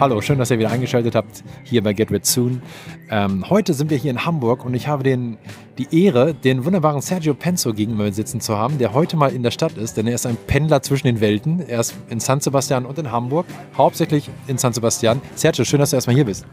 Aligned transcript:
Hallo, 0.00 0.22
schön, 0.22 0.38
dass 0.38 0.50
ihr 0.50 0.58
wieder 0.58 0.70
eingeschaltet 0.70 1.14
habt 1.14 1.44
hier 1.62 1.82
bei 1.82 1.92
Get 1.92 2.10
Rid 2.10 2.24
Soon. 2.24 2.62
Ähm, 3.10 3.50
heute 3.50 3.74
sind 3.74 3.90
wir 3.90 3.98
hier 3.98 4.10
in 4.10 4.24
Hamburg 4.24 4.64
und 4.64 4.72
ich 4.72 4.88
habe 4.88 5.02
den, 5.02 5.36
die 5.76 6.04
Ehre, 6.04 6.32
den 6.32 6.64
wunderbaren 6.64 7.02
Sergio 7.02 7.34
Penzo 7.34 7.74
gegenüber 7.74 8.10
sitzen 8.10 8.40
zu 8.40 8.56
haben, 8.56 8.78
der 8.78 8.94
heute 8.94 9.18
mal 9.18 9.30
in 9.30 9.42
der 9.42 9.50
Stadt 9.50 9.76
ist, 9.76 9.98
denn 9.98 10.06
er 10.06 10.14
ist 10.14 10.24
ein 10.24 10.38
Pendler 10.46 10.80
zwischen 10.80 11.06
den 11.06 11.20
Welten. 11.20 11.60
Er 11.68 11.80
ist 11.80 11.94
in 12.08 12.18
San 12.18 12.40
Sebastian 12.40 12.86
und 12.86 12.98
in 12.98 13.12
Hamburg, 13.12 13.44
hauptsächlich 13.76 14.30
in 14.46 14.56
San 14.56 14.72
Sebastian. 14.72 15.20
Sergio, 15.34 15.66
schön, 15.66 15.80
dass 15.80 15.90
du 15.90 15.96
erstmal 15.96 16.16
hier 16.16 16.24
bist. 16.24 16.46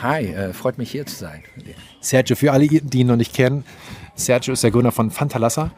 Hi, 0.00 0.26
äh, 0.26 0.52
freut 0.52 0.78
mich 0.78 0.92
hier 0.92 1.04
zu 1.04 1.16
sein. 1.16 1.42
Sergio, 2.00 2.36
für 2.36 2.52
alle, 2.52 2.68
die 2.68 3.00
ihn 3.00 3.08
noch 3.08 3.16
nicht 3.16 3.34
kennen, 3.34 3.64
Sergio 4.14 4.52
ist 4.52 4.62
der 4.62 4.70
Gründer 4.70 4.92
von 4.92 5.10
Fantalassa, 5.10 5.72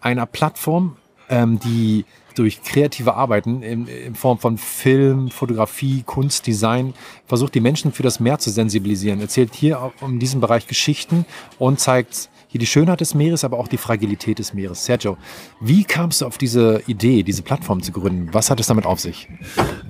einer 0.00 0.26
Plattform, 0.26 0.96
ähm, 1.28 1.60
die 1.60 2.04
durch 2.40 2.62
kreative 2.62 3.14
Arbeiten 3.14 3.62
in, 3.62 3.86
in, 3.86 4.14
Form 4.14 4.38
von 4.38 4.56
Film, 4.56 5.30
Fotografie, 5.30 6.02
Kunst, 6.06 6.46
Design 6.46 6.94
versucht, 7.26 7.54
die 7.54 7.60
Menschen 7.60 7.92
für 7.92 8.02
das 8.02 8.18
Meer 8.18 8.38
zu 8.38 8.50
sensibilisieren. 8.50 9.20
Erzählt 9.20 9.54
hier 9.54 9.92
um 10.00 10.18
diesen 10.18 10.40
Bereich 10.40 10.66
Geschichten 10.66 11.26
und 11.58 11.80
zeigt 11.80 12.30
hier 12.48 12.58
die 12.58 12.66
Schönheit 12.66 13.00
des 13.00 13.14
Meeres, 13.14 13.44
aber 13.44 13.58
auch 13.58 13.68
die 13.68 13.76
Fragilität 13.76 14.38
des 14.38 14.54
Meeres. 14.54 14.84
Sergio, 14.84 15.18
wie 15.60 15.84
kamst 15.84 16.22
du 16.22 16.26
auf 16.26 16.38
diese 16.38 16.82
Idee, 16.86 17.22
diese 17.22 17.42
Plattform 17.42 17.82
zu 17.82 17.92
gründen? 17.92 18.30
Was 18.32 18.50
hat 18.50 18.58
es 18.58 18.66
damit 18.66 18.86
auf 18.86 19.00
sich? 19.00 19.28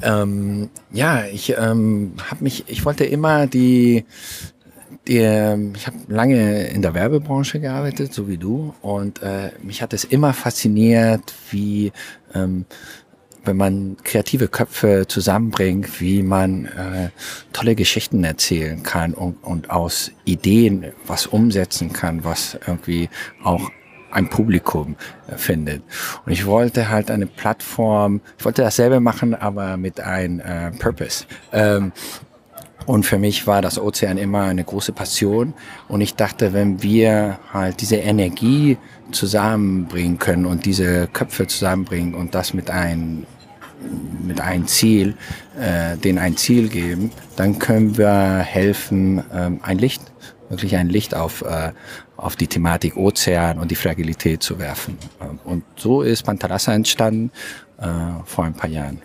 Ähm, 0.02 0.68
ja, 0.92 1.24
ich 1.24 1.54
ähm, 1.56 2.14
habe 2.30 2.44
mich, 2.44 2.64
ich 2.66 2.84
wollte 2.84 3.04
immer 3.04 3.46
die 3.46 4.04
die, 5.06 5.18
ähm, 5.18 5.72
ich 5.74 5.86
habe 5.86 5.96
lange 6.08 6.68
in 6.68 6.82
der 6.82 6.94
Werbebranche 6.94 7.58
gearbeitet, 7.60 8.12
so 8.12 8.28
wie 8.28 8.36
du, 8.36 8.74
und 8.82 9.22
äh, 9.22 9.50
mich 9.62 9.82
hat 9.82 9.92
es 9.92 10.04
immer 10.04 10.32
fasziniert, 10.32 11.34
wie 11.50 11.92
ähm, 12.34 12.66
wenn 13.44 13.56
man 13.56 13.96
kreative 14.04 14.48
Köpfe 14.48 15.06
zusammenbringt, 15.08 16.00
wie 16.00 16.22
man 16.22 16.66
äh, 16.66 17.08
tolle 17.52 17.74
Geschichten 17.74 18.22
erzählen 18.22 18.82
kann 18.82 19.14
und, 19.14 19.42
und 19.42 19.70
aus 19.70 20.12
Ideen 20.24 20.92
was 21.06 21.26
umsetzen 21.26 21.92
kann, 21.92 22.24
was 22.24 22.58
irgendwie 22.66 23.08
auch 23.42 23.70
ein 24.12 24.28
Publikum 24.28 24.96
äh, 25.28 25.36
findet. 25.36 25.82
Und 26.26 26.32
ich 26.32 26.46
wollte 26.46 26.88
halt 26.88 27.10
eine 27.10 27.26
Plattform, 27.26 28.20
ich 28.38 28.44
wollte 28.44 28.62
dasselbe 28.62 29.00
machen, 29.00 29.34
aber 29.34 29.76
mit 29.76 30.00
einem 30.00 30.40
äh, 30.40 30.70
Purpose. 30.72 31.24
Ähm, 31.52 31.92
und 32.86 33.04
für 33.04 33.18
mich 33.18 33.46
war 33.46 33.62
das 33.62 33.78
Ozean 33.78 34.18
immer 34.18 34.42
eine 34.42 34.64
große 34.64 34.92
Passion. 34.92 35.54
Und 35.88 36.00
ich 36.00 36.14
dachte, 36.14 36.52
wenn 36.52 36.82
wir 36.82 37.38
halt 37.52 37.80
diese 37.80 37.96
Energie 37.96 38.78
zusammenbringen 39.12 40.18
können 40.18 40.46
und 40.46 40.66
diese 40.66 41.08
Köpfe 41.08 41.46
zusammenbringen 41.46 42.14
und 42.14 42.34
das 42.34 42.54
mit 42.54 42.70
ein 42.70 43.26
mit 44.22 44.42
einem 44.42 44.66
Ziel, 44.66 45.14
äh, 45.58 45.96
den 45.96 46.18
ein 46.18 46.36
Ziel 46.36 46.68
geben, 46.68 47.10
dann 47.36 47.58
können 47.58 47.96
wir 47.96 48.38
helfen, 48.40 49.22
ähm, 49.32 49.60
ein 49.62 49.78
Licht, 49.78 50.02
wirklich 50.50 50.76
ein 50.76 50.90
Licht 50.90 51.14
auf, 51.14 51.42
äh, 51.42 51.72
auf 52.18 52.36
die 52.36 52.46
Thematik 52.46 52.98
Ozean 52.98 53.58
und 53.58 53.70
die 53.70 53.76
Fragilität 53.76 54.42
zu 54.42 54.58
werfen. 54.58 54.98
Und 55.44 55.64
so 55.76 56.02
ist 56.02 56.24
Pantalassa 56.24 56.74
entstanden 56.74 57.30
äh, 57.78 57.86
vor 58.26 58.44
ein 58.44 58.54
paar 58.54 58.68
Jahren. 58.68 59.00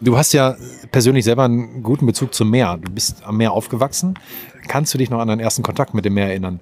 Du 0.00 0.16
hast 0.16 0.32
ja 0.32 0.56
persönlich 0.90 1.24
selber 1.24 1.44
einen 1.44 1.82
guten 1.82 2.06
Bezug 2.06 2.32
zum 2.34 2.50
Meer. 2.50 2.78
Du 2.80 2.90
bist 2.90 3.22
am 3.24 3.36
Meer 3.36 3.52
aufgewachsen. 3.52 4.18
Kannst 4.66 4.94
du 4.94 4.98
dich 4.98 5.10
noch 5.10 5.20
an 5.20 5.28
deinen 5.28 5.40
ersten 5.40 5.62
Kontakt 5.62 5.92
mit 5.92 6.04
dem 6.04 6.14
Meer 6.14 6.28
erinnern? 6.28 6.60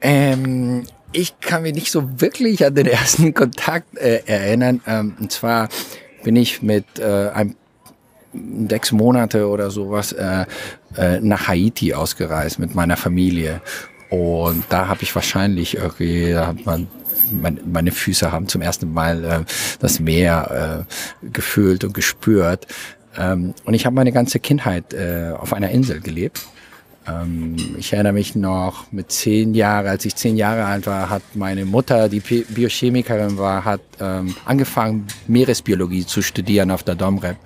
Ähm, 0.00 0.84
ich 1.12 1.40
kann 1.40 1.62
mich 1.62 1.74
nicht 1.74 1.90
so 1.90 2.20
wirklich 2.20 2.64
an 2.66 2.74
den 2.74 2.86
ersten 2.86 3.32
Kontakt 3.32 3.96
äh, 3.96 4.22
erinnern. 4.26 4.82
Ähm, 4.86 5.16
und 5.18 5.32
zwar 5.32 5.68
bin 6.22 6.36
ich 6.36 6.60
mit 6.60 6.84
äh, 6.98 7.30
einem 7.30 7.54
sechs 8.68 8.92
Monate 8.92 9.48
oder 9.48 9.70
sowas 9.70 10.12
äh, 10.12 10.44
äh, 10.96 11.20
nach 11.20 11.48
Haiti 11.48 11.94
ausgereist 11.94 12.58
mit 12.58 12.74
meiner 12.74 12.98
Familie. 12.98 13.62
Und 14.10 14.64
da 14.68 14.88
habe 14.88 15.02
ich 15.02 15.14
wahrscheinlich 15.14 15.76
irgendwie, 15.76 16.32
da 16.32 16.48
hat 16.48 16.66
man 16.66 16.88
mein, 17.30 17.60
meine 17.70 17.92
Füße 17.92 18.32
haben 18.32 18.48
zum 18.48 18.62
ersten 18.62 18.92
Mal 18.92 19.24
äh, 19.24 19.40
das 19.80 20.00
Meer 20.00 20.86
äh, 21.22 21.28
gefühlt 21.32 21.84
und 21.84 21.94
gespürt. 21.94 22.66
Ähm, 23.16 23.54
und 23.64 23.74
ich 23.74 23.86
habe 23.86 23.94
meine 23.94 24.12
ganze 24.12 24.38
Kindheit 24.38 24.94
äh, 24.94 25.32
auf 25.36 25.52
einer 25.52 25.70
Insel 25.70 26.00
gelebt. 26.00 26.46
Ähm, 27.08 27.56
ich 27.78 27.92
erinnere 27.92 28.12
mich 28.12 28.34
noch 28.34 28.90
mit 28.92 29.10
zehn 29.10 29.54
Jahren, 29.54 29.86
als 29.86 30.04
ich 30.04 30.14
zehn 30.16 30.36
Jahre 30.36 30.64
alt 30.64 30.86
war, 30.86 31.10
hat 31.10 31.22
meine 31.34 31.64
Mutter, 31.64 32.08
die 32.08 32.20
Biochemikerin 32.20 33.38
war, 33.38 33.64
hat 33.64 33.80
ähm, 34.00 34.34
angefangen, 34.44 35.06
Meeresbiologie 35.26 36.06
zu 36.06 36.22
studieren 36.22 36.70
auf 36.70 36.82
der 36.82 36.94
Domrep. 36.94 37.36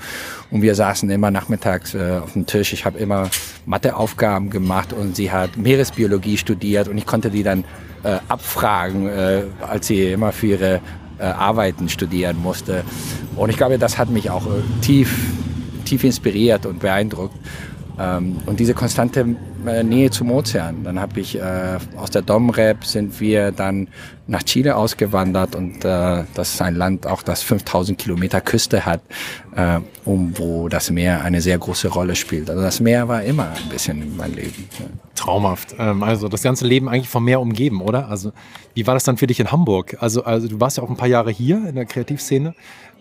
Und 0.51 0.63
wir 0.63 0.75
saßen 0.75 1.09
immer 1.11 1.31
nachmittags 1.31 1.95
äh, 1.95 2.21
auf 2.23 2.33
dem 2.33 2.47
Tisch. 2.47 2.73
Ich 2.73 2.85
habe 2.85 2.99
immer 2.99 3.31
Matheaufgaben 3.67 4.51
gemacht 4.51 4.93
und 4.93 5.17
sie 5.17 5.31
hat 5.31 5.57
Meeresbiologie 5.57 6.37
studiert 6.37 6.89
und 6.89 6.99
ich 6.99 7.07
konnte 7.07 7.31
die 7.31 7.43
dann 7.43 7.65
äh, 8.03 8.19
abfragen, 8.29 9.09
äh, 9.09 9.43
als 9.61 9.87
sie 9.87 10.13
immer 10.13 10.33
für 10.33 10.47
ihre 10.47 10.81
äh, 11.19 11.25
Arbeiten 11.25 11.89
studieren 11.89 12.37
musste. 12.39 12.85
Und 13.37 13.51
ich 13.51 13.57
glaube, 13.57 13.79
das 13.79 13.97
hat 13.99 14.11
mich 14.11 14.31
auch 14.31 14.47
äh, 14.47 14.61
tief, 14.81 15.15
tief 15.85 16.05
inspiriert 16.05 16.67
und 16.67 16.81
beeindruckt. 16.81 17.37
Ähm, 17.99 18.39
und 18.47 18.59
diese 18.59 18.75
konstante 18.75 19.37
äh, 19.67 19.83
Nähe 19.83 20.11
zum 20.11 20.31
Ozean. 20.31 20.85
Dann 20.85 21.01
habe 21.01 21.21
ich 21.21 21.39
äh, 21.39 21.79
aus 21.97 22.11
der 22.11 22.23
Domrep 22.23 22.85
sind 22.85 23.21
wir 23.21 23.53
dann 23.53 23.89
nach 24.27 24.43
Chile 24.43 24.77
ausgewandert 24.77 25.55
und 25.55 25.85
äh, 25.85 26.25
das 26.35 26.55
ist 26.55 26.63
ein 26.63 26.75
Land 26.75 27.07
auch, 27.07 27.23
das 27.23 27.43
5000 27.43 27.99
Kilometer 27.99 28.41
Küste 28.41 28.87
hat, 28.87 29.03
äh, 29.55 29.81
um 30.05 30.39
wo 30.39 30.69
das 30.69 30.91
Meer 30.91 31.23
eine 31.23 31.41
sehr 31.41 31.59
große 31.59 31.89
Rolle 31.89 32.17
spielt. 32.17 32.49
Also 32.49 32.63
das 32.63 32.81
Meer 32.81 33.09
war 33.09 33.23
immer 33.23 33.49
ein 33.51 33.69
bisschen 33.69 34.01
in 34.01 34.17
meinem 34.17 34.35
Leben. 34.35 34.69
Ja. 34.79 34.87
Traumhaft. 35.15 35.75
Ähm, 35.79 36.03
also 36.03 36.29
das 36.29 36.43
ganze 36.43 36.67
Leben 36.67 36.89
eigentlich 36.89 37.09
vom 37.09 37.25
Meer 37.25 37.41
umgeben, 37.41 37.83
oder? 37.83 38.09
Also 38.09 38.33
wie 38.75 38.87
war 38.87 38.95
das 38.95 39.05
dann 39.05 39.19
für 39.19 39.27
dich 39.27 39.39
in 39.39 39.53
Hamburg? 39.53 39.97
Also, 40.01 40.25
also 40.25 40.49
du 40.49 40.61
warst 40.61 40.79
ja 40.79 40.83
auch 40.83 40.91
ein 40.91 40.97
paar 40.97 41.09
Jahre 41.09 41.31
hier 41.31 41.69
in 41.69 41.75
der 41.75 41.85
Kreativszene. 41.85 42.55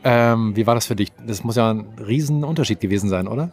Ähm, 0.03 0.55
wie 0.55 0.65
war 0.65 0.75
das 0.75 0.87
für 0.87 0.95
dich? 0.95 1.11
Das 1.25 1.43
muss 1.43 1.55
ja 1.55 1.71
ein 1.71 1.85
Riesenunterschied 2.05 2.79
gewesen 2.79 3.09
sein, 3.09 3.27
oder? 3.27 3.51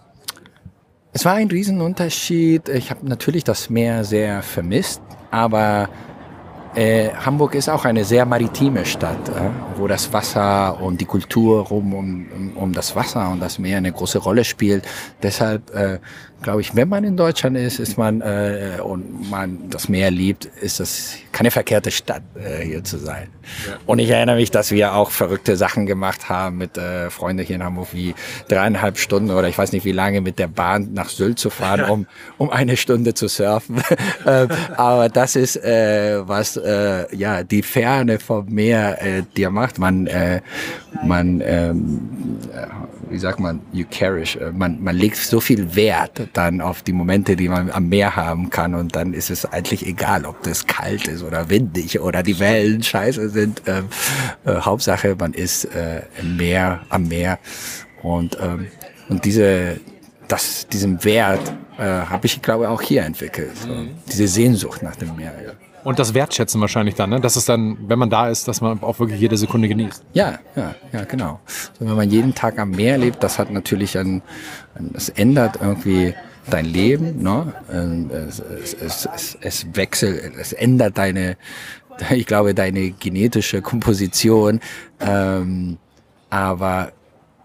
Es 1.19 1.25
war 1.25 1.35
ein 1.35 1.49
Riesenunterschied. 1.49 2.69
Ich 2.69 2.91
habe 2.91 3.05
natürlich 3.05 3.43
das 3.43 3.71
Meer 3.71 4.05
sehr 4.05 4.41
vermisst, 4.41 5.03
aber 5.33 5.89
äh, 6.77 7.09
Hamburg 7.09 7.57
ist 7.57 7.69
auch 7.69 7.85
eine 7.85 8.05
sehr 8.05 8.25
maritime 8.25 8.87
Stadt, 8.87 9.29
äh, 9.29 9.51
wo 9.75 9.89
das 9.89 10.13
Wasser 10.13 10.81
und 10.81 11.01
die 11.01 11.07
Kultur 11.07 11.63
rum 11.63 11.93
um, 11.93 12.53
um, 12.55 12.73
das 12.73 12.95
Wasser 12.95 13.31
und 13.31 13.41
das 13.41 13.59
Meer 13.59 13.79
eine 13.79 13.91
große 13.91 14.19
Rolle 14.19 14.45
spielt. 14.45 14.87
Deshalb 15.21 15.75
äh, 15.75 15.99
glaube 16.43 16.61
ich, 16.61 16.77
wenn 16.77 16.89
man 16.89 17.05
in 17.05 17.17
Deutschland 17.17 17.57
ist, 17.57 17.79
ist 17.79 17.99
man 17.99 18.21
äh, 18.21 18.79
und 18.83 19.31
man 19.31 19.71
das 19.71 19.89
Meer 19.89 20.11
liebt, 20.11 20.45
ist 20.45 20.81
das 20.81 21.15
keine 21.33 21.51
verkehrte 21.51 21.91
Stadt 21.91 22.23
äh, 22.37 22.65
hier 22.65 22.85
zu 22.85 22.99
sein. 22.99 23.29
Ja. 23.67 23.77
Und 23.87 23.99
ich 23.99 24.11
erinnere 24.11 24.37
mich, 24.37 24.51
dass 24.51 24.71
wir 24.71 24.95
auch 24.95 25.11
verrückte 25.11 25.57
Sachen 25.57 25.87
gemacht 25.87 26.29
haben 26.29 26.59
mit 26.59 26.77
äh, 26.79 27.11
Freunden 27.11 27.45
hier 27.45 27.57
in 27.57 27.65
Hamburg, 27.65 27.89
wie 27.93 28.15
dreieinhalb 28.49 28.99
Stunden 28.99 29.31
oder 29.31 29.49
ich 29.49 29.59
weiß 29.59 29.73
nicht 29.73 29.85
wie 29.85 29.93
lange 29.93 30.21
mit 30.21 30.39
der 30.39 30.49
Bahn 30.49 30.93
nach 30.93 31.09
Sylt 31.09 31.39
zu 31.39 31.51
fahren, 31.51 31.89
um 31.91 32.07
um 32.39 32.51
eine 32.51 32.77
Stunde 32.77 33.15
zu 33.15 33.29
surfen. 33.29 33.83
äh, 34.25 34.47
aber 34.77 35.09
das 35.09 35.37
ist 35.37 35.57
äh, 35.57 36.21
was 36.27 36.57
äh, 36.57 37.15
ja 37.17 37.43
die 37.43 37.63
Ferne 37.63 38.19
vom 38.19 38.47
Meer 38.47 39.03
äh, 39.03 39.23
dir 39.37 39.51
macht. 39.51 39.79
Man 39.79 40.07
äh, 40.07 40.41
man 41.05 41.43
ähm, 41.45 42.39
wie 43.11 43.19
sagt 43.19 43.41
man, 43.41 43.61
you 43.73 43.85
cherish. 43.91 44.37
Äh, 44.37 44.53
man, 44.53 44.83
man 44.83 44.97
legt 44.97 45.17
so 45.17 45.41
viel 45.41 45.75
Wert 45.75 46.28
dann 46.33 46.61
auf 46.61 46.83
die 46.83 46.93
Momente, 46.93 47.37
die 47.37 47.49
man 47.49 47.71
am 47.71 47.89
Meer 47.89 48.17
haben 48.17 48.51
kann 48.51 48.75
und 48.75 48.97
dann 48.97 49.15
ist 49.15 49.31
es 49.31 49.45
eigentlich 49.45 49.87
egal, 49.87 50.25
ob 50.25 50.43
das 50.43 50.67
kalt 50.67 51.09
ist 51.09 51.23
oder 51.23 51.51
windig 51.51 52.01
oder 52.01 52.23
die 52.23 52.39
Wellen 52.39 52.83
scheiße 52.83 53.31
sind. 53.31 53.63
Ähm, 53.67 53.89
äh, 54.45 54.61
Hauptsache, 54.61 55.17
man 55.19 55.33
ist 55.35 55.65
äh, 55.67 56.03
im 56.21 56.37
Meer, 56.37 56.81
am 56.89 57.09
Meer 57.09 57.39
und 58.03 58.39
ähm, 58.41 58.69
und 59.09 59.25
diese 59.25 59.81
das, 60.29 60.67
diesen 60.69 61.03
Wert 61.05 61.53
äh, 61.79 61.83
habe 61.83 62.27
ich, 62.27 62.41
glaube 62.43 62.65
ich, 62.65 62.69
auch 62.69 62.83
hier 62.83 63.03
entwickelt. 63.03 63.57
So. 63.57 63.69
Mhm. 63.69 63.91
Diese 64.07 64.29
Sehnsucht 64.29 64.83
nach 64.83 64.97
dem 64.97 65.17
Meer. 65.17 65.33
Ja. 65.45 65.53
Und 65.85 65.99
das 65.99 66.15
Wertschätzen 66.15 66.61
wahrscheinlich 66.61 66.95
dann, 66.95 67.11
ne? 67.11 67.21
dass 67.21 67.37
es 67.37 67.45
dann, 67.45 67.79
wenn 67.89 67.99
man 67.99 68.11
da 68.11 68.29
ist, 68.29 68.49
dass 68.49 68.61
man 68.61 68.83
auch 68.83 68.99
wirklich 68.99 69.21
jede 69.21 69.37
Sekunde 69.37 69.69
genießt. 69.69 70.03
Ja, 70.13 70.39
ja, 70.57 70.75
ja, 70.93 71.05
genau. 71.05 71.41
So, 71.79 71.87
wenn 71.87 71.97
man 71.97 72.11
jeden 72.11 72.35
Tag 72.35 72.59
am 72.59 72.71
Meer 72.71 72.99
lebt, 72.99 73.23
das 73.23 73.39
hat 73.39 73.51
natürlich 73.51 73.97
ein, 73.97 74.23
ein 74.75 74.91
das 74.93 75.09
ändert 75.09 75.59
irgendwie 75.61 76.15
dein 76.51 76.65
Leben, 76.65 77.23
ne? 77.23 77.53
Es, 78.29 78.41
es, 78.41 79.07
es, 79.07 79.39
es 79.41 79.67
wechselt, 79.75 80.33
es 80.39 80.53
ändert 80.53 80.99
deine, 80.99 81.37
ich 82.11 82.27
glaube, 82.27 82.55
deine 82.55 82.91
genetische 82.91 83.63
Komposition. 83.63 84.61
Ähm, 85.01 85.79
aber 86.31 86.93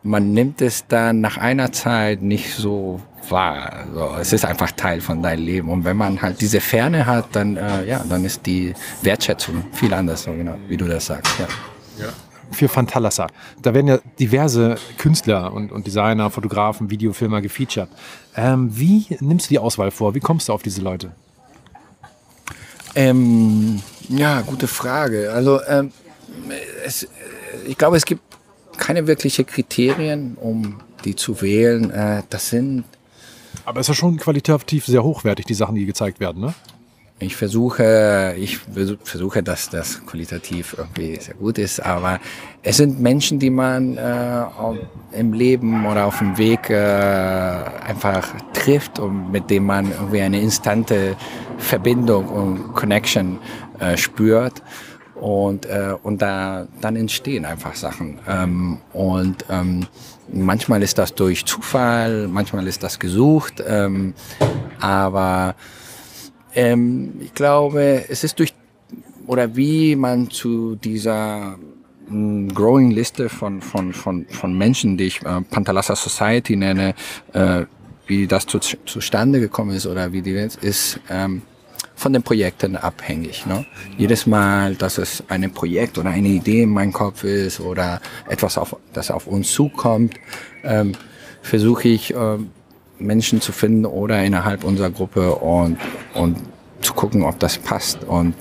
man 0.04 0.34
nimmt 0.34 0.62
es 0.62 0.88
dann 0.88 1.22
nach 1.22 1.38
einer 1.38 1.72
Zeit 1.72 2.22
nicht 2.22 2.56
so 2.56 3.02
wahr. 3.30 3.86
Also 3.88 4.16
es 4.20 4.34
ist 4.34 4.46
einfach 4.46 4.72
Teil 4.72 5.02
von 5.02 5.22
deinem 5.22 5.46
Leben. 5.46 5.70
Und 5.70 5.86
wenn 5.86 5.98
man 5.98 6.22
halt 6.22 6.42
diese 6.42 6.60
Ferne 6.62 7.06
hat, 7.06 7.28
dann, 7.34 7.58
äh, 7.58 7.86
ja, 7.86 8.04
dann 8.08 8.26
ist 8.26 8.46
die 8.46 8.74
Wertschätzung 9.02 9.66
viel 9.74 9.94
anders, 9.94 10.24
so 10.24 10.32
genau, 10.32 10.56
wie 10.68 10.78
du 10.78 10.86
das 10.86 11.06
sagst. 11.06 11.34
Ja. 11.40 11.48
ja. 12.06 12.14
für 12.52 12.68
Fantalassa. 12.68 13.28
Da 13.62 13.74
werden 13.74 13.88
ja 13.88 14.00
diverse 14.20 14.76
Künstler 14.98 15.54
und, 15.54 15.72
und 15.72 15.88
Designer, 15.88 16.30
Fotografen, 16.30 16.90
Videofilmer 16.90 17.42
gefeatured. 17.42 17.90
Ähm, 18.36 18.70
wie 18.72 19.06
nimmst 19.20 19.48
du 19.48 19.50
die 19.50 19.60
Auswahl 19.60 19.92
vor? 19.92 20.16
Wie 20.16 20.20
kommst 20.20 20.50
du 20.50 20.54
auf 20.54 20.64
diese 20.64 20.82
Leute? 20.82 21.12
Ähm, 22.96 23.82
ja, 24.10 24.42
gute 24.42 24.68
Frage. 24.68 25.32
Also 25.34 25.62
ähm, 25.68 25.92
es, 26.86 27.08
ich 27.66 27.78
glaube, 27.78 27.98
es 27.98 28.06
gibt 28.06 28.22
keine 28.78 29.08
wirklichen 29.08 29.46
Kriterien, 29.46 30.36
um 30.36 30.80
die 31.06 31.16
zu 31.16 31.42
wählen. 31.42 31.90
Äh, 31.92 32.24
das 32.30 32.50
sind. 32.50 32.86
Aber 33.66 33.80
es 33.80 33.86
ist 33.86 33.90
ja 33.90 33.94
schon 33.96 34.18
qualitativ 34.18 34.86
sehr 34.86 35.04
hochwertig, 35.04 35.46
die 35.46 35.54
Sachen, 35.54 35.76
die 35.76 35.86
gezeigt 35.86 36.20
werden, 36.20 36.42
ne? 36.42 36.54
Ich 37.20 37.38
versuche, 37.38 38.36
ich 38.38 38.58
versuche, 39.04 39.44
dass 39.44 39.70
das 39.70 40.06
qualitativ 40.06 40.76
irgendwie 40.78 41.18
sehr 41.22 41.36
gut 41.36 41.58
ist, 41.58 41.80
aber 41.80 42.20
es 42.64 42.78
sind 42.78 43.00
Menschen, 43.00 43.40
die 43.40 43.52
man 43.52 43.96
äh, 43.96 44.44
im 45.14 45.32
Leben 45.32 45.86
oder 45.86 46.06
auf 46.06 46.18
dem 46.18 46.38
Weg 46.38 46.70
äh, 46.70 46.74
einfach 46.74 48.28
trifft 48.52 49.00
und 49.00 49.32
mit 49.32 49.50
denen 49.50 49.68
man 49.68 49.92
irgendwie 49.92 50.22
eine 50.22 50.42
instante 50.42 51.16
Verbindung 51.60 52.28
und 52.28 52.74
Connection 52.74 53.40
äh, 53.80 53.96
spürt 53.96 54.62
und 55.24 55.66
äh, 55.68 55.96
und 56.04 56.22
da 56.22 56.68
dann 56.82 56.98
entstehen 56.98 57.46
einfach 57.46 57.76
Sachen. 57.76 58.20
Ähm, 58.28 58.80
und 58.92 59.46
ähm, 59.50 59.88
manchmal 60.34 60.84
ist 60.84 60.98
das 60.98 61.16
durch 61.16 61.46
Zufall, 61.46 62.28
manchmal 62.28 62.68
ist 62.68 62.84
das 62.84 63.00
gesucht, 63.00 63.64
ähm, 63.66 64.14
aber 64.82 65.56
ähm, 66.54 67.14
ich 67.22 67.34
glaube, 67.34 68.04
es 68.10 68.26
ist 68.26 68.38
durch 68.38 68.54
oder 69.26 69.56
wie 69.56 69.96
man 69.96 70.30
zu 70.30 70.76
dieser 70.76 71.58
mm, 72.10 72.50
growing 72.50 72.92
Liste 72.92 73.30
von, 73.30 73.62
von, 73.62 73.94
von, 73.94 74.26
von 74.26 74.58
Menschen, 74.58 74.98
die 74.98 75.06
ich 75.06 75.22
äh, 75.22 75.40
Pantalassa 75.40 75.96
Society 75.96 76.58
nenne, 76.58 76.96
äh, 77.32 77.64
wie 78.08 78.28
das 78.28 78.46
zu, 78.46 78.60
zustande 78.60 79.40
gekommen 79.40 79.72
ist 79.74 79.88
oder 79.88 80.12
wie 80.12 80.22
die 80.22 80.32
ist, 80.32 81.00
ähm, 81.10 81.44
von 81.96 82.14
den 82.14 82.24
Projekten 82.24 82.76
abhängig. 82.76 83.46
Ne? 83.46 83.66
Jedes 83.98 84.26
Mal, 84.26 84.76
dass 84.76 84.98
es 84.98 85.24
ein 85.30 85.52
Projekt 85.52 85.98
oder 85.98 86.10
eine 86.10 86.28
Idee 86.28 86.64
in 86.64 86.70
meinem 86.70 86.94
Kopf 86.94 87.24
ist 87.24 87.60
oder 87.60 88.02
etwas, 88.28 88.58
auf, 88.58 88.76
das 88.94 89.12
auf 89.12 89.28
uns 89.28 89.52
zukommt, 89.52 90.16
ähm, 90.64 90.94
versuche 91.42 91.88
ich, 91.90 92.14
äh, 92.14 92.38
Menschen 93.00 93.42
zu 93.42 93.52
finden 93.52 93.86
oder 93.86 94.24
innerhalb 94.24 94.64
unserer 94.64 94.90
Gruppe 94.90 95.36
und, 95.36 95.78
und 96.14 96.38
zu 96.82 96.94
gucken, 96.94 97.24
ob 97.24 97.40
das 97.40 97.58
passt 97.58 98.04
und 98.04 98.34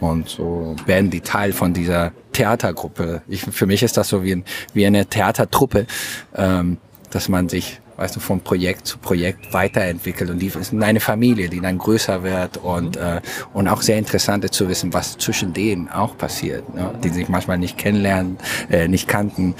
und 0.00 0.28
so 0.28 0.76
werden 0.84 1.10
die 1.10 1.20
Teil 1.20 1.52
von 1.52 1.72
dieser 1.72 2.12
Theatergruppe. 2.32 3.22
Ich, 3.28 3.42
für 3.42 3.66
mich 3.66 3.82
ist 3.82 3.96
das 3.96 4.08
so 4.08 4.22
wie, 4.22 4.32
ein, 4.32 4.44
wie 4.74 4.86
eine 4.86 5.06
Theatertruppe, 5.06 5.86
ähm, 6.34 6.78
dass 7.10 7.28
man 7.28 7.48
sich, 7.48 7.80
weißt 7.96 8.16
du, 8.16 8.20
von 8.20 8.40
Projekt 8.40 8.86
zu 8.86 8.98
Projekt 8.98 9.52
weiterentwickelt 9.52 10.30
und 10.30 10.38
die 10.38 10.50
sind 10.50 10.82
eine 10.82 11.00
Familie, 11.00 11.48
die 11.48 11.60
dann 11.60 11.78
größer 11.78 12.22
wird 12.22 12.58
und 12.58 12.96
äh, 12.96 13.20
und 13.52 13.68
auch 13.68 13.82
sehr 13.82 13.98
interessant 13.98 14.44
ist 14.44 14.54
zu 14.54 14.68
wissen, 14.68 14.92
was 14.92 15.16
zwischen 15.18 15.52
denen 15.52 15.88
auch 15.88 16.16
passiert, 16.16 16.74
ne? 16.74 16.92
die 17.02 17.08
sich 17.08 17.28
manchmal 17.28 17.58
nicht 17.58 17.78
kennenlernen, 17.78 18.38
äh, 18.70 18.88
nicht 18.88 19.08
kannten 19.08 19.54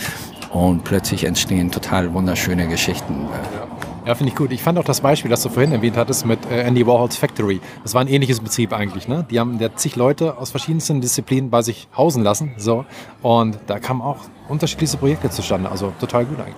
und 0.51 0.85
plötzlich 0.85 1.25
entstehen 1.25 1.71
total 1.71 2.13
wunderschöne 2.13 2.69
Geschichten. 2.69 3.27
Äh. 3.27 3.76
Ja, 4.07 4.15
finde 4.15 4.31
ich 4.31 4.39
gut. 4.39 4.53
Ich 4.53 4.63
fand 4.63 4.79
auch 4.79 4.85
das 4.85 5.01
Beispiel, 5.01 5.29
das 5.33 5.43
du 5.43 5.49
vorhin 5.49 5.73
erwähnt 5.73 5.97
hattest 5.97 6.27
mit 6.27 6.39
äh, 6.49 6.61
Andy 6.61 6.87
Warhols 6.87 7.17
Factory. 7.17 7.61
Das 7.83 7.93
war 7.93 8.03
ein 8.03 8.07
ähnliches 8.07 8.39
Prinzip 8.39 8.73
eigentlich. 8.73 9.09
Ne? 9.09 9.27
Die 9.29 9.41
haben 9.41 9.59
der 9.59 9.75
zig 9.75 9.97
Leute 9.97 10.39
aus 10.39 10.53
verschiedensten 10.53 11.01
Disziplinen 11.01 11.51
bei 11.51 11.63
sich 11.63 11.89
hausen 11.97 12.23
lassen. 12.23 12.53
So. 12.57 12.85
Und 13.23 13.59
da 13.67 13.81
kamen 13.81 14.03
auch 14.03 14.19
unterschiedliche 14.49 14.97
Projekte 14.97 15.29
zustande. 15.31 15.69
Also 15.69 15.93
total 15.99 16.25
gut 16.25 16.39
eigentlich. 16.39 16.55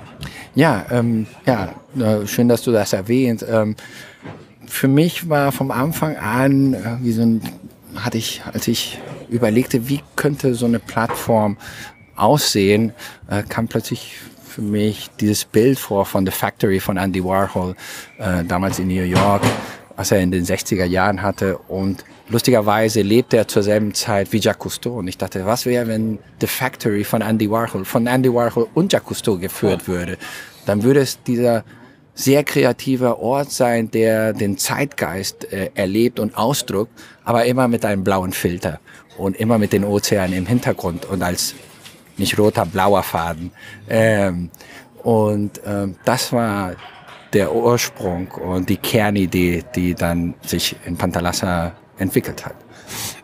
Ja, 0.55 0.85
ähm, 0.91 1.27
ja 1.47 1.71
äh, 1.99 2.27
schön, 2.27 2.49
dass 2.49 2.61
du 2.61 2.71
das 2.71 2.93
erwähnst. 2.93 3.47
Ähm, 3.49 3.77
für 4.67 4.89
mich 4.89 5.31
war 5.31 5.51
vom 5.51 5.71
Anfang 5.71 6.17
an 6.17 6.75
äh, 6.75 6.99
wie 7.01 7.13
so 7.13 7.23
ein, 7.23 7.41
hatte 7.97 8.19
ich, 8.19 8.43
als 8.45 8.69
ich 8.69 9.01
überlegte, 9.31 9.89
wie 9.89 10.03
könnte 10.17 10.55
so 10.55 10.67
eine 10.67 10.81
Plattform 10.81 11.57
aussehen, 12.15 12.93
äh, 13.31 13.43
kam 13.43 13.69
plötzlich 13.69 14.19
für 14.59 14.63
mich 14.63 15.09
dieses 15.21 15.45
Bild 15.45 15.79
vor 15.79 16.05
von 16.05 16.27
The 16.27 16.33
Factory 16.33 16.81
von 16.81 16.97
Andy 16.97 17.23
Warhol, 17.23 17.77
äh, 18.19 18.43
damals 18.43 18.81
in 18.81 18.89
New 18.89 19.05
York, 19.05 19.43
was 19.95 20.11
er 20.11 20.19
in 20.19 20.33
den 20.33 20.45
60er 20.45 20.85
Jahren 20.85 21.23
hatte. 21.23 21.59
Und 21.69 22.05
lustigerweise 22.29 23.03
lebte 23.03 23.37
er 23.37 23.47
zur 23.47 23.63
selben 23.63 23.95
Zeit 23.95 24.33
wie 24.33 24.39
Jacques 24.39 24.59
Cousteau. 24.59 24.99
Und 24.99 25.07
ich 25.07 25.17
dachte, 25.17 25.47
was 25.47 25.65
wäre, 25.65 25.87
wenn 25.87 26.19
The 26.41 26.49
Factory 26.49 27.05
von 27.05 27.23
Andy 27.23 27.49
Warhol, 27.49 27.85
von 27.85 28.09
Andy 28.09 28.35
Warhol 28.35 28.67
und 28.75 28.93
Jacques 28.93 29.07
Cousteau 29.07 29.39
geführt 29.39 29.87
würde? 29.87 30.19
Dann 30.67 30.83
würde 30.83 31.01
es 31.01 31.23
dieser 31.23 31.63
sehr 32.15 32.43
kreativer 32.43 33.21
Ort 33.21 33.53
sein, 33.53 33.93
der 33.93 34.33
den 34.33 34.59
Zeitgeist 34.59 35.53
äh, 35.53 35.71
erlebt 35.77 36.19
und 36.19 36.37
ausdrückt, 36.37 36.91
aber 37.23 37.45
immer 37.45 37.69
mit 37.69 37.85
einem 37.85 38.03
blauen 38.03 38.33
Filter 38.33 38.81
und 39.19 39.37
immer 39.37 39.59
mit 39.59 39.73
den 39.73 39.85
Ozeanen 39.85 40.37
im 40.37 40.47
Hintergrund 40.47 41.07
und 41.07 41.23
als 41.23 41.55
nicht 42.19 42.39
roter, 42.39 42.67
blauer 42.67 43.03
Faden. 43.03 43.51
Ähm, 43.89 44.51
und 45.03 45.61
ähm, 45.65 45.97
das 46.05 46.33
war 46.33 46.73
der 47.33 47.55
Ursprung 47.55 48.29
und 48.33 48.69
die 48.69 48.77
Kernidee, 48.77 49.65
die 49.75 49.95
dann 49.95 50.35
sich 50.43 50.77
in 50.85 50.97
Pantalassa 50.97 51.73
entwickelt 51.99 52.45
hat. 52.45 52.55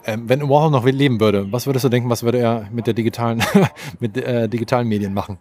Ähm, 0.06 0.28
wenn 0.28 0.42
Warhol 0.48 0.70
noch 0.70 0.84
leben 0.84 1.20
würde, 1.20 1.50
was 1.50 1.66
würdest 1.66 1.84
du 1.84 1.88
denken, 1.88 2.10
was 2.10 2.22
würde 2.22 2.38
er 2.38 2.68
mit 2.70 2.86
der 2.86 2.94
digitalen, 2.94 3.42
mit 4.00 4.16
äh, 4.16 4.48
digitalen 4.48 4.86
Medien 4.88 5.14
machen? 5.14 5.38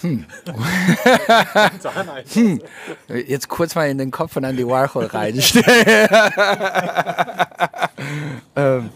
Hm. 0.00 0.26
hm. 2.34 2.60
Jetzt 3.26 3.48
kurz 3.48 3.74
mal 3.74 3.88
in 3.90 3.98
den 3.98 4.12
Kopf 4.12 4.32
von 4.32 4.44
Andy 4.44 4.66
Warhol 4.66 5.06
reinstellen. 5.06 6.08
ähm, 8.56 8.90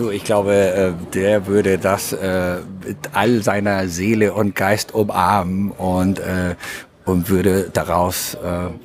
Du, 0.00 0.08
ich 0.08 0.24
glaube, 0.24 0.54
äh, 0.54 0.92
der 1.12 1.46
würde 1.46 1.76
das 1.76 2.14
äh, 2.14 2.56
mit 2.86 2.96
all 3.12 3.42
seiner 3.42 3.86
Seele 3.86 4.32
und 4.32 4.54
Geist 4.54 4.94
umarmen 4.94 5.72
und, 5.72 6.18
äh, 6.20 6.54
und 7.04 7.28
würde 7.28 7.68
daraus 7.70 8.34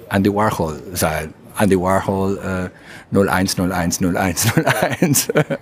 Andy 0.09 0.33
Warhol 0.33 0.81
sein. 0.91 1.33
Andy 1.57 1.79
Warhol 1.79 2.69
01010101. 3.13 5.31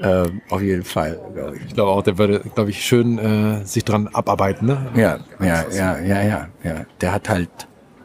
ähm, 0.00 0.42
auf 0.50 0.60
jeden 0.60 0.82
Fall, 0.82 1.20
glaube 1.32 1.58
ich. 1.58 1.66
Ich 1.66 1.74
glaube 1.74 1.92
auch, 1.92 2.02
der 2.02 2.18
würde, 2.18 2.40
glaube 2.52 2.70
ich, 2.70 2.84
schön 2.84 3.18
äh, 3.18 3.64
sich 3.64 3.84
dran 3.84 4.08
abarbeiten. 4.12 4.66
Ne? 4.66 4.90
Ja, 4.96 5.20
ja, 5.38 5.64
ja, 5.70 6.00
ja, 6.00 6.22
ja, 6.22 6.48
ja. 6.64 6.86
Der 7.00 7.12
hat 7.12 7.28
halt, 7.28 7.50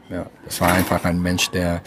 ja, 0.09 0.27
das 0.45 0.61
war 0.61 0.73
einfach 0.73 1.03
ein 1.05 1.19
Mensch, 1.23 1.49
der 1.49 1.81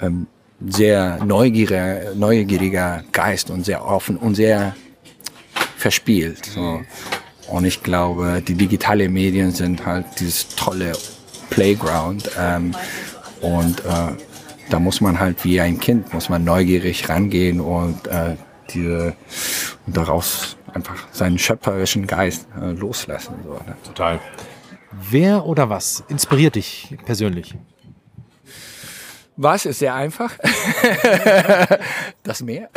ähm, 0.00 0.26
sehr 0.66 1.22
neugieriger, 1.24 2.14
neugieriger 2.14 3.02
Geist 3.12 3.50
und 3.50 3.64
sehr 3.64 3.84
offen 3.84 4.16
und 4.16 4.34
sehr 4.34 4.74
verspielt. 5.76 6.44
So. 6.44 6.82
Und 7.48 7.64
ich 7.64 7.82
glaube, 7.82 8.42
die 8.46 8.54
digitalen 8.54 9.12
Medien 9.12 9.50
sind 9.50 9.84
halt 9.84 10.06
dieses 10.20 10.48
tolle 10.48 10.92
Playground. 11.48 12.30
Ähm, 12.38 12.74
und 13.40 13.80
äh, 13.80 14.12
da 14.68 14.78
muss 14.78 15.00
man 15.00 15.18
halt 15.18 15.44
wie 15.44 15.60
ein 15.60 15.80
Kind, 15.80 16.12
muss 16.12 16.28
man 16.28 16.44
neugierig 16.44 17.08
rangehen 17.08 17.60
und 17.60 18.06
äh, 18.06 18.36
diese 18.72 19.14
und 19.86 19.96
daraus 19.96 20.56
einfach 20.72 21.08
seinen 21.10 21.38
schöpferischen 21.38 22.06
Geist 22.06 22.46
äh, 22.60 22.70
loslassen. 22.70 23.34
So, 23.44 23.54
ne? 23.54 23.76
Total. 23.84 24.20
Wer 24.92 25.46
oder 25.46 25.70
was 25.70 26.04
inspiriert 26.08 26.54
dich 26.54 26.96
persönlich? 27.04 27.54
Was 29.42 29.64
ist 29.64 29.78
sehr 29.78 29.94
einfach. 29.94 30.36
das 32.22 32.42
Meer. 32.42 32.68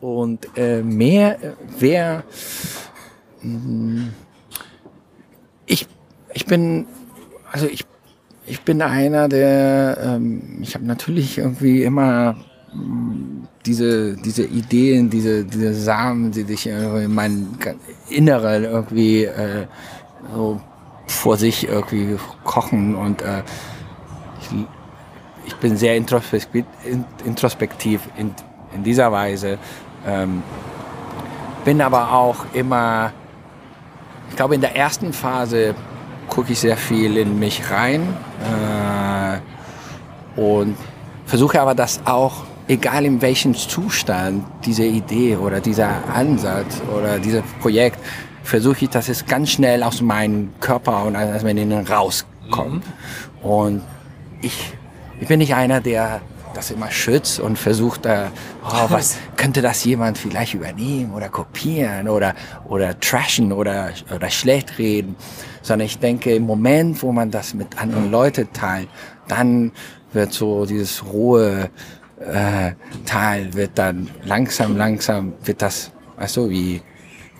Und 0.00 0.46
äh, 0.56 0.82
Meer 0.82 1.36
wäre. 1.80 2.22
Mm, 3.42 4.10
ich, 5.66 5.88
ich 6.32 6.46
bin. 6.46 6.86
Also 7.50 7.66
ich, 7.66 7.84
ich 8.46 8.60
bin 8.60 8.80
einer, 8.80 9.28
der. 9.28 9.98
Ähm, 10.00 10.58
ich 10.62 10.76
habe 10.76 10.84
natürlich 10.84 11.38
irgendwie 11.38 11.82
immer 11.82 12.36
mm, 12.72 13.48
diese, 13.66 14.14
diese 14.14 14.44
Ideen, 14.44 15.10
diese, 15.10 15.44
diese 15.44 15.74
Samen, 15.74 16.30
die 16.30 16.44
sich 16.44 16.68
in 16.68 17.12
mein 17.12 17.48
Innere 18.10 18.62
irgendwie 18.62 19.24
äh, 19.24 19.66
so 20.32 20.60
vor 21.08 21.36
sich 21.36 21.66
irgendwie 21.66 22.16
kochen 22.44 22.94
und 22.94 23.22
äh, 23.22 23.42
ich 24.40 24.50
ich 25.46 25.56
bin 25.56 25.76
sehr 25.76 25.96
introspektiv, 25.96 26.64
introspektiv 27.24 28.02
in, 28.16 28.34
in 28.74 28.82
dieser 28.82 29.10
Weise. 29.12 29.58
Ähm, 30.06 30.42
bin 31.64 31.80
aber 31.80 32.12
auch 32.12 32.44
immer, 32.52 33.12
ich 34.30 34.36
glaube, 34.36 34.54
in 34.54 34.60
der 34.60 34.76
ersten 34.76 35.12
Phase 35.12 35.74
gucke 36.28 36.52
ich 36.52 36.60
sehr 36.60 36.76
viel 36.76 37.16
in 37.16 37.38
mich 37.38 37.70
rein 37.70 38.16
äh, 40.36 40.40
und 40.40 40.76
versuche 41.24 41.60
aber 41.60 41.74
das 41.74 42.00
auch 42.04 42.44
egal 42.68 43.04
in 43.04 43.22
welchem 43.22 43.54
Zustand 43.54 44.44
diese 44.64 44.84
Idee 44.84 45.36
oder 45.36 45.60
dieser 45.60 46.02
Ansatz 46.12 46.82
oder 46.96 47.18
dieses 47.18 47.42
Projekt, 47.60 47.98
versuche 48.42 48.84
ich, 48.84 48.90
dass 48.90 49.08
es 49.08 49.26
ganz 49.26 49.50
schnell 49.50 49.82
aus 49.82 50.00
meinem 50.00 50.50
Körper 50.60 51.04
und 51.04 51.16
aus 51.16 51.42
meinem 51.42 51.58
Innen 51.58 51.86
rauskommt. 51.86 52.84
Mhm. 52.84 53.48
Und 53.48 53.82
ich, 54.40 54.75
ich 55.20 55.28
bin 55.28 55.38
nicht 55.38 55.54
einer, 55.54 55.80
der 55.80 56.20
das 56.54 56.70
immer 56.70 56.90
schützt 56.90 57.38
und 57.38 57.58
versucht, 57.58 58.06
äh, 58.06 58.26
oh, 58.64 58.86
was 58.88 59.18
könnte 59.36 59.62
das 59.62 59.84
jemand 59.84 60.18
vielleicht 60.18 60.54
übernehmen 60.54 61.12
oder 61.12 61.28
kopieren 61.28 62.08
oder, 62.08 62.34
oder 62.66 62.98
trashen 62.98 63.52
oder, 63.52 63.90
oder 64.14 64.30
schlecht 64.30 64.78
reden, 64.78 65.16
sondern 65.62 65.86
ich 65.86 65.98
denke, 65.98 66.34
im 66.34 66.44
Moment, 66.44 67.02
wo 67.02 67.12
man 67.12 67.30
das 67.30 67.54
mit 67.54 67.78
anderen 67.80 68.10
Leuten 68.10 68.48
teilt, 68.52 68.88
dann 69.28 69.72
wird 70.12 70.32
so 70.32 70.64
dieses 70.64 71.04
rohe 71.04 71.70
äh, 72.20 72.72
Teil 73.04 73.52
wird 73.52 73.72
dann 73.74 74.08
langsam, 74.24 74.76
langsam 74.76 75.34
wird 75.44 75.60
das, 75.60 75.92
weißt 76.16 76.36
du, 76.38 76.48
wie 76.48 76.80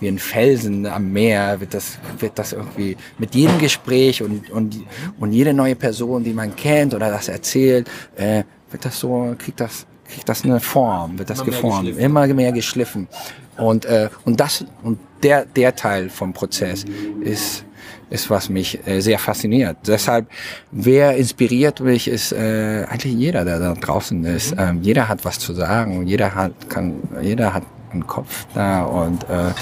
wie 0.00 0.09
ein 0.09 0.19
Felsen 0.19 0.87
am 0.87 1.12
Meer 1.12 1.61
wird 1.61 1.75
das 1.75 1.99
wird 2.19 2.38
das 2.38 2.53
irgendwie 2.53 2.97
mit 3.19 3.35
jedem 3.35 3.59
Gespräch 3.59 4.23
und 4.23 4.50
und 4.50 4.76
und 5.19 5.33
jede 5.33 5.55
neue 5.55 5.76
Person, 5.76 6.25
die 6.25 6.33
man 6.33 6.55
kennt 6.55 6.95
oder 6.95 7.11
das 7.11 7.29
erzählt, 7.29 7.88
äh, 8.17 8.43
wird 8.71 8.85
das 8.85 9.00
so, 9.00 9.35
kriegt 9.38 9.61
das, 9.61 9.87
kriegt 10.09 10.29
das 10.29 10.45
eine 10.45 10.61
Form, 10.61 11.19
wird 11.19 11.31
das 11.31 11.41
immer 11.41 11.47
geformt, 11.47 11.97
mehr 11.97 12.05
immer 12.05 12.26
mehr 12.26 12.53
geschliffen. 12.53 13.09
Und, 13.57 13.87
äh, 13.87 14.11
und 14.25 14.38
das, 14.38 14.65
und 14.83 14.99
der, 15.23 15.47
der 15.47 15.75
Teil 15.75 16.11
vom 16.11 16.35
Prozess 16.35 16.85
ist, 17.23 17.65
ist 18.11 18.29
was 18.29 18.50
mich 18.50 18.87
äh, 18.87 19.00
sehr 19.00 19.19
fasziniert. 19.19 19.79
Deshalb, 19.87 20.26
wer 20.71 21.17
inspiriert 21.17 21.81
mich, 21.81 22.07
ist 22.07 22.33
äh, 22.33 22.85
eigentlich 22.88 23.15
jeder, 23.15 23.45
der 23.45 23.59
da 23.59 23.73
draußen 23.73 24.25
ist. 24.25 24.55
Mhm. 24.55 24.61
Ähm, 24.61 24.83
jeder 24.83 25.09
hat 25.09 25.25
was 25.25 25.38
zu 25.38 25.55
sagen 25.55 25.99
und 25.99 26.07
jeder 26.07 26.35
hat, 26.35 26.69
kann, 26.69 26.97
jeder 27.23 27.55
hat 27.55 27.62
einen 27.93 28.07
Kopf 28.07 28.47
da 28.55 28.85
und, 28.85 29.25
äh, 29.28 29.52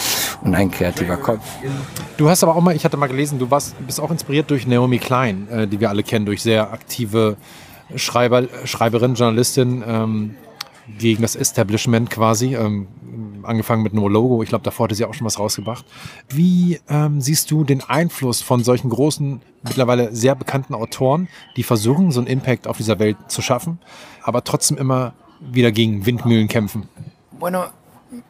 und 0.42 0.54
ein 0.54 0.70
kreativer 0.70 1.16
Kopf. 1.16 1.44
Du 2.16 2.28
hast 2.28 2.42
aber 2.42 2.56
auch 2.56 2.60
mal, 2.60 2.74
ich 2.74 2.84
hatte 2.84 2.96
mal 2.96 3.06
gelesen, 3.06 3.38
du 3.38 3.50
warst, 3.50 3.74
bist 3.86 4.00
auch 4.00 4.10
inspiriert 4.10 4.50
durch 4.50 4.66
Naomi 4.66 4.98
Klein, 4.98 5.48
äh, 5.48 5.66
die 5.66 5.80
wir 5.80 5.90
alle 5.90 6.02
kennen, 6.02 6.26
durch 6.26 6.42
sehr 6.42 6.72
aktive 6.72 7.36
Schreiber, 7.96 8.44
Schreiberin, 8.64 9.14
Journalistin 9.14 9.84
ähm, 9.86 10.34
gegen 10.98 11.22
das 11.22 11.36
Establishment 11.36 12.10
quasi, 12.10 12.54
ähm, 12.54 12.88
angefangen 13.42 13.82
mit 13.82 13.94
No 13.94 14.08
Logo. 14.08 14.42
Ich 14.42 14.48
glaube, 14.48 14.64
davor 14.64 14.84
hatte 14.84 14.94
sie 14.94 15.04
auch 15.04 15.14
schon 15.14 15.26
was 15.26 15.38
rausgebracht. 15.38 15.84
Wie 16.28 16.80
ähm, 16.88 17.20
siehst 17.20 17.50
du 17.50 17.64
den 17.64 17.82
Einfluss 17.82 18.42
von 18.42 18.64
solchen 18.64 18.90
großen, 18.90 19.40
mittlerweile 19.62 20.14
sehr 20.14 20.34
bekannten 20.34 20.74
Autoren, 20.74 21.28
die 21.56 21.62
versuchen, 21.62 22.10
so 22.10 22.20
einen 22.20 22.26
Impact 22.26 22.66
auf 22.66 22.76
dieser 22.76 22.98
Welt 22.98 23.16
zu 23.28 23.42
schaffen, 23.42 23.78
aber 24.22 24.44
trotzdem 24.44 24.76
immer 24.76 25.14
wieder 25.40 25.72
gegen 25.72 26.06
Windmühlen 26.06 26.48
kämpfen? 26.48 26.88
Bueno, 27.38 27.66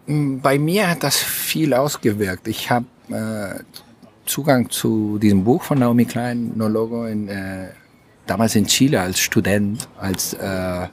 bei 0.07 0.59
mir 0.59 0.89
hat 0.89 1.03
das 1.03 1.17
viel 1.17 1.75
ausgewirkt. 1.75 2.49
Ich 2.49 2.71
habe 2.71 2.87
äh, 3.11 3.63
Zugang 4.27 4.71
zu 4.71 5.19
diesem 5.19 5.45
Buch 5.45 5.63
von 5.63 5.79
Naomi 5.79 6.05
Klein, 6.05 6.53
No 6.55 6.69
Logo, 6.69 7.07
in 7.07 7.29
äh, 7.29 7.69
damals 8.27 8.55
in 8.55 8.67
Chile 8.67 9.01
als 9.01 9.19
Student, 9.19 9.89
als, 9.99 10.35
äh, 10.35 10.87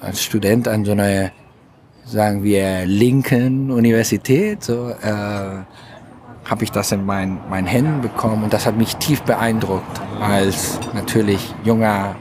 als 0.00 0.22
Student 0.22 0.68
an 0.68 0.84
so 0.84 0.92
einer, 0.92 1.30
sagen 2.04 2.42
wir, 2.42 2.86
linken 2.86 3.70
Universität, 3.70 4.62
so, 4.64 4.90
äh, 4.90 5.64
habe 6.44 6.62
ich 6.62 6.70
das 6.70 6.92
in 6.92 7.04
meinen 7.06 7.40
mein 7.48 7.66
Händen 7.66 8.02
bekommen 8.02 8.44
und 8.44 8.52
das 8.52 8.66
hat 8.66 8.76
mich 8.76 8.96
tief 8.96 9.22
beeindruckt 9.22 10.00
als 10.20 10.78
natürlich 10.92 11.54
junger, 11.64 12.16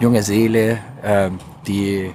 junge 0.00 0.22
Seele, 0.22 0.78
äh, 1.02 1.30
die, 1.66 2.10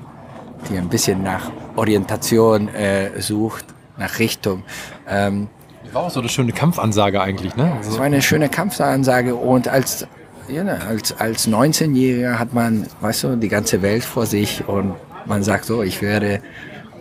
die 0.70 0.78
ein 0.78 0.90
bisschen 0.90 1.24
nach 1.24 1.50
Orientation 1.78 2.68
äh, 2.70 3.22
sucht, 3.22 3.66
nach 3.98 4.20
Richtung. 4.20 4.64
Ähm, 5.08 5.48
war 5.94 6.04
auch 6.04 6.10
so 6.10 6.20
eine 6.20 6.30
schöne 6.30 6.52
Kampfansage 6.52 7.22
eigentlich, 7.22 7.56
ne? 7.56 7.78
Das 7.82 7.98
war 7.98 8.06
eine 8.06 8.22
schöne 8.22 8.50
Kampfansage 8.50 9.36
und 9.36 9.70
als 9.70 10.06
ja, 10.50 10.64
ne, 10.64 10.82
als, 10.82 11.18
als 11.20 11.48
19-Jähriger 11.48 12.40
hat 12.40 12.54
man, 12.54 12.88
weißt 13.02 13.26
du, 13.26 13.36
die 13.36 13.50
ganze 13.50 13.82
Welt 13.82 14.04
vor 14.04 14.26
sich 14.26 14.68
und 14.68 14.96
man 15.26 15.44
sagt 15.44 15.66
so, 15.66 15.84
ich 15.84 16.02
werde 16.02 16.42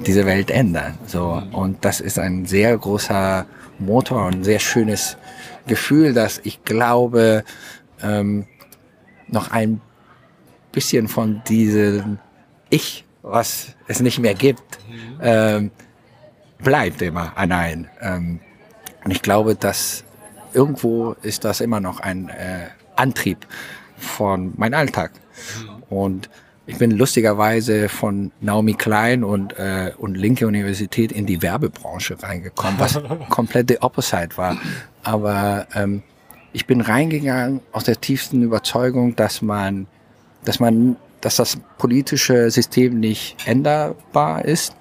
diese 0.04 0.26
Welt 0.26 0.50
ändern. 0.50 0.98
So. 1.06 1.42
Und 1.52 1.84
das 1.84 2.00
ist 2.00 2.18
ein 2.18 2.46
sehr 2.46 2.76
großer 2.76 3.46
Motor 3.78 4.26
und 4.26 4.36
ein 4.36 4.44
sehr 4.44 4.58
schönes 4.58 5.16
Gefühl, 5.66 6.12
dass 6.12 6.40
ich 6.42 6.64
glaube, 6.64 7.44
ähm, 8.02 8.46
noch 9.28 9.50
ein 9.50 9.80
bisschen 10.72 11.08
von 11.08 11.42
diesem 11.48 12.18
Ich, 12.68 13.05
was 13.26 13.74
es 13.88 14.00
nicht 14.00 14.18
mehr 14.18 14.34
gibt, 14.34 14.78
ähm, 15.20 15.70
bleibt 16.58 17.02
immer 17.02 17.36
an 17.36 17.52
ein. 17.52 17.88
Ähm, 18.00 18.40
und 19.04 19.10
ich 19.10 19.20
glaube, 19.20 19.54
dass 19.54 20.04
irgendwo 20.52 21.12
ist 21.22 21.44
das 21.44 21.60
immer 21.60 21.80
noch 21.80 22.00
ein 22.00 22.28
äh, 22.28 22.68
Antrieb 22.94 23.46
von 23.96 24.52
meinem 24.56 24.74
Alltag. 24.74 25.12
Und 25.90 26.30
ich 26.66 26.78
bin 26.78 26.92
lustigerweise 26.92 27.88
von 27.88 28.32
Naomi 28.40 28.74
Klein 28.74 29.22
und, 29.22 29.58
äh, 29.58 29.92
und 29.98 30.16
Linke 30.16 30.46
Universität 30.46 31.12
in 31.12 31.26
die 31.26 31.42
Werbebranche 31.42 32.20
reingekommen, 32.20 32.78
was 32.78 33.00
komplett 33.28 33.70
der 33.70 33.82
Opposite 33.82 34.36
war. 34.36 34.56
Aber 35.02 35.66
ähm, 35.74 36.02
ich 36.52 36.66
bin 36.66 36.80
reingegangen 36.80 37.60
aus 37.72 37.84
der 37.84 38.00
tiefsten 38.00 38.42
Überzeugung, 38.42 39.14
dass 39.14 39.42
man, 39.42 39.86
dass 40.44 40.58
man, 40.58 40.96
dass 41.20 41.36
das 41.36 41.58
politische 41.78 42.50
System 42.50 43.00
nicht 43.00 43.36
änderbar 43.46 44.44
ist. 44.44 44.76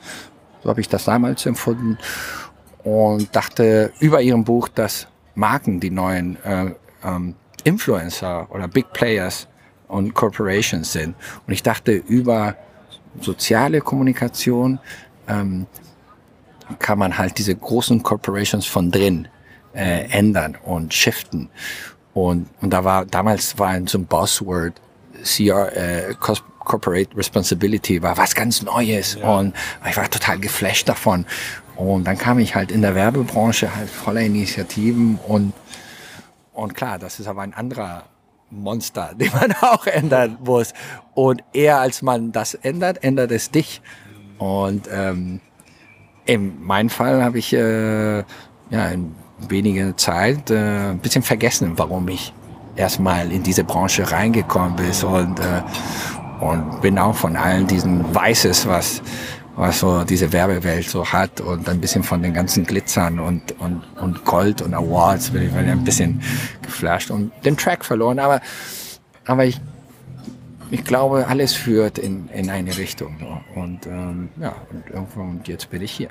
So 0.64 0.70
habe 0.70 0.82
ich 0.82 0.90
das 0.90 1.06
damals 1.06 1.46
empfunden 1.46 1.98
und 2.84 3.36
dachte 3.36 3.92
über 4.00 4.22
ihrem 4.22 4.44
Buch, 4.44 4.68
dass 4.68 5.08
Marken 5.36 5.80
die 5.80 5.90
neuen 5.90 6.38
äh, 6.44 6.72
ähm, 7.04 7.36
Influencer 7.64 8.48
oder 8.52 8.68
Big 8.68 8.92
Players 8.94 9.48
und 9.88 10.14
Corporations 10.14 10.92
sind. 10.92 11.16
Und 11.46 11.54
ich 11.54 11.64
dachte, 11.64 11.92
über 11.94 12.56
soziale 13.20 13.82
Kommunikation 13.82 14.80
ähm, 15.28 15.68
kann 16.80 17.00
man 17.00 17.18
halt 17.18 17.38
diese 17.38 17.56
großen 17.56 18.02
Corporations 18.02 18.66
von 18.66 18.92
drin 18.92 19.28
äh, 19.74 20.10
ändern 20.10 20.58
und 20.64 20.94
shiften. 20.94 21.50
Und, 22.14 22.48
und 22.62 22.72
da 22.72 22.84
war 22.84 23.06
damals 23.06 23.60
war 23.60 23.70
ein 23.70 23.88
so 23.88 23.98
ein 23.98 24.06
Buzzword, 24.06 24.82
CR, 25.24 25.76
äh, 25.76 26.14
Corporate 26.20 27.16
Responsibility 27.16 28.02
war 28.02 28.18
was 28.18 28.34
ganz 28.34 28.62
Neues 28.62 29.18
ja. 29.20 29.38
und 29.38 29.54
ich 29.88 29.96
war 29.98 30.10
total 30.10 30.40
geflasht 30.40 30.90
davon. 30.90 31.26
Und 31.76 32.06
dann 32.06 32.18
kam 32.18 32.40
ich 32.40 32.56
halt 32.56 32.72
in 32.72 32.82
der 32.82 32.96
Werbebranche 32.96 33.76
halt 33.76 33.90
voller 33.90 34.22
Initiativen 34.22 35.20
und 35.28 35.54
und 36.54 36.74
klar, 36.74 36.98
das 36.98 37.20
ist 37.20 37.28
aber 37.28 37.42
ein 37.42 37.54
anderer 37.54 38.06
Monster, 38.50 39.14
den 39.20 39.32
man 39.34 39.54
auch 39.62 39.86
ändern 39.86 40.38
muss. 40.44 40.74
Und 41.14 41.44
eher 41.54 41.80
als 41.80 42.02
man 42.02 42.32
das 42.32 42.54
ändert, 42.54 43.04
ändert 43.04 43.32
es 43.32 43.52
dich. 43.52 43.82
Und 44.38 44.88
ähm, 44.92 45.42
in 46.26 46.64
meinem 46.64 46.90
Fall 46.90 47.24
habe 47.24 47.40
ich 47.40 47.54
äh, 47.54 48.20
ja 48.70 48.90
in 48.92 49.14
weniger 49.50 49.96
Zeit 49.98 50.50
äh, 50.50 50.92
ein 50.92 51.00
bisschen 51.00 51.24
vergessen, 51.24 51.74
warum 51.78 52.08
ich 52.08 52.34
erstmal 52.76 53.32
in 53.32 53.44
diese 53.44 53.64
Branche 53.64 54.12
reingekommen 54.12 54.76
bin 54.76 54.92
und, 55.08 55.40
äh, 55.40 55.64
und 56.42 56.82
bin 56.82 57.00
auch 57.00 57.16
von 57.16 57.36
allen 57.36 57.68
diesen 57.68 58.14
Weißes, 58.14 58.68
was 58.68 59.02
was 59.56 59.80
so 59.80 60.04
diese 60.04 60.32
Werbewelt 60.34 60.90
so 60.90 61.06
hat 61.06 61.42
und 61.42 61.68
ein 61.70 61.80
bisschen 61.80 62.04
von 62.04 62.22
den 62.22 62.34
ganzen 62.34 62.66
Glitzern 62.66 63.20
und, 63.20 63.58
und, 63.60 63.84
und 64.02 64.26
Gold 64.26 64.62
und 64.62 64.74
Awards 64.74 65.30
bin 65.30 65.44
ich 65.44 65.54
ein 65.54 65.84
bisschen 65.84 66.22
geflasht 66.62 67.10
und 67.10 67.32
den 67.46 67.56
Track 67.56 67.86
verloren. 67.86 68.20
Aber, 68.20 68.42
aber 69.26 69.46
ich, 69.46 69.60
ich 70.72 70.84
glaube, 70.84 71.28
alles 71.28 71.54
führt 71.54 71.98
in, 71.98 72.28
in 72.30 72.50
eine 72.50 72.78
Richtung. 72.78 73.16
Und 73.56 73.86
ähm, 73.86 74.30
ja, 74.40 74.56
und 74.72 74.90
irgendwo 74.90 75.22
und 75.22 75.48
jetzt 75.48 75.70
bin 75.70 75.82
ich 75.82 75.92
hier. 75.92 76.10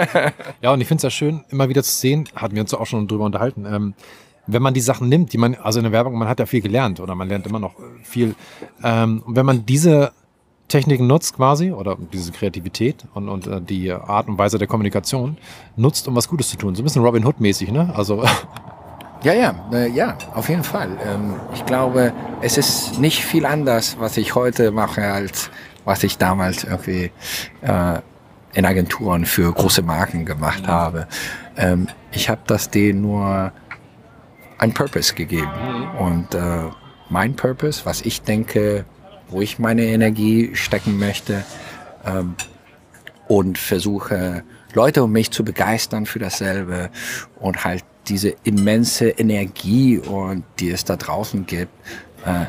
ja, 0.60 0.72
und 0.72 0.80
ich 0.80 0.88
finde 0.88 0.98
es 0.98 1.02
ja 1.04 1.10
schön, 1.10 1.44
immer 1.50 1.68
wieder 1.68 1.82
zu 1.82 1.92
sehen, 1.92 2.28
hatten 2.34 2.54
wir 2.54 2.62
uns 2.62 2.74
auch 2.74 2.86
schon 2.86 3.06
drüber 3.06 3.24
unterhalten, 3.24 3.66
ähm, 3.66 3.94
wenn 4.52 4.62
man 4.62 4.74
die 4.74 4.80
Sachen 4.80 5.08
nimmt, 5.08 5.32
die 5.32 5.38
man, 5.38 5.54
also 5.54 5.78
in 5.78 5.84
der 5.84 5.92
Werbung, 5.92 6.18
man 6.18 6.28
hat 6.28 6.40
ja 6.40 6.46
viel 6.46 6.60
gelernt 6.60 7.00
oder 7.00 7.14
man 7.14 7.28
lernt 7.28 7.46
immer 7.46 7.58
noch 7.58 7.74
viel. 8.02 8.34
Ähm, 8.82 9.22
und 9.24 9.36
wenn 9.36 9.46
man 9.46 9.66
diese 9.66 10.12
Techniken 10.68 11.06
nutzt 11.06 11.36
quasi 11.36 11.72
oder 11.72 11.96
diese 12.12 12.32
Kreativität 12.32 13.04
und, 13.14 13.28
und 13.28 13.46
äh, 13.46 13.60
die 13.60 13.92
Art 13.92 14.28
und 14.28 14.38
Weise 14.38 14.56
der 14.56 14.68
Kommunikation 14.68 15.36
nutzt, 15.76 16.08
um 16.08 16.16
was 16.16 16.28
Gutes 16.28 16.48
zu 16.48 16.56
tun. 16.56 16.74
So 16.74 16.82
ein 16.82 16.84
bisschen 16.84 17.02
Robin 17.02 17.24
Hood-mäßig, 17.24 17.70
ne? 17.70 17.92
Also. 17.94 18.24
Ja, 19.22 19.34
ja, 19.34 19.54
äh, 19.70 19.90
ja, 19.90 20.16
auf 20.32 20.48
jeden 20.48 20.64
Fall. 20.64 20.96
Ähm, 21.06 21.34
ich 21.52 21.66
glaube, 21.66 22.14
es 22.40 22.56
ist 22.56 22.98
nicht 22.98 23.22
viel 23.22 23.44
anders, 23.44 23.98
was 24.00 24.16
ich 24.16 24.34
heute 24.34 24.70
mache, 24.70 25.02
als 25.02 25.50
was 25.84 26.02
ich 26.04 26.16
damals 26.16 26.64
irgendwie 26.64 27.10
äh, 27.60 27.98
in 28.54 28.64
Agenturen 28.64 29.26
für 29.26 29.52
große 29.52 29.82
Marken 29.82 30.24
gemacht 30.24 30.66
habe. 30.66 31.06
Ähm, 31.58 31.88
ich 32.12 32.30
habe 32.30 32.40
das 32.46 32.70
denen 32.70 33.02
nur 33.02 33.52
ein 34.60 34.74
Purpose 34.74 35.14
gegeben. 35.14 35.50
Mhm. 35.50 35.98
Und 35.98 36.34
äh, 36.34 36.70
mein 37.08 37.34
Purpose, 37.34 37.82
was 37.84 38.02
ich 38.02 38.22
denke, 38.22 38.84
wo 39.28 39.40
ich 39.40 39.58
meine 39.58 39.84
Energie 39.84 40.54
stecken 40.54 40.98
möchte, 40.98 41.44
ähm, 42.04 42.34
und 43.28 43.58
versuche 43.58 44.42
Leute 44.74 45.04
um 45.04 45.12
mich 45.12 45.30
zu 45.30 45.44
begeistern 45.44 46.04
für 46.04 46.18
dasselbe 46.18 46.90
und 47.38 47.64
halt 47.64 47.84
diese 48.08 48.34
immense 48.42 49.08
Energie 49.08 49.98
und 49.98 50.44
die 50.58 50.70
es 50.70 50.84
da 50.84 50.96
draußen 50.96 51.46
gibt, 51.46 51.72
äh, 52.24 52.46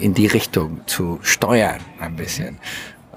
in 0.00 0.14
die 0.14 0.26
Richtung 0.26 0.80
zu 0.86 1.18
steuern 1.22 1.80
ein 2.00 2.14
bisschen. 2.16 2.58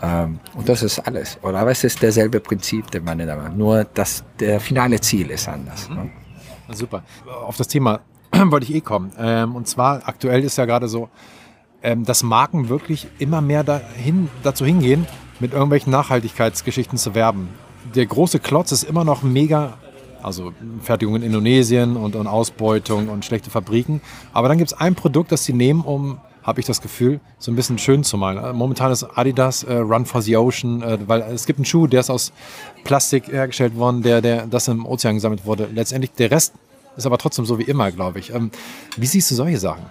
Ähm, 0.01 0.39
und 0.55 0.67
das 0.67 0.81
ist 0.81 0.99
alles. 0.99 1.37
Oder 1.43 1.59
aber 1.59 1.71
es 1.71 1.83
ist 1.83 2.01
derselbe 2.01 2.39
Prinzip, 2.39 2.89
den 2.91 3.03
man 3.03 3.19
da 3.19 3.35
macht. 3.35 3.55
Nur 3.55 3.83
das 3.83 4.23
der 4.39 4.59
finale 4.59 4.99
Ziel 4.99 5.29
ist 5.29 5.47
anders. 5.47 5.89
Ne? 5.89 6.09
Super. 6.71 7.03
Auf 7.45 7.57
das 7.57 7.67
Thema 7.67 8.01
wollte 8.51 8.65
ich 8.65 8.75
eh 8.75 8.81
kommen. 8.81 9.11
Ähm, 9.17 9.55
und 9.55 9.67
zwar 9.67 10.07
aktuell 10.07 10.43
ist 10.43 10.57
ja 10.57 10.65
gerade 10.65 10.87
so, 10.87 11.09
ähm, 11.83 12.05
dass 12.05 12.23
Marken 12.23 12.69
wirklich 12.69 13.07
immer 13.19 13.41
mehr 13.41 13.63
dahin, 13.63 14.29
dazu 14.43 14.65
hingehen, 14.65 15.05
mit 15.39 15.53
irgendwelchen 15.53 15.91
Nachhaltigkeitsgeschichten 15.91 16.97
zu 16.97 17.13
werben. 17.15 17.49
Der 17.95 18.05
große 18.05 18.39
Klotz 18.39 18.71
ist 18.71 18.83
immer 18.83 19.03
noch 19.03 19.21
mega, 19.21 19.77
also 20.21 20.53
Fertigung 20.81 21.15
in 21.15 21.23
Indonesien 21.23 21.95
und, 21.95 22.15
und 22.15 22.27
Ausbeutung 22.27 23.09
und 23.09 23.23
schlechte 23.23 23.49
Fabriken. 23.49 24.01
Aber 24.33 24.47
dann 24.47 24.57
gibt 24.57 24.71
es 24.71 24.77
ein 24.77 24.95
Produkt, 24.95 25.31
das 25.31 25.45
sie 25.45 25.53
nehmen, 25.53 25.81
um 25.81 26.17
habe 26.47 26.61
ich 26.61 26.65
das 26.65 26.81
Gefühl, 26.81 27.19
so 27.39 27.51
ein 27.51 27.55
bisschen 27.57 27.77
schön 27.77 28.05
zu 28.05 28.17
malen. 28.17 28.55
Momentan 28.55 28.89
ist 28.89 29.03
Adidas 29.03 29.63
äh, 29.63 29.75
Run 29.75 30.05
for 30.05 30.21
the 30.21 30.37
Ocean, 30.37 30.81
äh, 30.81 30.97
weil 31.05 31.21
es 31.21 31.45
gibt 31.45 31.59
einen 31.59 31.65
Schuh, 31.65 31.87
der 31.87 31.99
ist 31.99 32.09
aus 32.09 32.31
Plastik 32.85 33.27
hergestellt 33.27 33.75
worden, 33.75 34.01
der, 34.01 34.21
der 34.21 34.47
das 34.47 34.69
im 34.69 34.85
Ozean 34.85 35.15
gesammelt 35.15 35.45
wurde. 35.45 35.67
Letztendlich 35.73 36.13
der 36.13 36.31
Rest 36.31 36.53
ist 36.97 37.05
aber 37.05 37.17
trotzdem 37.17 37.45
so 37.45 37.59
wie 37.59 37.63
immer, 37.63 37.91
glaube 37.91 38.19
ich. 38.19 38.33
Ähm, 38.33 38.51
wie 38.95 39.05
siehst 39.05 39.31
du 39.31 39.35
solche 39.35 39.59
Sachen? 39.59 39.85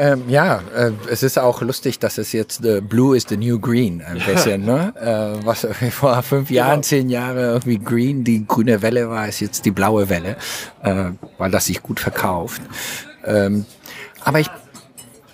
Ähm, 0.00 0.24
ja, 0.28 0.62
äh, 0.76 0.92
es 1.10 1.24
ist 1.24 1.38
auch 1.40 1.60
lustig, 1.60 1.98
dass 1.98 2.18
es 2.18 2.32
jetzt 2.32 2.64
äh, 2.64 2.80
Blue 2.80 3.16
is 3.16 3.26
the 3.28 3.36
New 3.36 3.58
Green 3.58 4.00
ein 4.00 4.22
bisschen, 4.24 4.64
ne? 4.64 4.94
Äh, 4.96 5.44
was 5.44 5.66
vor 5.90 6.22
fünf 6.22 6.50
Jahren, 6.50 6.70
genau. 6.70 6.82
zehn 6.82 7.10
Jahre 7.10 7.52
irgendwie 7.52 7.78
Green, 7.78 8.22
die 8.22 8.46
grüne 8.46 8.80
Welle 8.80 9.10
war, 9.10 9.26
ist 9.26 9.40
jetzt 9.40 9.64
die 9.64 9.72
blaue 9.72 10.08
Welle, 10.08 10.36
äh, 10.84 11.10
weil 11.36 11.50
das 11.50 11.66
sich 11.66 11.82
gut 11.82 11.98
verkauft. 11.98 12.62
Ähm, 13.24 13.66
aber 14.24 14.38
ich 14.38 14.48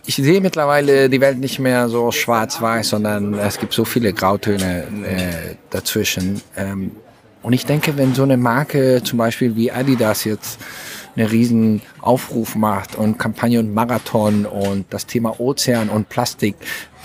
ich 0.06 0.16
sehe 0.16 0.40
mittlerweile 0.40 1.08
die 1.08 1.20
Welt 1.20 1.38
nicht 1.38 1.58
mehr 1.58 1.88
so 1.88 2.10
schwarz-weiß, 2.10 2.90
sondern 2.90 3.34
es 3.34 3.58
gibt 3.58 3.72
so 3.72 3.84
viele 3.84 4.12
Grautöne 4.12 4.84
äh, 5.06 5.54
dazwischen. 5.70 6.42
Ähm, 6.56 6.92
und 7.44 7.52
ich 7.52 7.66
denke, 7.66 7.98
wenn 7.98 8.14
so 8.14 8.22
eine 8.22 8.38
Marke 8.38 9.02
zum 9.04 9.18
Beispiel 9.18 9.54
wie 9.54 9.70
Adidas 9.70 10.24
jetzt 10.24 10.58
einen 11.14 11.28
riesen 11.28 11.82
Aufruf 12.00 12.56
macht 12.56 12.96
und 12.96 13.18
Kampagne 13.18 13.60
und 13.60 13.74
Marathon 13.74 14.46
und 14.46 14.86
das 14.88 15.04
Thema 15.04 15.38
Ozean 15.38 15.90
und 15.90 16.08
Plastik 16.08 16.56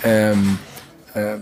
ähm, 0.02 0.58
äh, 1.12 1.36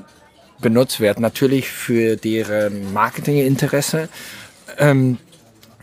benutzt 0.61 0.99
wird, 0.99 1.21
natürlich 1.21 1.69
für 1.69 2.17
deren 2.17 2.93
Marketinginteresse, 2.93 4.09
ähm, 4.79 5.19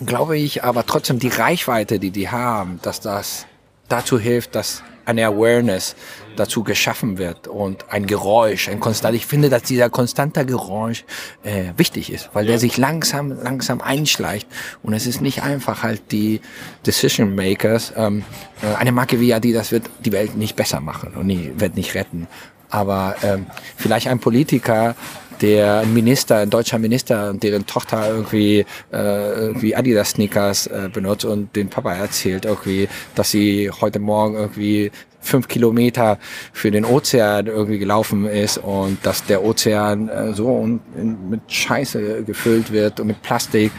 glaube 0.05 0.37
ich 0.37 0.65
aber 0.65 0.85
trotzdem 0.85 1.17
die 1.17 1.29
Reichweite, 1.29 1.99
die 1.99 2.11
die 2.11 2.29
haben, 2.29 2.79
dass 2.81 2.99
das 2.99 3.45
dazu 3.87 4.19
hilft, 4.19 4.55
dass 4.55 4.83
eine 5.05 5.25
Awareness 5.25 5.95
dazu 6.35 6.63
geschaffen 6.63 7.17
wird 7.17 7.47
und 7.47 7.89
ein 7.89 8.05
Geräusch, 8.05 8.67
ein 8.67 8.79
konstant. 8.79 9.15
Ich 9.15 9.25
finde, 9.25 9.49
dass 9.49 9.63
dieser 9.63 9.89
konstante 9.89 10.45
Geräusch 10.45 11.05
äh, 11.43 11.71
wichtig 11.77 12.11
ist, 12.11 12.29
weil 12.33 12.45
der 12.45 12.59
sich 12.59 12.77
langsam, 12.77 13.31
langsam 13.31 13.81
einschleicht 13.81 14.47
und 14.83 14.93
es 14.93 15.05
ist 15.07 15.21
nicht 15.21 15.43
einfach 15.43 15.83
halt 15.83 16.11
die 16.11 16.41
Decision 16.85 17.35
Makers. 17.35 17.93
Ähm, 17.95 18.23
äh, 18.61 18.75
eine 18.75 18.91
Marke 18.91 19.19
wie 19.19 19.33
Adidas 19.33 19.71
wird 19.71 19.89
die 20.03 20.11
Welt 20.11 20.35
nicht 20.35 20.55
besser 20.55 20.81
machen 20.81 21.13
und 21.15 21.27
nie, 21.27 21.51
wird 21.57 21.75
nicht 21.75 21.95
retten. 21.95 22.27
Aber 22.69 23.15
ähm, 23.23 23.45
vielleicht 23.77 24.07
ein 24.07 24.19
Politiker, 24.19 24.95
der 25.41 25.85
Minister, 25.85 26.37
ein 26.37 26.49
deutscher 26.49 26.79
Minister, 26.79 27.33
deren 27.33 27.65
Tochter 27.65 28.09
irgendwie, 28.09 28.65
äh, 28.91 29.31
irgendwie 29.33 29.75
Adidas 29.75 30.11
Sneakers 30.11 30.67
äh, 30.67 30.89
benutzt 30.91 31.25
und 31.25 31.55
den 31.55 31.69
Papa 31.69 31.93
erzählt 31.93 32.45
irgendwie, 32.45 32.87
dass 33.15 33.31
sie 33.31 33.69
heute 33.69 33.99
Morgen 33.99 34.35
irgendwie 34.35 34.91
fünf 35.25 35.47
Kilometer 35.47 36.19
für 36.53 36.71
den 36.71 36.85
Ozean 36.85 37.47
irgendwie 37.47 37.79
gelaufen 37.79 38.25
ist 38.25 38.59
und 38.59 38.97
dass 39.03 39.25
der 39.25 39.43
Ozean 39.43 40.07
äh, 40.07 40.33
so 40.33 40.47
und 40.47 40.81
in, 40.95 41.29
mit 41.29 41.41
Scheiße 41.47 42.23
gefüllt 42.23 42.71
wird 42.71 42.99
und 42.99 43.07
mit 43.07 43.21
Plastik. 43.21 43.71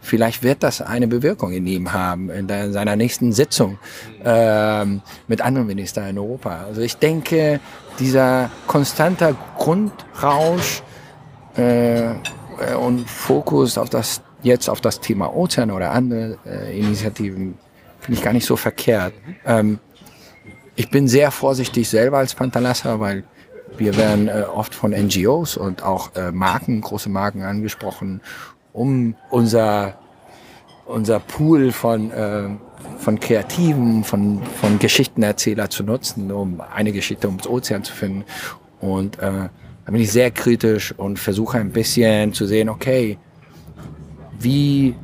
Vielleicht 0.00 0.42
wird 0.42 0.62
das 0.62 0.82
eine 0.82 1.08
Bewirkung 1.08 1.52
in 1.52 1.66
ihm 1.66 1.92
haben, 1.94 2.28
in, 2.28 2.46
der, 2.46 2.66
in 2.66 2.72
seiner 2.72 2.94
nächsten 2.94 3.32
Sitzung 3.32 3.78
ähm, 4.22 5.00
mit 5.28 5.40
anderen 5.40 5.66
Ministern 5.66 6.08
in 6.10 6.18
Europa. 6.18 6.64
Also 6.66 6.82
ich 6.82 6.98
denke, 6.98 7.58
dieser 7.98 8.50
konstante 8.66 9.34
Grundrausch 9.56 10.82
äh, 11.56 12.14
und 12.80 13.08
Fokus 13.08 13.78
auf 13.78 13.90
das 13.90 14.22
jetzt 14.42 14.68
auf 14.68 14.80
das 14.80 15.00
Thema 15.00 15.34
Ozean 15.34 15.70
oder 15.70 15.90
andere 15.90 16.38
äh, 16.46 16.78
Initiativen 16.78 17.58
finde 18.00 18.18
ich 18.18 18.24
gar 18.24 18.34
nicht 18.34 18.46
so 18.46 18.56
verkehrt. 18.56 19.14
Ähm, 19.46 19.78
ich 20.76 20.90
bin 20.90 21.08
sehr 21.08 21.30
vorsichtig 21.30 21.88
selber 21.88 22.18
als 22.18 22.34
Pantalassa, 22.34 23.00
weil 23.00 23.24
wir 23.78 23.96
werden 23.96 24.28
äh, 24.28 24.44
oft 24.52 24.74
von 24.74 24.92
NGOs 24.92 25.56
und 25.56 25.82
auch 25.82 26.14
äh, 26.14 26.30
Marken, 26.30 26.80
große 26.80 27.08
Marken 27.08 27.42
angesprochen, 27.42 28.20
um 28.72 29.14
unser 29.30 29.98
unser 30.86 31.18
Pool 31.18 31.72
von 31.72 32.10
äh, 32.10 32.48
von 32.98 33.18
Kreativen, 33.18 34.04
von 34.04 34.42
von 34.60 34.78
Geschichtenerzähler 34.78 35.70
zu 35.70 35.82
nutzen, 35.82 36.30
um 36.30 36.60
eine 36.60 36.92
Geschichte 36.92 37.28
ums 37.28 37.46
Ozean 37.46 37.82
zu 37.84 37.92
finden. 37.94 38.24
Und 38.80 39.18
äh, 39.20 39.48
da 39.84 39.92
bin 39.92 40.00
ich 40.00 40.12
sehr 40.12 40.30
kritisch 40.30 40.92
und 40.96 41.18
versuche 41.18 41.58
ein 41.58 41.70
bisschen 41.70 42.32
zu 42.32 42.46
sehen, 42.46 42.68
okay, 42.68 43.18
wie, 44.38 44.94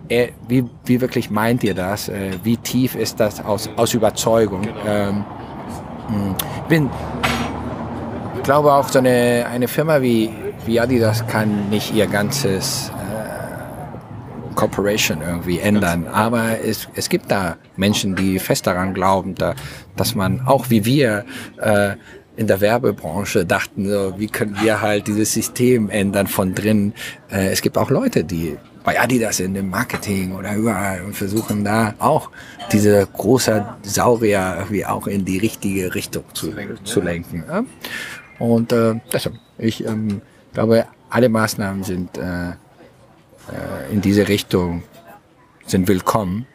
wie, 0.48 0.64
wie 0.84 1.00
wirklich 1.00 1.30
meint 1.30 1.64
ihr 1.64 1.74
das? 1.74 2.08
Äh, 2.08 2.32
wie 2.42 2.56
tief 2.56 2.94
ist 2.94 3.20
das 3.20 3.44
aus, 3.44 3.70
aus 3.76 3.94
Überzeugung? 3.94 4.62
Genau. 4.62 4.74
Ähm, 4.86 5.24
hm, 6.08 6.34
ich 6.56 6.68
bin, 6.68 6.90
ich 8.36 8.42
glaube 8.42 8.72
auch 8.72 8.88
so 8.88 8.98
eine, 8.98 9.46
eine 9.50 9.68
Firma 9.68 10.02
wie, 10.02 10.30
wie 10.66 10.80
Adidas 10.80 11.26
kann 11.26 11.70
nicht 11.70 11.94
ihr 11.94 12.06
ganzes 12.06 12.90
äh, 12.90 14.54
Corporation 14.54 15.22
irgendwie 15.22 15.58
ändern. 15.58 16.06
Aber 16.06 16.62
es, 16.62 16.88
es 16.94 17.08
gibt 17.08 17.30
da 17.30 17.56
Menschen, 17.76 18.16
die 18.16 18.38
fest 18.38 18.66
daran 18.66 18.92
glauben, 18.92 19.34
da, 19.34 19.54
dass 19.96 20.14
man 20.14 20.46
auch 20.46 20.68
wie 20.70 20.84
wir 20.84 21.24
äh, 21.58 21.94
in 22.36 22.46
der 22.46 22.60
Werbebranche 22.60 23.44
dachten, 23.44 23.88
so, 23.88 24.14
wie 24.18 24.28
können 24.28 24.56
wir 24.62 24.80
halt 24.80 25.06
dieses 25.06 25.32
System 25.32 25.90
ändern 25.90 26.26
von 26.26 26.54
drin. 26.54 26.94
Äh, 27.30 27.48
es 27.48 27.62
gibt 27.62 27.76
auch 27.76 27.90
Leute, 27.90 28.24
die 28.24 28.56
bei 28.84 28.98
Adidas 28.98 29.40
in 29.40 29.54
dem 29.54 29.68
Marketing 29.68 30.34
oder 30.34 30.54
überall 30.54 31.02
und 31.02 31.14
versuchen 31.14 31.64
da 31.64 31.94
auch 31.98 32.30
diese 32.72 33.06
große 33.06 33.66
Saurier 33.82 34.56
irgendwie 34.58 34.86
auch 34.86 35.06
in 35.06 35.24
die 35.24 35.38
richtige 35.38 35.94
Richtung 35.94 36.24
zu, 36.32 36.54
zu 36.84 37.00
lenken. 37.00 37.44
Ja? 37.46 37.64
Und 38.38 38.72
äh, 38.72 38.94
deshalb, 39.12 39.34
ich 39.58 39.84
ähm, 39.84 40.22
glaube, 40.54 40.86
alle 41.10 41.28
Maßnahmen 41.28 41.84
sind 41.84 42.16
äh, 42.16 42.50
äh, 42.50 43.92
in 43.92 44.00
diese 44.00 44.28
Richtung 44.28 44.82
sind 45.66 45.86
willkommen. 45.88 46.46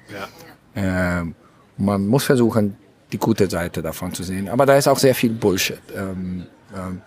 Ja. 0.76 1.20
Äh, 1.20 1.26
man 1.78 2.08
muss 2.08 2.24
versuchen, 2.24 2.78
die 3.12 3.18
gute 3.18 3.50
Seite 3.50 3.82
davon 3.82 4.14
zu 4.14 4.24
sehen. 4.24 4.50
Aber 4.50 4.66
da 4.66 4.78
ist 4.78 4.88
auch 4.88 5.00
sehr 5.00 5.16
viel 5.16 5.32
Bullshit. 5.32 5.80
Ähm, 5.96 6.46
ähm, 6.76 7.02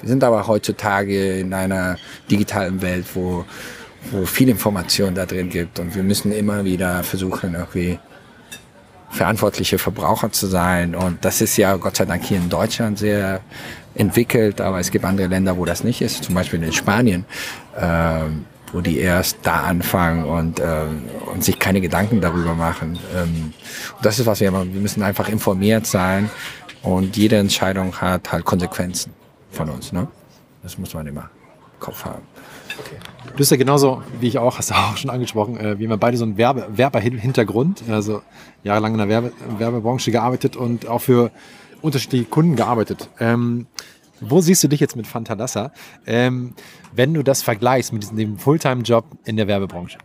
wir 0.00 0.08
sind 0.08 0.24
aber 0.24 0.46
heutzutage 0.46 1.38
in 1.38 1.54
einer 1.54 1.96
digitalen 2.30 2.82
Welt, 2.82 3.06
wo, 3.14 3.44
wo 4.10 4.26
viel 4.26 4.48
Information 4.48 5.14
da 5.14 5.26
drin 5.26 5.48
gibt 5.48 5.78
und 5.78 5.94
wir 5.94 6.02
müssen 6.02 6.32
immer 6.32 6.64
wieder 6.64 7.04
versuchen, 7.04 7.54
irgendwie 7.54 7.98
verantwortliche 9.10 9.78
Verbraucher 9.78 10.32
zu 10.32 10.46
sein. 10.46 10.94
Und 10.94 11.24
das 11.24 11.40
ist 11.40 11.56
ja 11.56 11.76
Gott 11.76 11.96
sei 11.96 12.06
Dank 12.06 12.24
hier 12.24 12.38
in 12.38 12.48
Deutschland 12.48 12.98
sehr 12.98 13.40
entwickelt, 13.94 14.60
aber 14.60 14.80
es 14.80 14.90
gibt 14.90 15.04
andere 15.04 15.28
Länder, 15.28 15.56
wo 15.56 15.64
das 15.64 15.84
nicht 15.84 16.00
ist, 16.00 16.24
zum 16.24 16.34
Beispiel 16.34 16.62
in 16.62 16.72
Spanien. 16.72 17.24
Ähm, 17.78 18.46
wo 18.72 18.80
die 18.80 18.98
erst 18.98 19.38
da 19.42 19.62
anfangen 19.62 20.24
und, 20.24 20.60
ähm, 20.60 21.02
und 21.32 21.44
sich 21.44 21.58
keine 21.58 21.80
Gedanken 21.80 22.20
darüber 22.20 22.54
machen. 22.54 22.98
Ähm, 23.14 23.52
das 24.02 24.18
ist 24.18 24.26
was 24.26 24.40
wir 24.40 24.50
machen. 24.50 24.72
Wir 24.72 24.80
müssen 24.80 25.02
einfach 25.02 25.28
informiert 25.28 25.86
sein 25.86 26.30
und 26.82 27.16
jede 27.16 27.36
Entscheidung 27.36 28.00
hat 28.00 28.32
halt 28.32 28.44
Konsequenzen 28.44 29.12
von 29.50 29.68
uns. 29.68 29.92
Ne? 29.92 30.08
Das 30.62 30.78
muss 30.78 30.94
man 30.94 31.06
immer 31.06 31.30
im 31.74 31.80
Kopf 31.80 32.04
haben. 32.04 32.22
Okay. 32.78 32.96
Du 33.26 33.34
bist 33.34 33.50
ja 33.50 33.56
genauso 33.56 34.02
wie 34.20 34.28
ich 34.28 34.38
auch, 34.38 34.58
hast 34.58 34.70
du 34.70 34.74
auch 34.74 34.96
schon 34.96 35.10
angesprochen, 35.10 35.58
äh, 35.58 35.78
wir 35.78 35.96
beide 35.96 36.16
so 36.16 36.24
einen 36.24 36.36
Werbe 36.36 36.66
Werberhintergrund, 36.70 37.84
also 37.88 38.22
jahrelang 38.64 38.92
in 38.92 38.98
der 38.98 39.08
Werbe 39.08 39.32
Werbebranche 39.58 40.10
gearbeitet 40.10 40.56
und 40.56 40.86
auch 40.88 41.00
für 41.00 41.30
unterschiedliche 41.82 42.24
Kunden 42.24 42.56
gearbeitet. 42.56 43.08
Ähm, 43.20 43.66
wo 44.20 44.40
siehst 44.40 44.62
du 44.62 44.68
dich 44.68 44.80
jetzt 44.80 44.96
mit 44.96 45.06
Fantalassa, 45.06 45.72
ähm, 46.06 46.54
wenn 46.92 47.14
du 47.14 47.22
das 47.22 47.42
vergleichst 47.42 47.92
mit 47.92 48.02
diesem 48.02 48.38
Fulltime-Job 48.38 49.04
in 49.24 49.36
der 49.36 49.46
Werbebranche? 49.48 49.98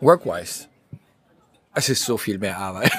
Workwise. 0.00 0.66
Es 1.74 1.88
ist 1.90 2.04
so 2.04 2.16
viel 2.16 2.38
mehr 2.38 2.56
Arbeit. 2.56 2.90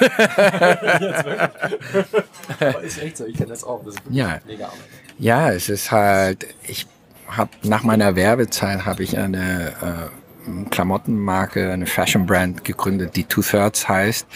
ist 2.82 3.02
echt 3.02 3.16
so, 3.16 3.26
ich 3.26 3.36
kenne 3.36 3.48
das 3.48 3.64
auch. 3.64 3.84
Das 3.84 3.94
ist 3.94 4.02
ja. 4.10 4.38
mega 4.46 4.66
Arbeit. 4.66 4.78
Ja, 5.18 5.50
es 5.50 5.68
ist 5.68 5.90
halt, 5.90 6.46
ich, 6.62 6.86
habe 7.28 7.50
nach 7.62 7.82
meiner 7.82 8.16
Werbezeit 8.16 8.86
habe 8.86 9.02
ich 9.02 9.18
eine 9.18 9.72
äh, 9.82 10.68
Klamottenmarke, 10.70 11.70
eine 11.70 11.86
Fashion 11.86 12.26
Brand 12.26 12.64
gegründet, 12.64 13.16
die 13.16 13.24
Two 13.24 13.42
Thirds 13.42 13.88
heißt, 13.88 14.26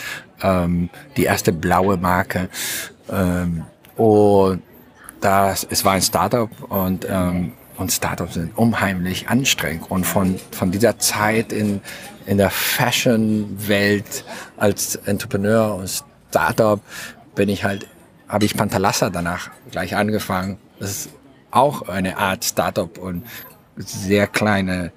ähm, 0.43 0.91
die 1.17 1.25
erste 1.25 1.53
blaue 1.53 1.97
Marke. 1.97 2.49
Ähm, 3.11 3.65
und 3.97 4.63
das, 5.21 5.67
es 5.71 5.85
war 5.85 5.93
ein 5.93 6.03
Startup 6.03 6.51
und 6.69 7.07
ähm, 7.09 7.53
und 7.83 7.93
Startups 7.93 8.35
sind 8.35 8.57
unheimlich 8.57 9.29
anstrengend. 9.29 9.91
Und 9.91 10.05
von, 10.05 10.39
von 10.53 10.71
dieser 10.71 10.99
Zeit 10.99 11.53
in, 11.53 11.81
in 12.27 12.39
der 12.39 12.51
Fashion-Welt 12.51 14.25
als 14.57 14.97
Entrepreneur 14.97 15.75
und 15.75 16.05
Startup 16.31 16.81
bin 17.35 17.49
ich 17.49 17.65
halt, 17.65 17.87
habe 18.29 18.45
ich 18.45 18.57
Pantalassa 18.57 19.11
danach 19.11 19.51
gleich 19.71 19.97
angefangen. 19.97 20.59
Das 20.79 20.91
ist 20.91 21.11
auch 21.51 21.89
eine 21.89 22.17
Art 22.17 22.45
Startup 22.45 22.97
und 22.99 23.25
sehr 23.77 24.27
kleine 24.27 24.93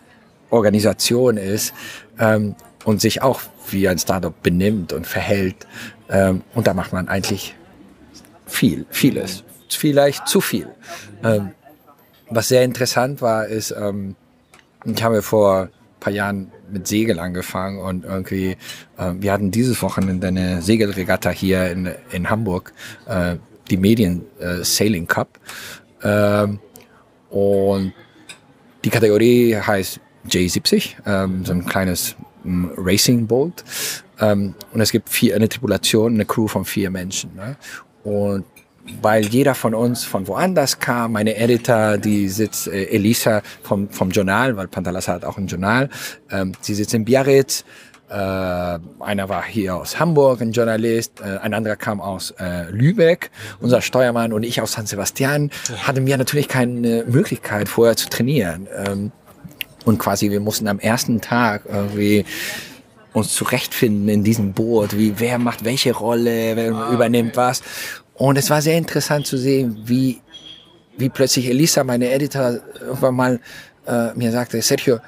Organisation 0.50 1.38
ist 1.38 1.74
ähm, 2.20 2.56
und 2.86 3.02
sich 3.02 3.22
auch 3.22 3.42
wie 3.72 3.88
ein 3.90 3.98
Startup 3.98 4.34
benimmt 4.44 4.94
und 4.94 5.08
verhält. 5.08 5.68
Ähm, 6.08 6.44
und 6.54 6.68
da 6.68 6.74
macht 6.74 6.94
man 6.94 7.08
eigentlich 7.08 7.56
viel, 8.46 8.86
vieles. 8.92 9.44
Vielleicht 9.70 10.28
zu 10.28 10.40
viel. 10.40 10.68
Ähm, 11.24 11.52
was 12.30 12.48
sehr 12.48 12.64
interessant 12.64 13.22
war, 13.22 13.48
ist, 13.48 13.72
ähm, 13.72 14.16
ich 14.86 15.02
habe 15.04 15.22
vor 15.22 15.64
ein 15.64 15.70
paar 16.00 16.14
Jahren 16.14 16.52
mit 16.72 16.88
Segel 16.88 17.20
angefangen 17.20 17.80
und 17.80 18.06
irgendwie, 18.06 18.58
äh, 18.98 19.14
wir 19.20 19.32
hatten 19.32 19.52
dieses 19.52 19.82
Wochenende 19.82 20.28
eine 20.28 20.62
Segelregatta 20.62 21.30
hier 21.30 21.70
in, 21.72 21.92
in 22.12 22.30
Hamburg, 22.30 22.74
äh, 23.08 23.36
die 23.70 23.78
Medien 23.78 24.26
äh, 24.40 24.64
Sailing 24.64 25.08
Cup. 25.08 25.40
Ähm, 26.04 26.60
und 27.30 27.94
die 28.84 28.90
Kategorie 28.90 29.56
heißt 29.56 30.00
J70, 30.30 30.96
ähm, 31.06 31.46
so 31.46 31.54
ein 31.54 31.66
kleines 31.66 32.16
ähm, 32.46 32.72
Racing 32.78 33.28
Boat. 33.28 33.64
Ähm, 34.20 34.56
und 34.72 34.82
es 34.82 34.92
gibt 34.92 35.10
vier, 35.10 35.36
eine 35.36 35.50
Tripulation, 35.50 36.14
eine 36.14 36.26
Crew 36.26 36.48
von 36.48 36.66
vier 36.66 36.90
Menschen. 36.90 37.36
Ne? 37.36 37.58
Und 38.04 38.46
weil 39.02 39.26
jeder 39.26 39.56
von 39.56 39.74
uns 39.74 40.04
von 40.04 40.28
woanders 40.28 40.80
kam. 40.80 41.14
Meine 41.14 41.36
Editor, 41.36 41.98
die 41.98 42.30
sitzt, 42.30 42.68
äh, 42.68 42.86
Elisa 42.86 43.42
vom, 43.64 43.90
vom 43.90 44.12
Journal, 44.12 44.56
weil 44.58 44.68
Pantalasa 44.68 45.14
hat 45.14 45.26
auch 45.26 45.38
ein 45.38 45.48
Journal, 45.48 45.90
ähm, 46.32 46.54
sie 46.62 46.76
sitzt 46.76 46.94
in 46.94 47.06
Biarritz. 47.06 47.64
Äh, 48.08 48.14
einer 48.14 49.30
war 49.30 49.44
hier 49.44 49.76
aus 49.76 50.00
Hamburg, 50.00 50.40
ein 50.42 50.52
Journalist, 50.52 51.22
äh, 51.22 51.40
ein 51.40 51.56
anderer 51.56 51.76
kam 51.76 52.00
aus 52.00 52.32
äh, 52.40 52.70
Lübeck, 52.70 53.32
unser 53.60 53.82
Steuermann 53.82 54.32
und 54.32 54.44
ich 54.44 54.62
aus 54.62 54.74
San 54.74 54.86
Sebastian, 54.86 55.50
hatten 55.82 56.06
wir 56.06 56.16
natürlich 56.18 56.48
keine 56.48 57.04
Möglichkeit 57.08 57.68
vorher 57.68 57.96
zu 57.96 58.08
trainieren. 58.10 58.68
Ähm, 58.86 59.12
und 59.86 59.98
quasi 59.98 60.30
wir 60.30 60.40
mussten 60.40 60.68
am 60.68 60.80
ersten 60.80 61.20
Tag 61.22 61.64
irgendwie 61.68 62.26
uns 63.14 63.34
zurechtfinden 63.34 64.10
in 64.10 64.24
diesem 64.24 64.54
Boot, 64.54 64.98
wie 64.98 65.20
wer 65.20 65.40
macht 65.40 65.64
welche 65.64 65.94
Rolle, 65.94 66.56
wer 66.56 66.76
ah, 66.76 66.94
übernimmt 66.94 67.38
was. 67.38 67.62
Und 68.16 68.38
es 68.38 68.50
war 68.50 68.62
sehr 68.62 68.78
interessant 68.78 69.28
zu 69.28 69.38
sehen, 69.38 69.78
wie, 69.86 70.22
wie 70.98 71.10
plötzlich 71.10 71.48
Elisa, 71.48 71.84
meine 71.84 72.10
Editor, 72.12 72.60
irgendwann 72.80 73.16
mal 73.16 73.40
äh, 73.88 74.14
mir 74.14 74.32
sagte, 74.32 74.62
Sergio, 74.62 75.00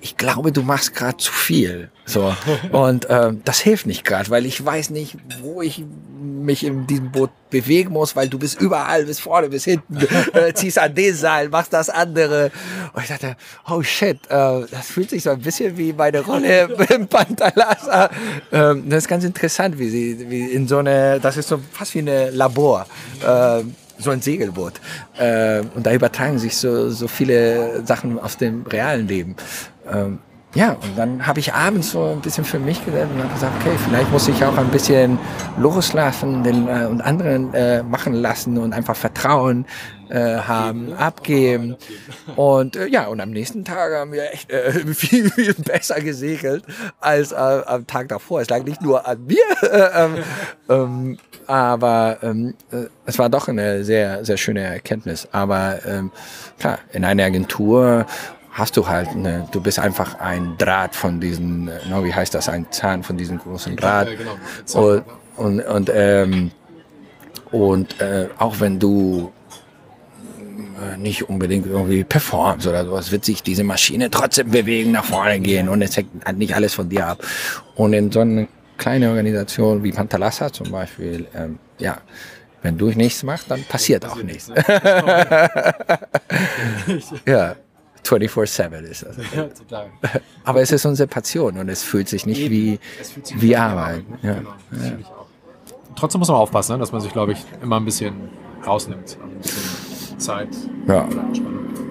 ich 0.00 0.16
glaube, 0.16 0.52
du 0.52 0.62
machst 0.62 0.94
gerade 0.94 1.16
zu 1.16 1.32
viel. 1.32 1.90
So. 2.06 2.34
Und 2.72 3.06
ähm, 3.08 3.42
das 3.44 3.60
hilft 3.60 3.86
nicht 3.86 4.04
gerade, 4.04 4.30
weil 4.30 4.46
ich 4.46 4.64
weiß 4.64 4.90
nicht, 4.90 5.16
wo 5.42 5.62
ich 5.62 5.84
mich 6.20 6.64
in 6.64 6.86
diesem 6.86 7.10
Boot 7.12 7.30
bewegen 7.50 7.92
muss, 7.92 8.16
weil 8.16 8.28
du 8.28 8.38
bist 8.38 8.60
überall, 8.60 9.04
bis 9.04 9.20
vorne, 9.20 9.48
bis 9.48 9.64
hinten, 9.64 9.98
äh, 10.32 10.52
ziehst 10.54 10.78
an 10.78 10.94
den 10.94 11.14
Seil, 11.14 11.48
machst 11.48 11.72
das 11.72 11.90
andere. 11.90 12.50
Und 12.92 13.02
ich 13.02 13.08
dachte, 13.08 13.36
oh 13.68 13.82
shit, 13.82 14.18
äh, 14.28 14.62
das 14.70 14.86
fühlt 14.86 15.10
sich 15.10 15.22
so 15.22 15.30
ein 15.30 15.40
bisschen 15.40 15.76
wie 15.76 15.92
meine 15.92 16.20
Rolle 16.20 16.68
im 16.94 17.06
Pantalasa. 17.06 18.10
Ähm, 18.52 18.88
das 18.88 19.04
ist 19.04 19.08
ganz 19.08 19.24
interessant, 19.24 19.78
wie 19.78 19.88
sie 19.88 20.30
wie 20.30 20.46
in 20.46 20.66
so 20.68 20.78
eine, 20.78 21.20
das 21.20 21.36
ist 21.36 21.48
so 21.48 21.60
fast 21.72 21.94
wie 21.94 22.00
eine 22.00 22.30
Labor. 22.30 22.86
Äh, 23.24 23.62
so 24.00 24.10
ein 24.10 24.20
Segelboot. 24.20 24.74
Äh, 25.18 25.62
und 25.74 25.86
da 25.86 25.92
übertragen 25.92 26.38
sich 26.38 26.56
so, 26.56 26.90
so 26.90 27.08
viele 27.08 27.84
Sachen 27.86 28.18
aus 28.18 28.36
dem 28.36 28.64
realen 28.66 29.06
Leben. 29.06 29.36
Ähm, 29.90 30.18
ja, 30.54 30.72
und 30.72 30.96
dann 30.98 31.26
habe 31.26 31.38
ich 31.38 31.54
abends 31.54 31.92
so 31.92 32.06
ein 32.06 32.20
bisschen 32.20 32.44
für 32.44 32.58
mich 32.58 32.84
gedacht 32.84 33.06
und 33.14 33.22
habe 33.22 33.32
gesagt, 33.32 33.52
okay, 33.60 33.76
vielleicht 33.84 34.10
muss 34.10 34.26
ich 34.26 34.44
auch 34.44 34.56
ein 34.56 34.68
bisschen 34.68 35.16
loslassen 35.58 36.42
den, 36.42 36.66
äh, 36.66 36.86
und 36.86 37.00
anderen 37.02 37.54
äh, 37.54 37.84
machen 37.84 38.14
lassen 38.14 38.58
und 38.58 38.72
einfach 38.72 38.96
Vertrauen 38.96 39.64
äh, 40.10 40.38
haben, 40.38 40.92
abgeben. 40.92 41.76
Und 42.36 42.76
äh, 42.76 42.86
ja, 42.86 43.06
und 43.06 43.20
am 43.20 43.30
nächsten 43.30 43.64
Tag 43.64 43.92
haben 43.92 44.12
wir 44.12 44.32
echt 44.32 44.50
äh, 44.50 44.72
viel, 44.94 45.30
viel 45.30 45.54
besser 45.54 46.00
gesegelt 46.00 46.64
als 47.00 47.32
äh, 47.32 47.36
am 47.36 47.86
Tag 47.86 48.08
davor. 48.08 48.40
Es 48.40 48.48
lag 48.48 48.64
nicht 48.64 48.82
nur 48.82 49.06
an 49.06 49.24
mir, 49.26 49.42
äh, 49.62 49.88
ähm, 50.04 50.24
ähm, 50.68 51.18
aber 51.46 52.18
ähm, 52.22 52.54
äh, 52.70 52.84
es 53.06 53.18
war 53.18 53.28
doch 53.28 53.48
eine 53.48 53.84
sehr, 53.84 54.24
sehr 54.24 54.36
schöne 54.36 54.60
Erkenntnis. 54.60 55.28
Aber 55.32 55.84
ähm, 55.86 56.12
klar, 56.58 56.78
in 56.92 57.04
einer 57.04 57.24
Agentur 57.24 58.06
hast 58.52 58.76
du 58.76 58.88
halt, 58.88 59.14
ne, 59.14 59.48
du 59.52 59.60
bist 59.60 59.78
einfach 59.78 60.18
ein 60.20 60.56
Draht 60.58 60.94
von 60.94 61.20
diesen, 61.20 61.70
no, 61.88 62.04
wie 62.04 62.14
heißt 62.14 62.34
das, 62.34 62.48
ein 62.48 62.66
Zahn 62.70 63.02
von 63.02 63.16
diesem 63.16 63.38
großen 63.38 63.76
Draht. 63.76 64.08
Ja, 64.08 64.14
genau. 64.14 64.36
Und, 64.74 65.04
und, 65.36 65.60
und, 65.60 65.90
ähm, 65.94 66.50
und 67.50 68.00
äh, 68.00 68.28
auch 68.38 68.60
wenn 68.60 68.78
du 68.78 69.32
nicht 70.98 71.28
unbedingt 71.28 71.66
irgendwie 71.66 72.04
performst 72.04 72.66
oder 72.66 72.84
sowas, 72.84 73.10
wird 73.12 73.24
sich 73.24 73.42
diese 73.42 73.64
Maschine 73.64 74.10
trotzdem 74.10 74.50
bewegen, 74.50 74.92
nach 74.92 75.04
vorne 75.04 75.40
gehen 75.40 75.68
und 75.68 75.82
es 75.82 75.96
hängt 75.96 76.24
halt 76.24 76.38
nicht 76.38 76.54
alles 76.54 76.74
von 76.74 76.88
dir 76.88 77.06
ab. 77.06 77.24
Und 77.74 77.92
in 77.92 78.10
so 78.12 78.20
einer 78.20 78.46
kleinen 78.78 79.10
Organisation 79.10 79.82
wie 79.82 79.92
Pantalassa 79.92 80.52
zum 80.52 80.70
Beispiel, 80.70 81.26
ähm, 81.34 81.58
ja, 81.78 81.98
wenn 82.62 82.76
du 82.76 82.88
nichts 82.88 83.22
machst, 83.22 83.50
dann 83.50 83.62
passiert 83.64 84.04
auch 84.06 84.22
nichts. 84.22 84.48
ja. 87.26 87.56
24-7 88.04 88.80
ist 88.80 89.04
das. 89.04 89.16
Ja, 89.34 89.44
total. 89.44 89.86
Aber 90.44 90.62
es 90.62 90.72
ist 90.72 90.86
unsere 90.86 91.06
Passion 91.06 91.58
und 91.58 91.68
es 91.68 91.82
fühlt 91.82 92.08
sich 92.08 92.24
nicht 92.26 92.50
wie, 92.50 92.80
sich 93.02 93.40
wie 93.40 93.54
Arbeit. 93.54 94.08
Ne? 94.08 94.18
Ja. 94.22 94.34
Genau, 94.34 94.50
ja. 94.72 94.92
Trotzdem 95.96 96.18
muss 96.20 96.28
man 96.28 96.38
aufpassen, 96.38 96.72
ne, 96.72 96.78
dass 96.78 96.92
man 96.92 97.02
sich, 97.02 97.12
glaube 97.12 97.32
ich, 97.32 97.44
immer 97.62 97.78
ein 97.78 97.84
bisschen 97.84 98.14
rausnimmt. 98.66 99.18
Also 99.20 99.22
ein 99.22 99.38
bisschen 99.38 99.62
Zeit. 100.20 100.48
Ja. 100.86 101.08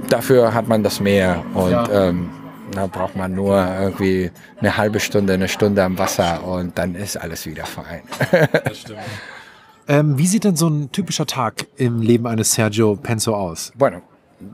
Dafür 0.10 0.54
hat 0.54 0.68
man 0.68 0.84
das 0.84 1.00
Meer 1.00 1.44
und 1.54 1.72
ja. 1.72 2.10
ähm, 2.10 2.30
da 2.72 2.88
braucht 2.88 3.15
man 3.15 3.34
nur 3.34 3.58
irgendwie 3.80 4.32
eine 4.60 4.78
halbe 4.78 5.00
Stunde, 5.00 5.34
eine 5.34 5.48
Stunde 5.48 5.84
am 5.84 5.98
Wasser 5.98 6.44
und 6.46 6.78
dann 6.78 6.96
ist 6.96 7.18
alles 7.18 7.46
wieder 7.46 7.65
fein. 7.65 8.02
das 8.63 8.80
stimmt. 8.80 9.00
Ähm, 9.88 10.18
wie 10.18 10.28
sieht 10.28 10.44
denn 10.44 10.56
so 10.56 10.68
ein 10.68 10.92
typischer 10.92 11.26
Tag 11.26 11.65
im 11.78 12.02
Leben 12.02 12.28
eines 12.28 12.54
Sergio 12.54 12.96
Penso 12.96 13.36
aus? 13.36 13.72
Bueno, 13.76 14.02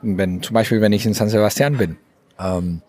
wenn 0.01 0.41
zum 0.41 0.53
Beispiel, 0.53 0.79
wenn 0.81 0.93
ich 0.93 1.05
in 1.05 1.13
San 1.13 1.29
Sebastian 1.29 1.77
bin. 1.77 1.97
Ähm, 2.39 2.81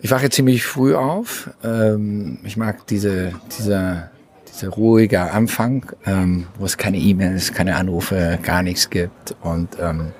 ich 0.00 0.10
wache 0.10 0.30
ziemlich 0.30 0.64
früh 0.64 0.94
auf. 0.94 1.50
Ähm, 1.62 2.38
ich 2.44 2.56
mag 2.56 2.86
diese, 2.86 3.32
dieser, 3.58 4.10
dieser 4.52 4.68
ruhige 4.68 5.32
Anfang, 5.32 5.86
ähm, 6.06 6.46
wo 6.58 6.64
es 6.64 6.76
keine 6.76 6.98
E-Mails, 6.98 7.52
keine 7.52 7.76
Anrufe, 7.76 8.38
gar 8.42 8.62
nichts 8.62 8.90
gibt. 8.90 9.34
Und 9.42 9.76
ähm, 9.80 10.12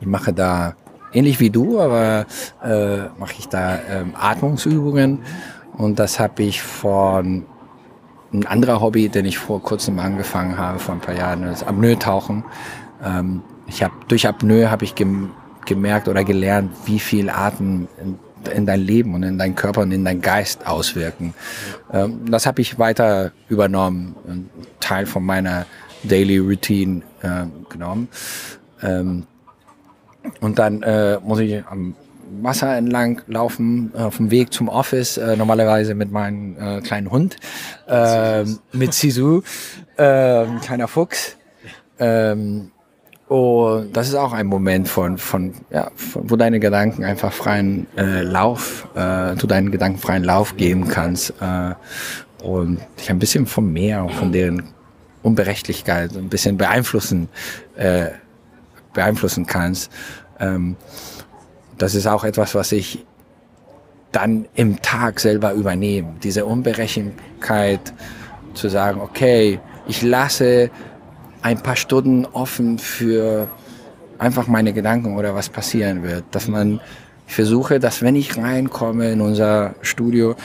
ich 0.00 0.06
mache 0.06 0.32
da 0.32 0.74
ähnlich 1.12 1.40
wie 1.40 1.50
du, 1.50 1.80
aber 1.80 2.26
äh, 2.62 3.08
mache 3.18 3.34
ich 3.38 3.48
da 3.48 3.78
ähm, 3.88 4.14
Atmungsübungen. 4.18 5.20
Und 5.76 5.98
das 5.98 6.18
habe 6.18 6.42
ich 6.42 6.62
von 6.62 7.46
ein 8.32 8.46
anderer 8.46 8.80
Hobby, 8.80 9.08
den 9.08 9.26
ich 9.26 9.38
vor 9.38 9.62
kurzem 9.62 9.98
angefangen 9.98 10.56
habe, 10.56 10.78
vor 10.78 10.94
ein 10.94 11.00
paar 11.00 11.14
Jahren, 11.14 11.42
das 11.42 11.62
Apnoe-Tauchen. 11.62 12.44
Ähm, 13.04 13.42
ich 13.66 13.82
habe 13.82 13.94
durch 14.08 14.26
Apnoe 14.26 14.70
habe 14.70 14.84
ich 14.84 14.94
gem, 14.94 15.30
gemerkt 15.66 16.08
oder 16.08 16.24
gelernt, 16.24 16.72
wie 16.86 16.98
viel 16.98 17.30
Atem 17.30 17.88
in, 18.46 18.52
in, 18.52 18.66
dein 18.66 18.80
Leben 18.80 19.14
und 19.14 19.22
in 19.22 19.38
deinen 19.38 19.54
Körper 19.54 19.82
und 19.82 19.92
in 19.92 20.04
deinen 20.04 20.20
Geist 20.20 20.66
auswirken. 20.66 21.34
Ähm, 21.92 22.30
das 22.30 22.46
habe 22.46 22.60
ich 22.60 22.78
weiter 22.78 23.32
übernommen, 23.48 24.16
ein 24.26 24.50
Teil 24.80 25.06
von 25.06 25.24
meiner 25.24 25.66
Daily 26.04 26.38
Routine 26.38 27.02
äh, 27.22 27.44
genommen. 27.68 28.08
Ähm, 28.82 29.26
und 30.40 30.58
dann 30.58 30.82
äh, 30.82 31.18
muss 31.20 31.40
ich 31.40 31.64
am 31.66 31.94
Wasser 32.40 32.76
entlang 32.76 33.20
laufen, 33.26 33.92
auf 33.94 34.16
dem 34.16 34.30
Weg 34.30 34.52
zum 34.52 34.68
Office, 34.68 35.18
äh, 35.18 35.36
normalerweise 35.36 35.94
mit 35.94 36.10
meinem 36.10 36.56
äh, 36.58 36.80
kleinen 36.80 37.10
Hund, 37.10 37.36
äh, 37.86 38.44
mit 38.72 38.94
Sisu, 38.94 39.42
äh, 39.96 40.46
kleiner 40.62 40.88
Fuchs. 40.88 41.36
Ähm, 41.98 42.70
und 43.32 43.96
das 43.96 44.08
ist 44.08 44.14
auch 44.14 44.34
ein 44.34 44.46
Moment 44.46 44.88
von, 44.88 45.16
von, 45.16 45.54
ja, 45.70 45.90
von, 45.96 46.28
wo 46.28 46.36
deine 46.36 46.60
Gedanken 46.60 47.02
einfach 47.02 47.32
freien 47.32 47.86
äh, 47.96 48.20
Lauf, 48.20 48.86
äh, 48.94 49.34
du 49.36 49.46
deinen 49.46 49.70
Gedanken 49.70 49.98
freien 49.98 50.22
Lauf 50.22 50.58
geben 50.58 50.86
kannst 50.86 51.32
äh, 51.40 51.72
und 52.44 52.78
dich 52.98 53.08
ein 53.08 53.18
bisschen 53.18 53.46
vom 53.46 53.72
Meer 53.72 54.02
und 54.02 54.12
von 54.12 54.32
deren 54.32 54.64
Unberechtigkeit 55.22 56.14
ein 56.14 56.28
bisschen 56.28 56.58
beeinflussen 56.58 57.30
äh, 57.74 58.08
beeinflussen 58.92 59.46
kannst. 59.46 59.90
Ähm, 60.38 60.76
das 61.78 61.94
ist 61.94 62.06
auch 62.06 62.24
etwas, 62.24 62.54
was 62.54 62.70
ich 62.70 63.02
dann 64.10 64.44
im 64.52 64.82
Tag 64.82 65.20
selber 65.20 65.54
übernehme. 65.54 66.16
Diese 66.22 66.44
Unberechenbarkeit 66.44 67.94
zu 68.52 68.68
sagen, 68.68 69.00
okay, 69.00 69.58
ich 69.88 70.02
lasse 70.02 70.70
ein 71.42 71.62
paar 71.62 71.76
Stunden 71.76 72.24
offen 72.24 72.78
für 72.78 73.48
einfach 74.18 74.46
meine 74.46 74.72
Gedanken 74.72 75.16
oder 75.16 75.34
was 75.34 75.48
passieren 75.48 76.02
wird. 76.02 76.24
Dass 76.30 76.48
man, 76.48 76.80
ich 77.26 77.34
versuche, 77.34 77.80
dass 77.80 78.02
wenn 78.02 78.16
ich 78.16 78.36
reinkomme 78.36 79.12
in 79.12 79.20
unser 79.20 79.74
Studio, 79.82 80.36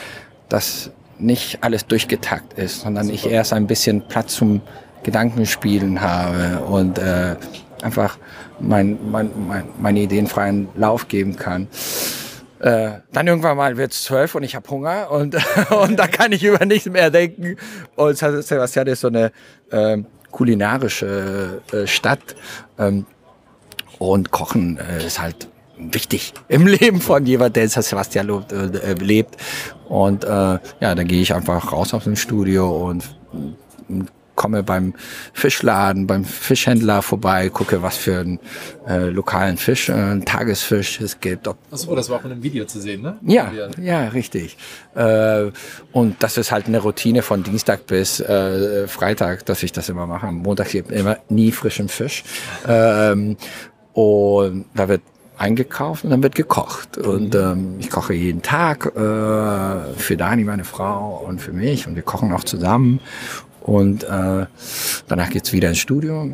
dass 0.48 0.90
nicht 1.18 1.62
alles 1.62 1.86
durchgetakt 1.86 2.58
ist, 2.58 2.82
sondern 2.82 3.08
ich 3.10 3.26
erst 3.26 3.52
ein 3.52 3.66
bisschen 3.66 4.02
Platz 4.08 4.34
zum 4.34 4.60
Gedankenspielen 5.02 6.00
habe 6.00 6.60
und 6.64 6.98
äh, 6.98 7.36
einfach 7.82 8.18
mein, 8.60 8.98
mein, 9.10 9.30
mein, 9.48 9.64
meine 9.80 10.00
Ideen 10.00 10.26
freien 10.26 10.68
Lauf 10.76 11.08
geben 11.08 11.36
kann. 11.36 11.68
Äh, 12.60 12.90
dann 13.12 13.26
irgendwann 13.28 13.56
mal 13.56 13.76
wird 13.76 13.92
es 13.92 14.02
zwölf 14.02 14.34
und 14.34 14.42
ich 14.42 14.56
habe 14.56 14.68
Hunger 14.68 15.10
und, 15.12 15.36
und 15.70 15.96
da 15.96 16.08
kann 16.08 16.32
ich 16.32 16.42
über 16.42 16.64
nichts 16.64 16.88
mehr 16.88 17.10
denken. 17.10 17.56
Und 17.94 18.18
Sebastian 18.18 18.86
ist 18.88 19.00
so 19.00 19.08
eine 19.08 19.30
äh, 19.70 19.98
kulinarische 20.30 21.62
äh, 21.72 21.86
Stadt 21.86 22.36
ähm, 22.78 23.06
und 23.98 24.30
Kochen 24.30 24.78
äh, 24.78 25.06
ist 25.06 25.20
halt 25.20 25.48
wichtig 25.78 26.34
im 26.48 26.66
Leben 26.66 27.00
von 27.00 27.24
jemand, 27.26 27.56
der 27.56 27.64
in 27.64 27.68
San 27.68 27.82
Sebastian 27.82 28.28
äh, 28.50 28.94
lebt. 28.94 29.36
Und 29.88 30.24
äh, 30.24 30.28
ja, 30.28 30.58
dann 30.80 31.06
gehe 31.06 31.22
ich 31.22 31.34
einfach 31.34 31.72
raus 31.72 31.94
aus 31.94 32.04
dem 32.04 32.16
Studio 32.16 32.88
und 32.88 33.04
komme 34.38 34.62
beim 34.62 34.94
Fischladen, 35.34 36.06
beim 36.06 36.24
Fischhändler 36.24 37.02
vorbei, 37.02 37.50
gucke, 37.50 37.82
was 37.82 37.96
für 37.96 38.20
einen 38.20 38.38
äh, 38.86 39.10
lokalen 39.10 39.58
Fisch, 39.58 39.90
äh, 39.90 39.92
einen 39.92 40.24
Tagesfisch 40.24 41.00
es 41.00 41.20
gibt. 41.20 41.48
Achso, 41.48 41.94
das 41.94 42.08
war 42.08 42.20
auch 42.20 42.24
in 42.24 42.32
einem 42.32 42.42
Video 42.42 42.64
zu 42.64 42.80
sehen, 42.80 43.02
ne? 43.02 43.18
Ja, 43.26 43.52
ja, 43.82 44.08
richtig. 44.08 44.56
Äh, 44.94 45.50
und 45.92 46.22
das 46.22 46.38
ist 46.38 46.52
halt 46.52 46.66
eine 46.66 46.78
Routine 46.78 47.22
von 47.22 47.42
Dienstag 47.42 47.86
bis 47.86 48.20
äh, 48.20 48.86
Freitag, 48.86 49.44
dass 49.46 49.62
ich 49.62 49.72
das 49.72 49.88
immer 49.88 50.06
mache. 50.06 50.28
Am 50.28 50.36
Montag 50.36 50.70
gibt 50.70 50.92
immer 50.92 51.18
nie 51.28 51.50
frischen 51.50 51.88
Fisch. 51.88 52.22
Ähm, 52.66 53.36
und 53.92 54.66
da 54.74 54.88
wird 54.88 55.02
eingekauft 55.38 56.04
und 56.04 56.10
dann 56.10 56.22
wird 56.22 56.34
gekocht. 56.34 56.98
Und 56.98 57.34
ähm, 57.34 57.76
ich 57.78 57.90
koche 57.90 58.12
jeden 58.12 58.42
Tag 58.42 58.86
äh, 58.86 59.94
für 59.96 60.16
Dani, 60.16 60.44
meine 60.44 60.64
Frau, 60.64 61.24
und 61.26 61.40
für 61.40 61.52
mich. 61.52 61.86
Und 61.86 61.94
wir 61.94 62.02
kochen 62.02 62.32
auch 62.32 62.44
zusammen. 62.44 63.00
Und 63.68 64.04
äh, 64.04 64.46
danach 65.08 65.28
geht's 65.28 65.52
wieder 65.52 65.68
ins 65.68 65.76
Studio, 65.78 66.32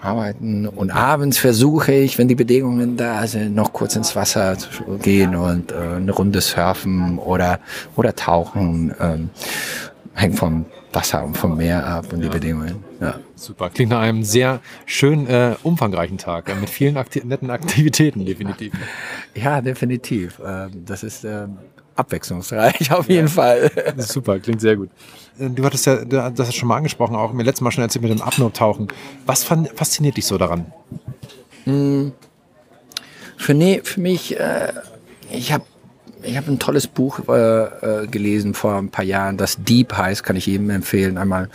arbeiten. 0.00 0.66
Und 0.66 0.90
abends 0.90 1.38
versuche 1.38 1.92
ich, 1.92 2.18
wenn 2.18 2.26
die 2.26 2.34
Bedingungen 2.34 2.96
da 2.96 3.28
sind, 3.28 3.54
noch 3.54 3.72
kurz 3.72 3.94
ins 3.94 4.16
Wasser 4.16 4.58
zu 4.58 4.98
gehen 5.00 5.36
und 5.36 5.70
äh, 5.70 5.76
eine 5.76 6.10
Runde 6.10 6.40
surfen 6.40 7.20
oder, 7.20 7.60
oder 7.94 8.16
tauchen. 8.16 8.92
Ähm, 9.00 9.30
hängt 10.14 10.36
vom 10.36 10.66
Wasser 10.92 11.24
und 11.24 11.36
vom 11.36 11.56
Meer 11.56 11.86
ab 11.86 12.12
und 12.12 12.18
ja. 12.18 12.24
die 12.24 12.32
Bedingungen. 12.32 12.82
Ja. 13.00 13.20
Super. 13.36 13.70
Klingt 13.70 13.92
nach 13.92 14.00
einem 14.00 14.24
sehr 14.24 14.60
schön 14.84 15.28
äh, 15.28 15.54
umfangreichen 15.62 16.18
Tag 16.18 16.48
äh, 16.48 16.56
mit 16.56 16.70
vielen 16.70 16.96
Akti 16.96 17.22
netten 17.24 17.50
Aktivitäten, 17.50 18.26
definitiv. 18.26 18.72
Ja, 19.34 19.60
definitiv. 19.60 20.40
Ähm, 20.44 20.70
das 20.84 21.04
ist 21.04 21.24
ähm, 21.24 21.56
abwechslungsreich 21.94 22.90
auf 22.90 23.08
jeden 23.08 23.28
ja. 23.28 23.32
Fall. 23.32 23.70
Super, 23.98 24.40
klingt 24.40 24.60
sehr 24.60 24.74
gut. 24.74 24.90
Du 25.38 25.64
hattest 25.64 25.86
ja 25.86 26.04
das 26.04 26.48
hast 26.48 26.54
schon 26.54 26.68
mal 26.68 26.76
angesprochen, 26.76 27.16
auch 27.16 27.32
mir 27.32 27.42
letztes 27.42 27.60
Mal 27.60 27.72
schon 27.72 27.82
erzählt 27.82 28.02
mit 28.02 28.12
dem 28.12 28.22
Apnoe-Tauchen. 28.22 28.88
Was 29.26 29.42
fasziniert 29.42 30.16
dich 30.16 30.26
so 30.26 30.38
daran? 30.38 30.66
Hm. 31.64 32.12
Für, 33.36 33.54
nee, 33.54 33.80
für 33.82 34.00
mich, 34.00 34.38
äh, 34.38 34.72
ich 35.30 35.52
habe 35.52 35.64
ich 36.22 36.36
hab 36.36 36.48
ein 36.48 36.58
tolles 36.58 36.86
Buch 36.86 37.20
äh, 37.28 37.32
äh, 37.32 38.06
gelesen 38.06 38.54
vor 38.54 38.76
ein 38.76 38.90
paar 38.90 39.04
Jahren, 39.04 39.36
das 39.36 39.62
Deep 39.62 39.92
heißt, 39.92 40.22
kann 40.22 40.36
ich 40.36 40.46
jedem 40.46 40.70
empfehlen, 40.70 41.18
einmal 41.18 41.50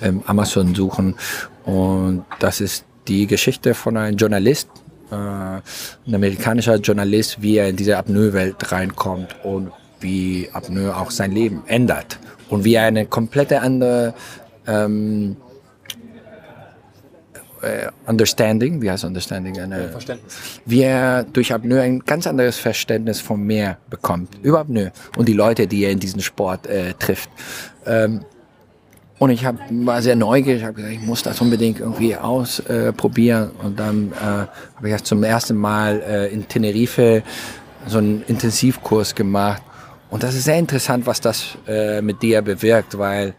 ähm, 0.00 0.22
Amazon 0.26 0.74
suchen. 0.74 1.16
Und 1.64 2.24
das 2.38 2.60
ist 2.60 2.84
die 3.08 3.26
Geschichte 3.26 3.74
von 3.74 3.96
einem 3.96 4.16
Journalist, 4.16 4.68
äh, 5.10 5.14
ein 5.14 5.62
amerikanischer 6.06 6.76
Journalist, 6.76 7.42
wie 7.42 7.56
er 7.56 7.68
in 7.68 7.76
diese 7.76 7.96
Apnoe-Welt 7.96 8.70
reinkommt 8.70 9.34
und 9.42 9.72
wie 10.00 10.48
Apnoe 10.52 10.94
auch 10.94 11.10
sein 11.10 11.32
Leben 11.32 11.62
ändert 11.66 12.18
und 12.52 12.64
wie 12.64 12.74
er 12.74 12.84
eine 12.84 13.06
komplette 13.06 13.62
andere 13.62 14.12
ähm, 14.66 15.36
äh, 17.62 17.88
Understanding, 18.06 18.82
wie 18.82 18.90
heißt 18.90 19.04
Understanding? 19.04 19.58
Eine, 19.58 19.88
Verständnis. 19.88 20.36
Wie 20.66 20.82
er 20.82 21.24
durch 21.24 21.52
Apnoe 21.54 21.80
ein 21.80 22.00
ganz 22.00 22.26
anderes 22.26 22.58
Verständnis 22.58 23.20
vom 23.20 23.42
Meer 23.44 23.78
bekommt, 23.88 24.36
über 24.42 24.60
Apnoe 24.60 24.92
und 25.16 25.28
die 25.28 25.32
Leute, 25.32 25.66
die 25.66 25.84
er 25.84 25.92
in 25.92 25.98
diesem 25.98 26.20
Sport 26.20 26.66
äh, 26.66 26.92
trifft. 26.98 27.30
Ähm, 27.86 28.24
und 29.18 29.30
ich 29.30 29.46
hab, 29.46 29.56
war 29.70 30.02
sehr 30.02 30.16
neugierig, 30.16 30.62
habe 30.62 30.74
gesagt, 30.74 30.92
ich 30.92 31.00
muss 31.00 31.22
das 31.22 31.40
unbedingt 31.40 31.80
irgendwie 31.80 32.16
ausprobieren. 32.16 33.50
Äh, 33.62 33.64
und 33.64 33.80
dann 33.80 34.12
äh, 34.12 34.46
habe 34.76 34.90
ich 34.90 35.04
zum 35.04 35.24
ersten 35.24 35.56
Mal 35.56 36.02
äh, 36.06 36.32
in 36.32 36.46
Tenerife 36.48 37.22
so 37.86 37.96
einen 37.96 38.22
Intensivkurs 38.26 39.14
gemacht 39.14 39.62
und 40.12 40.22
das 40.22 40.34
ist 40.34 40.44
sehr 40.44 40.58
interessant, 40.58 41.06
was 41.06 41.22
das 41.22 41.56
äh, 41.66 42.02
mit 42.02 42.20
dir 42.20 42.42
bewirkt, 42.42 42.98
weil 42.98 43.32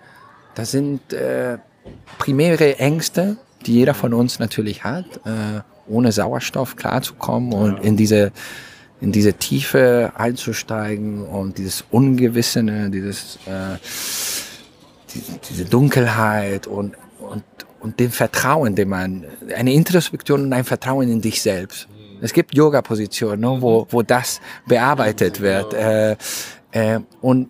das 0.56 0.72
sind 0.72 1.14
äh, 1.14 1.60
primäre 2.18 2.80
Ängste, 2.80 3.38
die 3.64 3.74
jeder 3.76 3.94
von 3.94 4.12
uns 4.12 4.40
natürlich 4.40 4.84
hat, 4.84 5.06
äh, 5.24 5.62
ohne 5.88 6.12
Sauerstoff 6.12 6.76
klarzukommen 6.76 7.54
und 7.54 7.78
in 7.84 7.96
diese 7.96 8.32
in 9.02 9.12
diese 9.12 9.34
Tiefe 9.34 10.14
einzusteigen 10.16 11.28
und 11.28 11.60
dieses 11.60 11.86
Ungewissene, 11.92 12.90
dieses 12.90 13.36
äh, 13.46 13.78
die, 15.14 15.22
diese 15.50 15.66
Dunkelheit 15.66 16.66
und 16.66 16.96
und 17.20 17.44
und 17.82 18.00
dem 18.00 18.10
Vertrauen, 18.10 18.74
dem 18.74 18.90
man 18.90 19.26
eine 19.56 19.74
Introspektion 19.74 20.42
und 20.46 20.54
ein 20.54 20.64
Vertrauen 20.64 21.08
in 21.08 21.22
dich 21.22 21.40
selbst. 21.40 21.88
Es 22.24 22.32
gibt 22.32 22.56
Yoga-Positionen, 22.56 23.42
ne, 23.42 23.58
wo, 23.62 23.86
wo 23.90 24.02
das 24.02 24.40
bearbeitet 24.66 25.42
wird. 25.42 25.74
Äh, 25.74 26.16
äh, 26.74 27.00
und 27.22 27.50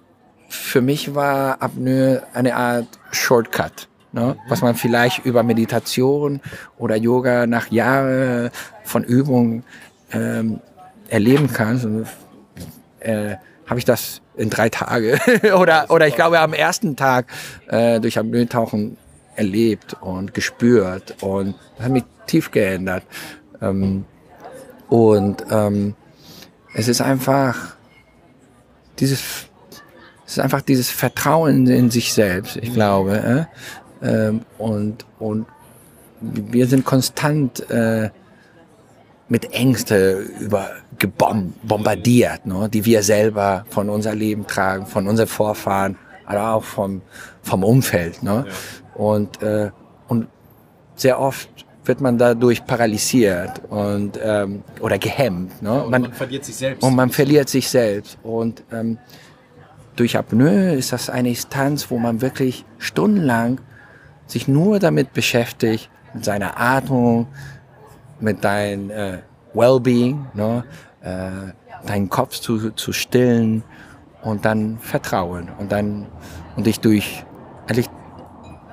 für 0.50 0.82
mich 0.82 1.16
war 1.16 1.62
Apnoe 1.62 2.22
eine 2.34 2.56
Art 2.56 2.88
Shortcut, 3.12 3.88
ne? 4.12 4.38
was 4.48 4.62
man 4.62 4.76
vielleicht 4.76 5.26
über 5.26 5.42
Meditation 5.42 6.42
oder 6.78 6.96
Yoga 6.96 7.48
nach 7.48 7.72
Jahren 7.72 8.52
von 8.84 9.04
Übung 9.04 9.64
ähm, 10.12 10.60
erleben 11.08 11.52
kann. 11.52 11.78
So, 11.80 12.04
äh, 13.00 13.38
habe 13.66 13.80
ich 13.80 13.86
das 13.86 14.22
in 14.36 14.50
drei 14.50 14.70
Tage 14.70 15.20
oder 15.58 15.90
oder 15.90 16.08
ich 16.08 16.16
glaube 16.16 16.40
am 16.40 16.54
ersten 16.54 16.96
Tag 16.96 17.28
äh, 17.68 18.00
durch 18.00 18.20
Apnoe-Tauchen 18.20 18.98
erlebt 19.36 19.96
und 20.02 20.34
gespürt 20.34 21.16
und 21.22 21.56
das 21.78 21.86
hat 21.86 21.92
mich 21.92 22.04
tief 22.28 22.52
geändert. 22.52 23.04
Ähm, 23.62 24.06
und 24.90 25.44
ähm, 25.50 25.96
es 26.76 26.88
ist 26.88 27.02
einfach 27.02 27.76
dieses, 29.00 29.48
es 30.26 30.34
ist 30.34 30.40
einfach 30.40 30.62
dieses 30.62 30.90
Vertrauen 30.90 31.68
in 31.68 31.92
sich 31.92 32.14
selbst, 32.14 32.58
ich 32.58 32.74
glaube. 32.74 33.48
Äh? 34.02 34.08
Ähm, 34.08 34.42
und, 34.58 35.06
und 35.20 35.46
wir 36.22 36.68
sind 36.68 36.86
konstant 36.86 37.70
äh, 37.70 38.10
mit 39.28 39.54
Ängste 39.54 40.26
über 40.40 40.70
bombardiert, 41.64 42.46
ne? 42.46 42.70
die 42.70 42.86
wir 42.86 43.04
selber 43.04 43.66
von 43.70 43.90
unser 43.90 44.16
Leben 44.16 44.48
tragen, 44.48 44.86
von 44.86 45.08
unseren 45.08 45.28
Vorfahren, 45.28 45.98
aber 46.26 46.54
auch 46.54 46.64
vom, 46.64 47.02
vom 47.42 47.64
Umfeld. 47.64 48.24
Ne? 48.24 48.46
Ja. 48.48 49.02
Und, 49.02 49.42
äh, 49.42 49.72
und 50.08 50.28
sehr 50.96 51.20
oft 51.20 51.63
wird 51.86 52.02
man 52.02 52.18
dadurch 52.18 52.66
paralysiert 52.66 53.62
und 53.70 54.20
ähm, 54.24 54.64
oder 54.80 54.98
gehemmt. 54.98 55.62
Ne? 55.62 55.84
Und 55.84 55.92
man, 55.92 56.02
man, 56.04 56.14
verliert 56.14 56.46
sich 56.46 56.56
selbst. 56.56 56.84
Und 56.84 56.96
man 56.96 57.10
verliert 57.10 57.50
sich 57.50 57.70
selbst. 57.70 58.18
Und 58.24 58.64
ähm, 58.72 58.98
durch 59.96 60.18
Apnoe 60.18 60.74
ist 60.74 60.94
das 60.94 61.10
eine 61.10 61.30
Instanz, 61.30 61.92
wo 61.92 61.98
man 61.98 62.22
wirklich 62.22 62.66
stundenlang 62.78 63.60
sich 64.28 64.48
nur 64.48 64.80
damit 64.80 65.14
beschäftigt, 65.14 65.90
mit 66.14 66.26
seiner 66.26 66.60
Atmung, 66.60 67.28
mit 68.20 68.44
deinem 68.44 68.90
äh, 68.90 69.20
Wellbeing, 69.54 70.28
ne? 70.34 70.64
äh, 71.02 71.88
deinen 71.88 72.10
Kopf 72.10 72.40
zu, 72.40 72.72
zu 72.72 72.94
stillen 72.94 73.64
und 74.24 74.46
dann 74.46 74.78
Vertrauen 74.80 75.50
und 75.60 75.72
dann 75.72 76.08
und 76.56 76.66
dich 76.66 76.80
durch 76.80 77.26
eigentlich 77.68 77.90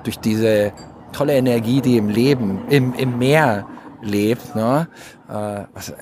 durch 0.03 0.19
diese 0.19 0.71
tolle 1.11 1.33
Energie, 1.33 1.81
die 1.81 1.97
im 1.97 2.09
Leben, 2.09 2.61
im, 2.69 2.93
im 2.93 3.17
Meer 3.17 3.65
lebt. 4.01 4.55
Ne? 4.55 4.87
Was, 5.27 5.93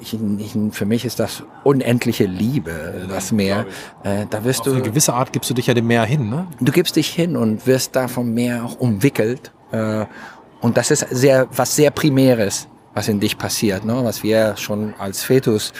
ich, 0.00 0.14
ich, 0.14 0.56
für 0.72 0.86
mich 0.86 1.04
ist 1.04 1.20
das 1.20 1.44
unendliche 1.62 2.24
Liebe, 2.24 3.06
das 3.08 3.30
Meer. 3.30 3.66
Äh, 4.02 4.26
da 4.28 4.44
wirst 4.44 4.60
Auf 4.60 4.66
du, 4.66 4.72
eine 4.72 4.82
gewisse 4.82 5.14
Art 5.14 5.32
gibst 5.32 5.48
du 5.50 5.54
dich 5.54 5.68
ja 5.68 5.74
dem 5.74 5.86
Meer 5.86 6.04
hin. 6.04 6.28
Ne? 6.28 6.46
Du 6.60 6.72
gibst 6.72 6.96
dich 6.96 7.08
hin 7.08 7.36
und 7.36 7.66
wirst 7.66 7.94
da 7.94 8.08
vom 8.08 8.34
Meer 8.34 8.64
auch 8.64 8.80
umwickelt. 8.80 9.52
Äh, 9.70 10.06
und 10.60 10.76
das 10.76 10.90
ist 10.90 11.06
sehr, 11.10 11.46
was 11.52 11.76
sehr 11.76 11.90
Primäres 11.90 12.66
was 12.94 13.08
in 13.08 13.20
dich 13.20 13.38
passiert, 13.38 13.84
ne? 13.84 14.00
was 14.04 14.22
wir 14.22 14.56
schon 14.56 14.94
als 14.98 15.22
Fetus 15.22 15.72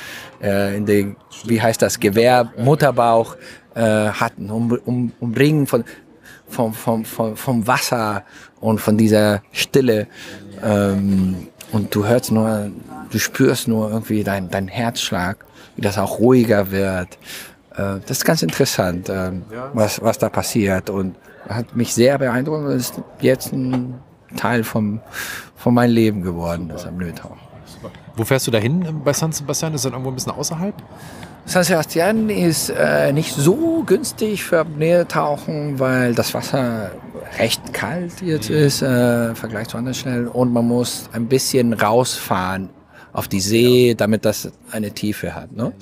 äh, 0.42 0.76
in 0.76 0.86
den, 0.86 1.16
wie 1.44 1.60
heißt 1.60 1.82
das, 1.82 2.00
Gewehr, 2.00 2.52
Mutterbauch 2.56 3.36
äh, 3.74 3.80
hatten, 3.80 4.50
um, 4.50 4.72
um, 4.84 5.12
umringen 5.20 5.66
von, 5.66 5.84
vom, 6.52 6.72
vom, 6.72 7.04
vom, 7.04 7.36
vom 7.36 7.66
Wasser 7.66 8.24
und 8.60 8.80
von 8.80 8.96
dieser 8.96 9.42
Stille. 9.52 10.06
Ähm, 10.62 11.48
und 11.72 11.94
du 11.94 12.06
hörst 12.06 12.30
nur, 12.30 12.70
du 13.10 13.18
spürst 13.18 13.68
nur 13.68 13.90
irgendwie 13.90 14.22
dein, 14.22 14.50
dein 14.50 14.68
Herzschlag, 14.68 15.44
wie 15.76 15.82
das 15.82 15.98
auch 15.98 16.18
ruhiger 16.18 16.70
wird. 16.70 17.18
Äh, 17.74 18.00
das 18.06 18.18
ist 18.18 18.24
ganz 18.24 18.42
interessant, 18.42 19.08
äh, 19.08 19.32
was, 19.72 20.02
was 20.02 20.18
da 20.18 20.28
passiert. 20.28 20.90
Und 20.90 21.16
hat 21.48 21.74
mich 21.74 21.94
sehr 21.94 22.18
beeindruckt 22.18 22.64
und 22.66 22.72
ist 22.72 23.00
jetzt 23.20 23.52
ein 23.52 23.94
Teil 24.36 24.64
vom, 24.64 25.00
von 25.56 25.74
meinem 25.74 25.92
Leben 25.92 26.22
geworden, 26.22 26.68
das 26.68 26.86
am 26.86 26.96
Nötau. 26.98 27.36
Wo 28.16 28.24
fährst 28.24 28.46
du 28.46 28.50
dahin 28.50 29.00
bei 29.02 29.12
San 29.12 29.32
Sebastian? 29.32 29.74
Ist 29.74 29.84
das 29.84 29.92
irgendwo 29.92 30.10
ein 30.10 30.14
bisschen 30.14 30.32
außerhalb? 30.32 30.74
San 31.44 31.64
Sebastian 31.64 32.30
ist 32.30 32.70
äh, 32.70 33.12
nicht 33.12 33.34
so 33.34 33.82
günstig 33.84 34.44
für 34.44 34.60
Apnoe-Tauchen, 34.60 35.78
weil 35.78 36.14
das 36.14 36.34
Wasser 36.34 36.92
recht 37.38 37.72
kalt 37.72 38.22
jetzt 38.22 38.48
ist 38.48 38.82
äh, 38.82 39.28
im 39.28 39.36
Vergleich 39.36 39.68
zu 39.68 39.76
anderen 39.76 39.94
Stellen 39.94 40.28
und 40.28 40.52
man 40.52 40.66
muss 40.66 41.08
ein 41.12 41.26
bisschen 41.26 41.72
rausfahren 41.72 42.70
auf 43.12 43.28
die 43.28 43.40
See, 43.40 43.94
damit 43.94 44.24
das 44.24 44.52
eine 44.70 44.92
Tiefe 44.92 45.34
hat. 45.34 45.52
Ne? 45.52 45.72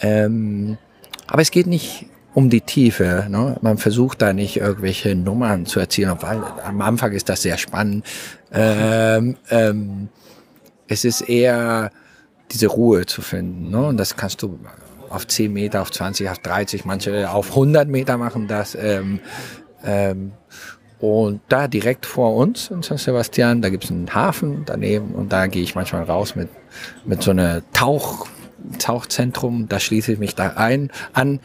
Ähm, 0.00 0.78
aber 1.26 1.42
es 1.42 1.50
geht 1.50 1.66
nicht 1.66 2.06
um 2.34 2.50
die 2.50 2.60
Tiefe. 2.60 3.26
Ne? 3.28 3.56
Man 3.62 3.78
versucht 3.78 4.22
da 4.22 4.32
nicht 4.32 4.58
irgendwelche 4.58 5.14
Nummern 5.14 5.66
zu 5.66 5.80
erzielen, 5.80 6.16
weil 6.20 6.42
am 6.64 6.80
Anfang 6.80 7.12
ist 7.12 7.28
das 7.28 7.42
sehr 7.42 7.58
spannend. 7.58 8.06
Ähm, 8.52 9.36
ähm, 9.50 10.08
es 10.86 11.04
ist 11.04 11.22
eher 11.22 11.90
diese 12.50 12.66
Ruhe 12.66 13.06
zu 13.06 13.22
finden. 13.22 13.70
Ne? 13.70 13.86
Und 13.86 13.96
das 13.96 14.16
kannst 14.16 14.42
du 14.42 14.58
auf 15.12 15.26
10 15.26 15.52
Meter, 15.52 15.82
auf 15.82 15.90
20, 15.90 16.28
auf 16.28 16.38
30, 16.38 16.84
manche 16.84 17.30
auf 17.30 17.50
100 17.50 17.88
Meter 17.88 18.16
machen 18.16 18.48
das. 18.48 18.74
Ähm, 18.74 19.20
ähm, 19.84 20.32
und 21.00 21.40
da 21.48 21.66
direkt 21.66 22.06
vor 22.06 22.36
uns 22.36 22.70
in 22.70 22.82
San 22.82 22.96
Sebastian, 22.96 23.60
da 23.60 23.70
gibt 23.70 23.84
es 23.84 23.90
einen 23.90 24.14
Hafen 24.14 24.62
daneben 24.66 25.14
und 25.16 25.32
da 25.32 25.48
gehe 25.48 25.62
ich 25.62 25.74
manchmal 25.74 26.04
raus 26.04 26.36
mit, 26.36 26.48
mit 27.04 27.22
so 27.22 27.32
einer 27.32 27.60
Tauch, 27.72 28.28
Tauchzentrum. 28.78 29.68
Da 29.68 29.80
schließe 29.80 30.12
ich 30.12 30.18
mich 30.20 30.36
da 30.36 30.52
ein 30.54 30.92
an 31.12 31.40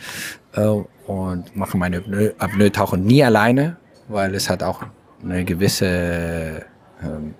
äh, 0.53 0.61
und 1.07 1.55
mache 1.55 1.75
meine 1.75 2.03
Apnoe-Tauchen 2.37 3.03
nie 3.03 3.23
alleine, 3.23 3.77
weil 4.07 4.35
es 4.35 4.47
hat 4.47 4.61
auch 4.61 4.83
eine 5.23 5.43
gewisse 5.43 6.65
ähm, 7.03 7.33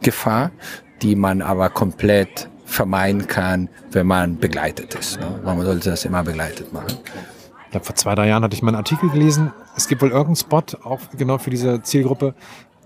Gefahr, 0.00 0.52
die 1.02 1.16
man 1.16 1.42
aber 1.42 1.70
komplett 1.70 2.48
vermeiden 2.68 3.26
kann, 3.26 3.68
wenn 3.90 4.06
man 4.06 4.38
begleitet 4.38 4.94
ist. 4.94 5.18
Ne? 5.18 5.40
Man 5.42 5.60
sollte 5.62 5.90
das 5.90 6.04
immer 6.04 6.22
begleitet 6.22 6.72
machen. 6.72 6.98
Ich 7.64 7.70
glaube, 7.70 7.86
vor 7.86 7.96
zwei, 7.96 8.14
drei 8.14 8.28
Jahren 8.28 8.42
hatte 8.42 8.54
ich 8.54 8.62
mal 8.62 8.68
einen 8.68 8.76
Artikel 8.76 9.08
gelesen. 9.10 9.52
Es 9.76 9.88
gibt 9.88 10.02
wohl 10.02 10.10
irgendeinen 10.10 10.36
Spot, 10.36 10.62
auch 10.84 11.00
genau 11.16 11.38
für 11.38 11.50
diese 11.50 11.82
Zielgruppe, 11.82 12.34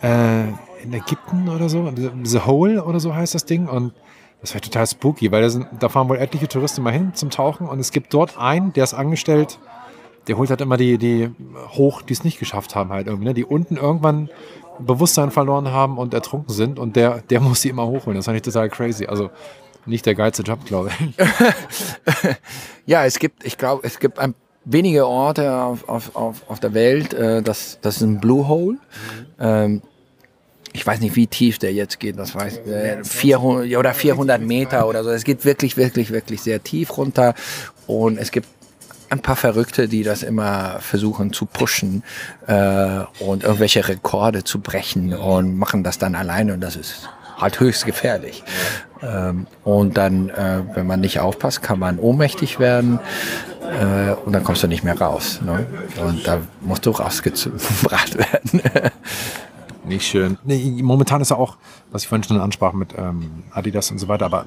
äh, 0.03 0.45
in 0.83 0.93
Ägypten 0.93 1.49
oder 1.49 1.69
so. 1.69 1.93
The 2.25 2.41
Hole 2.41 2.83
oder 2.85 3.01
so 3.01 3.15
heißt 3.15 3.35
das 3.35 3.45
Ding. 3.45 3.69
Und 3.69 3.93
das 4.41 4.55
wäre 4.55 4.61
total 4.61 4.87
spooky, 4.87 5.31
weil 5.31 5.43
da, 5.43 5.51
sind, 5.51 5.67
da 5.79 5.89
fahren 5.89 6.09
wohl 6.09 6.17
etliche 6.17 6.49
Touristen 6.49 6.83
mal 6.83 6.93
hin 6.93 7.13
zum 7.15 7.31
Tauchen. 7.31 7.69
Und 7.69 7.81
es 7.81 7.91
gibt 7.91 8.15
dort 8.15 8.39
einen, 8.39 8.73
der 8.73 8.85
ist 8.85 8.95
angestellt, 8.95 9.59
der 10.29 10.37
holt 10.37 10.51
halt 10.51 10.61
immer 10.61 10.77
die, 10.77 10.99
die 10.99 11.31
hoch, 11.71 12.03
die 12.03 12.13
es 12.13 12.23
nicht 12.23 12.39
geschafft 12.39 12.77
haben, 12.77 12.91
halt 12.91 13.09
irgendwie, 13.09 13.27
ne? 13.27 13.35
die 13.35 13.45
unten 13.45 13.77
irgendwann 13.77 14.31
Bewusstsein 14.79 15.31
verloren 15.31 15.71
haben 15.71 15.99
und 15.99 16.15
ertrunken 16.15 16.53
sind 16.53 16.79
und 16.79 16.97
der, 16.97 17.23
der 17.23 17.41
muss 17.43 17.63
sie 17.63 17.69
immer 17.69 17.87
hochholen. 17.87 18.17
Das 18.17 18.25
fand 18.25 18.37
ich 18.37 18.43
total 18.43 18.69
crazy. 18.69 19.07
Also 19.07 19.31
nicht 19.87 20.07
der 20.07 20.15
geilste 20.15 20.43
Job, 20.43 20.65
glaube 20.65 20.91
ich. 20.91 21.17
ja, 22.87 23.05
es 23.05 23.19
gibt, 23.19 23.45
ich 23.45 23.59
glaube, 23.59 23.87
es 23.87 23.99
gibt 23.99 24.19
ein, 24.19 24.35
wenige 24.65 25.07
Orte 25.07 25.55
auf, 25.55 25.89
auf, 25.89 26.17
auf, 26.17 26.43
auf 26.49 26.61
der 26.61 26.75
Welt, 26.75 27.15
äh, 27.15 27.43
das, 27.43 27.79
das 27.83 27.97
ist 27.97 28.03
ein 28.03 28.21
Blue 28.21 28.49
Hole. 28.49 28.77
Mhm. 28.77 29.27
Ähm, 29.39 29.83
ich 30.73 30.87
weiß 30.87 31.01
nicht, 31.01 31.17
wie 31.17 31.27
tief 31.27 31.59
der 31.59 31.73
jetzt 31.73 32.01
geht, 32.01 32.19
das 32.19 32.35
weiß 32.35 32.59
äh, 32.67 33.05
400 33.05 33.77
oder 33.77 33.93
400 33.93 34.41
Meter 34.41 34.89
oder 34.89 35.05
so. 35.05 35.11
Es 35.11 35.25
geht 35.25 35.45
wirklich, 35.45 35.77
wirklich, 35.77 36.11
wirklich 36.11 36.41
sehr 36.41 36.63
tief 36.63 36.97
runter 36.97 37.35
und 37.87 38.19
es 38.19 38.31
gibt 38.31 38.49
ein 39.11 39.21
paar 39.21 39.37
Verrückte, 39.37 39.89
die 39.89 40.03
das 40.03 40.23
immer 40.23 40.79
versuchen 40.81 41.35
zu 41.35 41.45
pushen 41.45 42.03
äh, 42.47 43.01
und 43.19 43.43
irgendwelche 43.45 43.87
Rekorde 43.87 44.45
zu 44.45 44.61
brechen 44.61 45.13
und 45.13 45.59
machen 45.59 45.85
das 45.85 45.99
dann 45.99 46.15
alleine 46.15 46.55
und 46.55 46.61
das 46.61 46.77
ist 46.77 47.11
halt 47.37 47.61
höchst 47.61 47.85
gefährlich. 47.85 48.43
Ähm, 49.03 49.47
und 49.65 49.97
dann, 49.97 50.29
äh, 50.31 50.63
wenn 50.75 50.87
man 50.87 51.01
nicht 51.01 51.21
aufpasst, 51.21 51.63
kann 51.63 51.79
man 51.79 51.99
ohnmächtig 51.99 52.59
werden 52.59 53.01
äh, 53.63 54.13
und 54.13 54.33
dann 54.33 54.45
kommst 54.45 54.63
du 54.63 54.69
nicht 54.69 54.85
mehr 54.85 54.99
raus. 55.01 55.41
Ne? 55.45 55.67
Und 56.01 56.27
da 56.27 56.41
musst 56.61 56.87
du 56.87 56.91
rausgebracht 56.91 58.19
werden. 58.19 58.63
nicht 59.85 60.07
schön. 60.07 60.39
Nee, 60.45 60.81
momentan 60.83 61.21
ist 61.21 61.31
ja 61.31 61.37
auch, 61.37 61.57
was 61.91 62.03
ich 62.03 62.09
vorhin 62.09 62.23
schon 62.23 62.41
ansprach 62.41 62.73
mit 62.73 62.95
ähm, 62.97 63.43
Adidas 63.51 63.91
und 63.91 63.99
so 63.99 64.09
weiter, 64.09 64.27
aber 64.27 64.47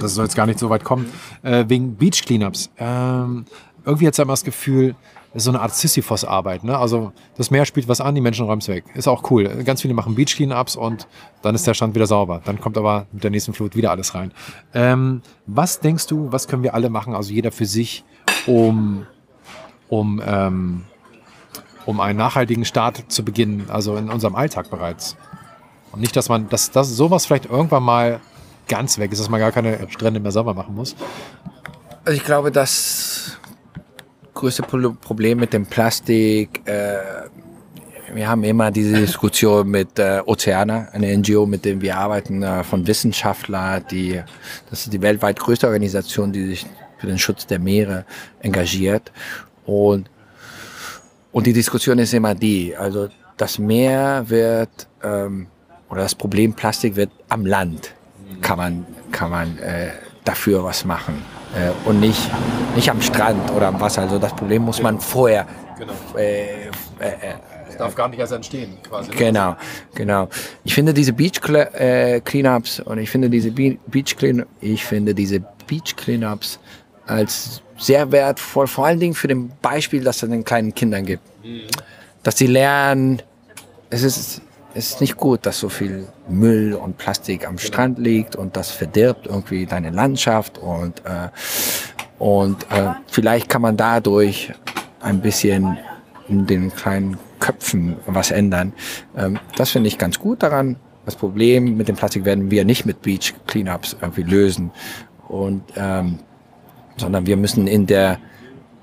das 0.00 0.14
soll 0.14 0.24
jetzt 0.24 0.36
gar 0.36 0.46
nicht 0.46 0.58
so 0.58 0.68
weit 0.70 0.84
kommen, 0.84 1.10
äh, 1.42 1.64
wegen 1.68 1.96
Beach 1.96 2.24
Cleanups. 2.24 2.70
Ähm, 2.78 3.46
irgendwie 3.86 4.06
hat 4.06 4.14
es 4.14 4.18
immer 4.18 4.32
das 4.32 4.44
Gefühl, 4.44 4.94
ist 5.34 5.44
so 5.44 5.50
eine 5.50 5.60
Art 5.60 5.74
Sisyphos-Arbeit. 5.74 6.64
Ne? 6.64 6.78
Also 6.78 7.12
das 7.36 7.50
Meer 7.50 7.64
spielt 7.66 7.88
was 7.88 8.00
an, 8.00 8.14
die 8.14 8.20
Menschen 8.20 8.46
räumen 8.46 8.60
es 8.60 8.68
weg. 8.68 8.84
Ist 8.94 9.08
auch 9.08 9.30
cool. 9.30 9.48
Ganz 9.64 9.82
viele 9.82 9.92
machen 9.92 10.14
Beach 10.14 10.36
Cleanups 10.36 10.76
und 10.76 11.08
dann 11.42 11.54
ist 11.54 11.66
der 11.66 11.74
Stand 11.74 11.94
wieder 11.94 12.06
sauber. 12.06 12.40
Dann 12.44 12.60
kommt 12.60 12.78
aber 12.78 13.06
mit 13.12 13.24
der 13.24 13.30
nächsten 13.30 13.52
Flut 13.52 13.74
wieder 13.74 13.90
alles 13.90 14.14
rein. 14.14 14.32
Ähm, 14.72 15.22
was 15.46 15.80
denkst 15.80 16.06
du, 16.06 16.30
was 16.30 16.46
können 16.46 16.62
wir 16.62 16.74
alle 16.74 16.88
machen, 16.88 17.14
also 17.14 17.32
jeder 17.32 17.50
für 17.50 17.66
sich, 17.66 18.04
um, 18.46 19.06
um, 19.88 20.22
ähm, 20.24 20.84
um 21.84 22.00
einen 22.00 22.18
nachhaltigen 22.18 22.64
Start 22.64 23.04
zu 23.08 23.24
beginnen, 23.24 23.66
also 23.68 23.96
in 23.96 24.10
unserem 24.10 24.36
Alltag 24.36 24.70
bereits? 24.70 25.16
Und 25.90 26.00
nicht, 26.00 26.14
dass 26.16 26.28
man, 26.28 26.48
dass, 26.48 26.70
dass 26.70 26.88
sowas 26.90 27.26
vielleicht 27.26 27.46
irgendwann 27.46 27.82
mal 27.82 28.20
ganz 28.68 28.98
weg 28.98 29.12
ist, 29.12 29.20
dass 29.20 29.28
man 29.28 29.40
gar 29.40 29.52
keine 29.52 29.90
Strände 29.90 30.20
mehr 30.20 30.32
sauber 30.32 30.54
machen 30.54 30.74
muss. 30.74 30.94
Also 32.04 32.16
ich 32.16 32.24
glaube, 32.24 32.50
dass 32.50 33.38
größte 34.44 34.62
Problem 34.62 35.38
mit 35.38 35.54
dem 35.54 35.64
Plastik. 35.64 36.60
Äh, 36.66 36.98
wir 38.12 38.28
haben 38.28 38.44
immer 38.44 38.70
diese 38.70 38.94
Diskussion 38.94 39.70
mit 39.70 39.98
äh, 39.98 40.20
Oceana, 40.26 40.88
eine 40.92 41.16
NGO, 41.16 41.46
mit 41.46 41.64
dem 41.64 41.80
wir 41.80 41.96
arbeiten, 41.96 42.42
äh, 42.42 42.62
von 42.62 42.86
Wissenschaftlern, 42.86 43.82
die, 43.90 44.20
das 44.68 44.84
ist 44.84 44.92
die 44.92 45.00
weltweit 45.00 45.40
größte 45.40 45.66
Organisation, 45.66 46.30
die 46.30 46.44
sich 46.44 46.66
für 46.98 47.06
den 47.06 47.18
Schutz 47.18 47.46
der 47.46 47.58
Meere 47.58 48.04
engagiert. 48.40 49.12
Und, 49.64 50.10
und 51.32 51.46
die 51.46 51.54
Diskussion 51.54 51.98
ist 51.98 52.12
immer 52.12 52.34
die, 52.34 52.76
also 52.76 53.08
das 53.38 53.58
Meer 53.58 54.24
wird, 54.28 54.88
ähm, 55.02 55.46
oder 55.88 56.02
das 56.02 56.14
Problem 56.14 56.52
Plastik 56.52 56.96
wird 56.96 57.10
am 57.30 57.46
Land, 57.46 57.94
kann 58.42 58.58
man, 58.58 58.86
kann 59.10 59.30
man 59.30 59.58
äh, 59.58 59.92
dafür 60.22 60.62
was 60.64 60.84
machen 60.84 61.33
äh, 61.54 61.88
und 61.88 62.00
nicht, 62.00 62.30
nicht 62.74 62.90
am 62.90 63.00
Strand 63.00 63.50
oder 63.52 63.68
am 63.68 63.80
Wasser. 63.80 64.02
Also 64.02 64.18
das 64.18 64.34
Problem 64.34 64.62
muss 64.62 64.82
man 64.82 65.00
vorher. 65.00 65.46
Genau. 65.78 65.92
Äh, 66.16 66.42
äh, 66.42 66.68
äh 67.00 67.34
es 67.74 67.78
darf 67.78 67.94
gar 67.96 68.08
nicht 68.08 68.20
erst 68.20 68.32
entstehen, 68.32 68.78
quasi. 68.88 69.10
Ne? 69.10 69.16
Genau, 69.16 69.56
genau. 69.96 70.28
Ich 70.62 70.74
finde 70.74 70.94
diese 70.94 71.12
Beach 71.12 71.40
äh, 71.48 72.20
Cleanups 72.20 72.78
und 72.78 72.98
ich 72.98 73.10
finde 73.10 73.28
diese 73.28 73.50
Beach 73.50 74.16
Clean, 74.16 74.46
ich 74.60 74.84
finde 74.84 75.12
diese 75.12 75.40
Beach 75.66 75.96
Cleanups 75.96 76.60
als 77.06 77.62
sehr 77.76 78.12
wertvoll, 78.12 78.68
vor 78.68 78.86
allen 78.86 79.00
Dingen 79.00 79.14
für 79.14 79.26
den 79.26 79.50
Beispiel, 79.60 80.04
das 80.04 80.22
es 80.22 80.28
den 80.28 80.44
kleinen 80.44 80.72
Kindern 80.72 81.04
gibt. 81.04 81.22
Mhm. 81.44 81.62
Dass 82.22 82.38
sie 82.38 82.46
lernen, 82.46 83.20
es 83.90 84.04
ist 84.04 84.40
es 84.74 84.90
ist 84.90 85.00
nicht 85.00 85.16
gut, 85.16 85.46
dass 85.46 85.60
so 85.60 85.68
viel 85.68 86.06
Müll 86.28 86.74
und 86.74 86.98
Plastik 86.98 87.46
am 87.46 87.58
Strand 87.58 87.98
liegt 87.98 88.34
und 88.34 88.56
das 88.56 88.70
verdirbt 88.70 89.26
irgendwie 89.26 89.66
deine 89.66 89.90
Landschaft 89.90 90.58
und, 90.58 91.00
äh, 91.04 91.28
und 92.18 92.64
äh, 92.70 92.90
vielleicht 93.06 93.48
kann 93.48 93.62
man 93.62 93.76
dadurch 93.76 94.52
ein 95.00 95.20
bisschen 95.20 95.78
in 96.28 96.46
den 96.46 96.74
kleinen 96.74 97.18
Köpfen 97.38 97.96
was 98.06 98.30
ändern. 98.32 98.72
Ähm, 99.16 99.38
das 99.56 99.70
finde 99.70 99.88
ich 99.88 99.98
ganz 99.98 100.18
gut 100.18 100.42
daran. 100.42 100.76
Das 101.04 101.14
Problem 101.14 101.76
mit 101.76 101.86
dem 101.86 101.96
Plastik 101.96 102.24
werden 102.24 102.50
wir 102.50 102.64
nicht 102.64 102.84
mit 102.84 103.02
Beach 103.02 103.34
Cleanups 103.46 103.96
irgendwie 104.00 104.22
lösen 104.22 104.72
und 105.28 105.62
ähm, 105.76 106.18
sondern 106.96 107.26
wir 107.26 107.36
müssen 107.36 107.66
in 107.66 107.86
der 107.86 108.18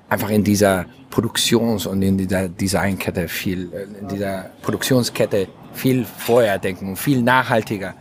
einfach 0.10 0.30
in 0.30 0.44
dieser 0.44 0.86
Produktions- 1.10 1.86
und 1.86 2.02
in 2.02 2.18
dieser 2.18 2.48
Designkette 2.48 3.28
viel, 3.28 3.74
äh, 3.74 4.00
in 4.00 4.08
dieser 4.08 4.52
Produktionskette 4.62 5.48
viel 5.74 6.06
vorher 6.06 6.60
denken, 6.60 6.96
viel 6.96 7.22
nachhaltiger. 7.22 7.96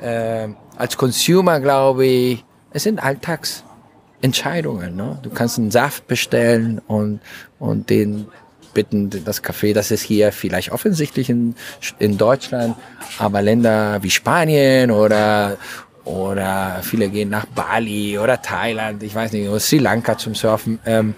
Äh, 0.00 0.48
als 0.76 0.96
Consumer 0.96 1.60
glaube 1.60 2.06
ich, 2.06 2.44
es 2.72 2.84
sind 2.84 3.02
Alltagsentscheidungen. 3.02 4.96
Ne? 4.96 5.18
Du 5.22 5.30
kannst 5.30 5.58
einen 5.58 5.70
Saft 5.70 6.06
bestellen 6.06 6.80
und, 6.86 7.20
und 7.58 7.90
den 7.90 8.26
bitten 8.74 9.10
das 9.24 9.44
Café, 9.44 9.74
das 9.74 9.90
ist 9.90 10.02
hier 10.02 10.32
vielleicht 10.32 10.72
offensichtlich 10.72 11.28
in, 11.28 11.54
in 11.98 12.16
Deutschland, 12.16 12.74
aber 13.18 13.42
Länder 13.42 14.02
wie 14.02 14.10
Spanien 14.10 14.90
oder 14.90 15.58
oder 16.04 16.80
viele 16.82 17.08
gehen 17.08 17.28
nach 17.28 17.46
Bali 17.46 18.18
oder 18.18 18.42
Thailand, 18.42 19.02
ich 19.02 19.14
weiß 19.14 19.32
nicht, 19.32 19.48
oder 19.48 19.60
Sri 19.60 19.78
Lanka 19.78 20.18
zum 20.18 20.34
Surfen. 20.34 20.80
Ähm, 20.84 21.14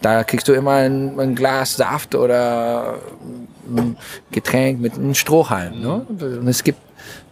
da 0.00 0.24
kriegst 0.24 0.48
du 0.48 0.52
immer 0.52 0.72
ein, 0.72 1.18
ein, 1.18 1.34
Glas 1.34 1.76
Saft 1.76 2.14
oder 2.14 2.98
ein 3.68 3.96
Getränk 4.30 4.80
mit 4.80 4.94
einem 4.94 5.14
Strohhalm. 5.14 5.80
Ne? 5.80 6.06
Und 6.08 6.48
es 6.48 6.64
gibt 6.64 6.80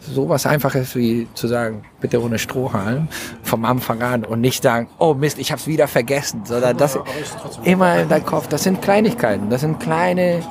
sowas 0.00 0.46
Einfaches 0.46 0.94
wie 0.94 1.26
zu 1.34 1.48
sagen, 1.48 1.84
bitte 2.00 2.22
ohne 2.22 2.38
Strohhalm 2.38 3.08
vom 3.42 3.64
Anfang 3.64 4.02
an 4.02 4.24
und 4.24 4.40
nicht 4.40 4.62
sagen, 4.62 4.88
oh 4.98 5.14
Mist, 5.14 5.38
ich 5.38 5.50
habe 5.50 5.60
es 5.60 5.66
wieder 5.66 5.88
vergessen, 5.88 6.42
sondern 6.44 6.76
das 6.76 6.98
immer 7.64 8.00
in 8.00 8.08
deinem 8.08 8.26
Kopf. 8.26 8.48
Das 8.48 8.62
sind 8.62 8.82
Kleinigkeiten, 8.82 9.50
das 9.50 9.62
sind 9.62 9.80
kleine 9.80 10.42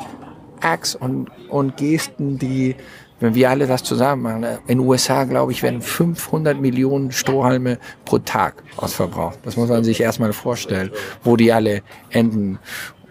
Acts 0.61 0.95
und, 0.95 1.29
und 1.49 1.77
Gesten, 1.77 2.39
die, 2.39 2.75
wenn 3.19 3.35
wir 3.35 3.49
alle 3.49 3.67
das 3.67 3.83
zusammen 3.83 4.21
machen, 4.23 4.43
in 4.67 4.79
den 4.79 4.87
USA, 4.87 5.25
glaube 5.25 5.51
ich, 5.51 5.61
werden 5.61 5.81
500 5.81 6.59
Millionen 6.59 7.11
Strohhalme 7.11 7.77
pro 8.05 8.19
Tag 8.19 8.63
ausverbraucht. 8.77 9.39
Das 9.43 9.57
muss 9.57 9.69
man 9.69 9.83
sich 9.83 10.01
erstmal 10.01 10.33
vorstellen, 10.33 10.91
wo 11.23 11.35
die 11.35 11.51
alle 11.51 11.83
enden 12.09 12.59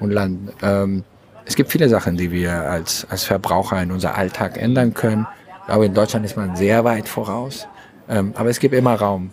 und 0.00 0.10
landen. 0.10 0.50
Ähm, 0.62 1.04
es 1.44 1.56
gibt 1.56 1.70
viele 1.70 1.88
Sachen, 1.88 2.16
die 2.16 2.30
wir 2.30 2.52
als, 2.52 3.06
als 3.10 3.24
Verbraucher 3.24 3.82
in 3.82 3.90
unser 3.90 4.14
Alltag 4.14 4.56
ändern 4.56 4.94
können. 4.94 5.26
Aber 5.66 5.84
in 5.84 5.94
Deutschland 5.94 6.24
ist 6.24 6.36
man 6.36 6.56
sehr 6.56 6.84
weit 6.84 7.08
voraus. 7.08 7.66
Ähm, 8.08 8.32
aber 8.36 8.50
es 8.50 8.58
gibt 8.58 8.74
immer 8.74 8.94
Raum 8.94 9.30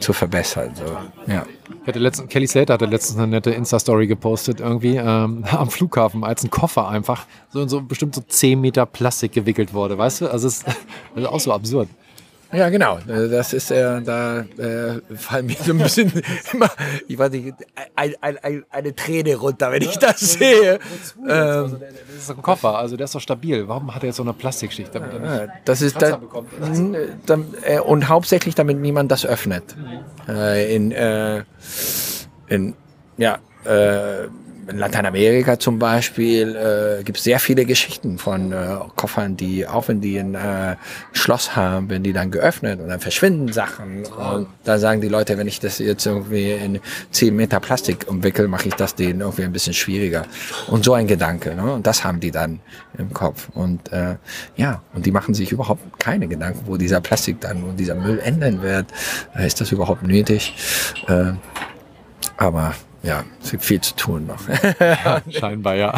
zu 0.00 0.12
verbessern. 0.12 0.72
So. 0.74 0.84
Ja. 1.32 1.44
Hatte 1.86 1.98
letztens, 1.98 2.28
Kelly 2.28 2.46
Slater 2.46 2.74
hatte 2.74 2.86
letztens 2.86 3.18
eine 3.18 3.28
nette 3.28 3.50
Insta-Story 3.50 4.06
gepostet, 4.06 4.60
irgendwie 4.60 4.96
ähm, 4.96 5.44
am 5.50 5.70
Flughafen, 5.70 6.24
als 6.24 6.44
ein 6.44 6.50
Koffer 6.50 6.88
einfach 6.88 7.26
so 7.50 7.62
in 7.62 7.68
so 7.68 7.80
bestimmt 7.80 8.14
so 8.14 8.20
10 8.20 8.60
Meter 8.60 8.86
Plastik 8.86 9.32
gewickelt 9.32 9.72
wurde, 9.72 9.96
weißt 9.98 10.22
du? 10.22 10.28
Also 10.28 10.48
es 10.48 10.64
ist 11.16 11.26
auch 11.26 11.40
so 11.40 11.52
absurd. 11.52 11.88
Ja, 12.54 12.68
genau. 12.68 12.98
Äh, 13.08 13.28
das 13.28 13.52
ist 13.52 13.70
äh, 13.70 14.00
da 14.02 14.40
äh, 14.40 15.00
fallen 15.16 15.46
mir 15.46 15.56
so 15.56 15.72
ein 15.72 15.78
bisschen 15.78 16.12
immer, 16.52 16.70
ich 17.08 17.18
weiß 17.18 17.30
nicht, 17.32 17.54
ein, 17.96 18.14
ein, 18.20 18.38
ein, 18.38 18.64
eine 18.70 18.94
Träne 18.94 19.36
runter, 19.36 19.72
wenn 19.72 19.82
ich 19.82 19.98
das 19.98 20.20
sehe. 20.20 20.74
Ähm, 20.74 21.30
also 21.30 21.76
das 21.76 22.16
ist 22.16 22.30
ein 22.30 22.42
Koffer, 22.42 22.78
also 22.78 22.96
der 22.96 23.04
ist 23.04 23.14
doch 23.14 23.20
stabil. 23.20 23.66
Warum 23.68 23.94
hat 23.94 24.02
er 24.02 24.08
jetzt 24.08 24.16
so 24.16 24.22
eine 24.22 24.32
Plastikschicht? 24.32 24.94
Damit 24.94 25.12
er 25.12 25.48
das 25.64 25.82
ist 25.82 26.00
da, 26.00 26.20
äh, 27.62 27.80
und 27.80 28.08
hauptsächlich, 28.08 28.54
damit 28.54 28.78
niemand 28.78 29.10
das 29.10 29.26
öffnet. 29.26 29.76
Mhm. 29.76 30.34
Äh, 30.34 30.74
in, 30.74 30.92
äh, 30.92 31.44
in 32.48 32.74
ja, 33.16 33.38
äh, 33.64 34.28
in 34.68 34.78
Lateinamerika 34.78 35.58
zum 35.58 35.78
Beispiel 35.78 36.56
äh, 36.56 37.02
gibt 37.02 37.18
es 37.18 37.24
sehr 37.24 37.38
viele 37.38 37.64
Geschichten 37.64 38.18
von 38.18 38.52
äh, 38.52 38.76
Koffern, 38.96 39.36
die, 39.36 39.66
auch 39.66 39.88
wenn 39.88 40.00
die 40.00 40.18
ein 40.18 40.34
äh, 40.34 40.76
Schloss 41.12 41.56
haben, 41.56 41.90
wenn 41.90 42.02
die 42.02 42.12
dann 42.12 42.30
geöffnet 42.30 42.80
und 42.80 42.88
dann 42.88 43.00
verschwinden 43.00 43.52
Sachen. 43.52 44.04
Und 44.06 44.48
da 44.64 44.78
sagen 44.78 45.00
die 45.00 45.08
Leute, 45.08 45.38
wenn 45.38 45.46
ich 45.46 45.60
das 45.60 45.78
jetzt 45.78 46.06
irgendwie 46.06 46.52
in 46.52 46.80
10 47.10 47.34
Meter 47.34 47.60
Plastik 47.60 48.06
umwickel, 48.08 48.48
mache 48.48 48.68
ich 48.68 48.74
das 48.74 48.94
denen 48.94 49.20
irgendwie 49.20 49.44
ein 49.44 49.52
bisschen 49.52 49.74
schwieriger. 49.74 50.24
Und 50.68 50.84
so 50.84 50.94
ein 50.94 51.06
Gedanke. 51.06 51.54
Ne? 51.54 51.74
Und 51.74 51.86
das 51.86 52.04
haben 52.04 52.20
die 52.20 52.30
dann 52.30 52.60
im 52.98 53.12
Kopf. 53.12 53.48
Und 53.54 53.92
äh, 53.92 54.16
ja, 54.56 54.82
und 54.94 55.06
die 55.06 55.12
machen 55.12 55.34
sich 55.34 55.52
überhaupt 55.52 55.98
keine 55.98 56.28
Gedanken, 56.28 56.60
wo 56.66 56.76
dieser 56.76 57.00
Plastik 57.00 57.40
dann 57.40 57.62
und 57.64 57.76
dieser 57.76 57.94
Müll 57.94 58.18
enden 58.18 58.62
wird. 58.62 58.86
Äh, 59.36 59.46
ist 59.46 59.60
das 59.60 59.72
überhaupt 59.72 60.02
nötig? 60.02 60.54
Äh, 61.08 61.32
aber 62.36 62.74
ja, 63.04 63.22
es 63.42 63.50
gibt 63.50 63.64
viel 63.64 63.80
zu 63.80 63.94
tun 63.94 64.26
noch. 64.26 64.40
Scheinbar, 65.30 65.74
ja. 65.74 65.94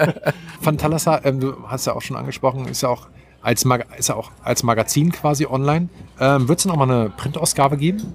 Von 0.60 0.78
Talassa, 0.78 1.20
ähm, 1.24 1.40
du 1.40 1.68
hast 1.68 1.86
ja 1.86 1.94
auch 1.94 2.02
schon 2.02 2.16
angesprochen, 2.16 2.68
ist 2.68 2.82
ja 2.82 2.88
auch 2.88 3.08
als, 3.42 3.64
Mag 3.64 3.86
ist 3.98 4.08
ja 4.08 4.14
auch 4.14 4.30
als 4.42 4.62
Magazin 4.62 5.12
quasi 5.12 5.46
online. 5.46 5.88
Ähm, 6.20 6.48
Wird 6.48 6.60
es 6.60 6.64
noch 6.64 6.76
mal 6.76 6.90
eine 6.90 7.10
Printausgabe 7.10 7.76
geben? 7.76 8.14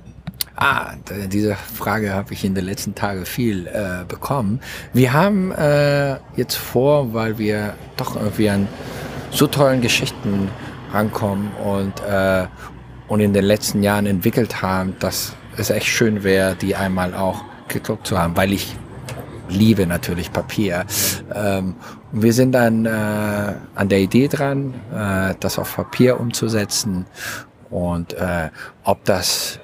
Ah, 0.55 0.93
diese 1.27 1.55
Frage 1.55 2.13
habe 2.13 2.33
ich 2.33 2.43
in 2.43 2.55
den 2.55 2.65
letzten 2.65 2.95
Tagen 2.95 3.25
viel 3.25 3.67
äh, 3.67 4.05
bekommen. 4.07 4.59
Wir 4.93 5.13
haben 5.13 5.51
äh, 5.51 6.17
jetzt 6.35 6.55
vor, 6.55 7.13
weil 7.13 7.37
wir 7.37 7.73
doch 7.97 8.15
irgendwie 8.15 8.49
an 8.49 8.67
so 9.31 9.47
tollen 9.47 9.81
Geschichten 9.81 10.49
rankommen 10.93 11.51
und, 11.63 11.99
äh, 12.01 12.47
und 13.07 13.19
in 13.21 13.33
den 13.33 13.45
letzten 13.45 13.83
Jahren 13.83 14.05
entwickelt 14.05 14.61
haben, 14.61 14.95
dass 14.99 15.33
es 15.57 15.69
echt 15.69 15.87
schön 15.87 16.23
wäre, 16.23 16.55
die 16.55 16.75
einmal 16.75 17.13
auch 17.13 17.43
gedruckt 17.73 18.07
zu 18.07 18.17
haben, 18.17 18.35
weil 18.35 18.53
ich 18.53 18.75
liebe 19.49 19.85
natürlich 19.85 20.31
Papier. 20.31 20.85
Ähm, 21.33 21.75
wir 22.11 22.33
sind 22.33 22.53
dann 22.53 22.85
äh, 22.85 22.89
an 23.75 23.89
der 23.89 23.99
Idee 23.99 24.27
dran, 24.27 24.73
äh, 24.93 25.35
das 25.39 25.59
auf 25.59 25.75
Papier 25.75 26.19
umzusetzen 26.19 27.05
und 27.69 28.13
äh, 28.13 28.49
ob 28.83 29.03
das 29.05 29.59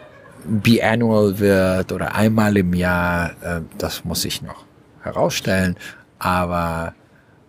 biannual 0.45 1.39
wird 1.39 1.91
oder 1.91 2.15
einmal 2.15 2.55
im 2.57 2.73
Jahr, 2.73 3.31
äh, 3.41 3.61
das 3.77 4.05
muss 4.05 4.23
ich 4.25 4.41
noch 4.41 4.65
herausstellen. 5.03 5.75
Aber 6.19 6.93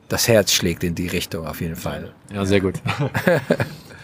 das 0.09 0.29
Herz 0.29 0.53
schlägt 0.53 0.85
in 0.85 0.95
die 0.95 1.07
Richtung 1.07 1.47
auf 1.47 1.61
jeden 1.61 1.77
Fall. 1.77 2.13
Ja, 2.33 2.45
sehr 2.45 2.61
gut. 2.61 2.75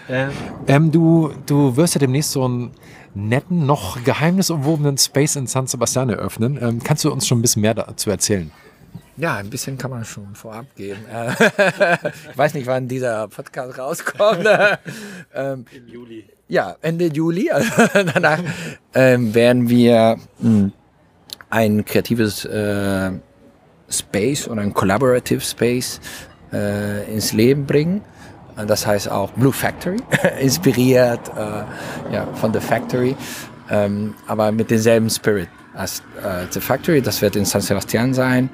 ähm, 0.67 0.93
du, 0.93 1.33
du 1.47 1.77
wirst 1.77 1.95
ja 1.95 1.99
demnächst 1.99 2.33
so 2.33 2.47
ein 2.47 2.71
netten, 3.15 3.67
noch 3.67 4.03
geheimnisumwobenen 4.05 4.99
Space 4.99 5.37
in 5.37 5.47
San 5.47 5.67
Sebastian 5.67 6.11
eröffnen. 6.11 6.59
Ähm, 6.61 6.83
kannst 6.83 7.05
du 7.05 7.13
uns 7.13 7.27
schon 7.27 7.39
ein 7.39 7.43
bisschen 7.43 7.63
mehr 7.63 7.75
dazu 7.75 8.11
erzählen? 8.11 8.51
Ja, 9.17 9.37
ein 9.37 9.49
bisschen 9.49 9.79
kann 9.79 9.91
man 9.93 10.05
schon 10.05 10.35
vorab 10.35 10.67
geben. 10.75 10.99
ich 12.31 12.39
weiß 12.39 12.55
nicht, 12.55 12.67
wann 12.67 12.89
dieser 12.89 13.29
Podcast 13.29 13.79
rauskommt. 13.79 14.45
ähm, 15.35 15.65
Im 15.73 15.89
Juli. 15.89 16.25
Ja, 16.49 16.77
Ende 16.83 17.07
Juli. 17.07 17.51
Also 17.55 17.71
danach 18.13 18.41
ähm, 18.93 19.33
werden 19.35 19.69
wir 19.69 20.19
mh, 20.41 20.49
hm, 20.49 20.73
ein 21.51 21.85
kreatives 21.85 22.45
äh, 22.45 23.13
Space 23.89 24.49
oder 24.49 24.63
ein 24.63 24.75
Collaborative 24.75 25.41
Space 25.41 26.01
äh, 26.53 27.13
ins 27.13 27.33
Leben 27.33 27.67
bringen. 27.67 28.03
Das 28.57 28.87
heißt 28.87 29.11
auch 29.11 29.31
Blue 29.33 29.53
Factory, 29.53 29.97
inspiriert 30.41 31.21
äh, 31.37 32.15
ja, 32.15 32.27
von 32.35 32.53
The 32.53 32.61
Factory, 32.61 33.17
ähm, 33.71 34.15
aber 34.27 34.53
mit 34.53 34.71
demselben 34.71 35.11
Spirit 35.11 35.49
als 35.75 36.01
äh, 36.23 36.47
The 36.51 36.61
Factory. 36.61 37.03
Das 37.03 37.21
wird 37.21 37.37
in 37.37 37.45
San 37.45 37.61
Sebastian 37.61 38.15
sein 38.15 38.51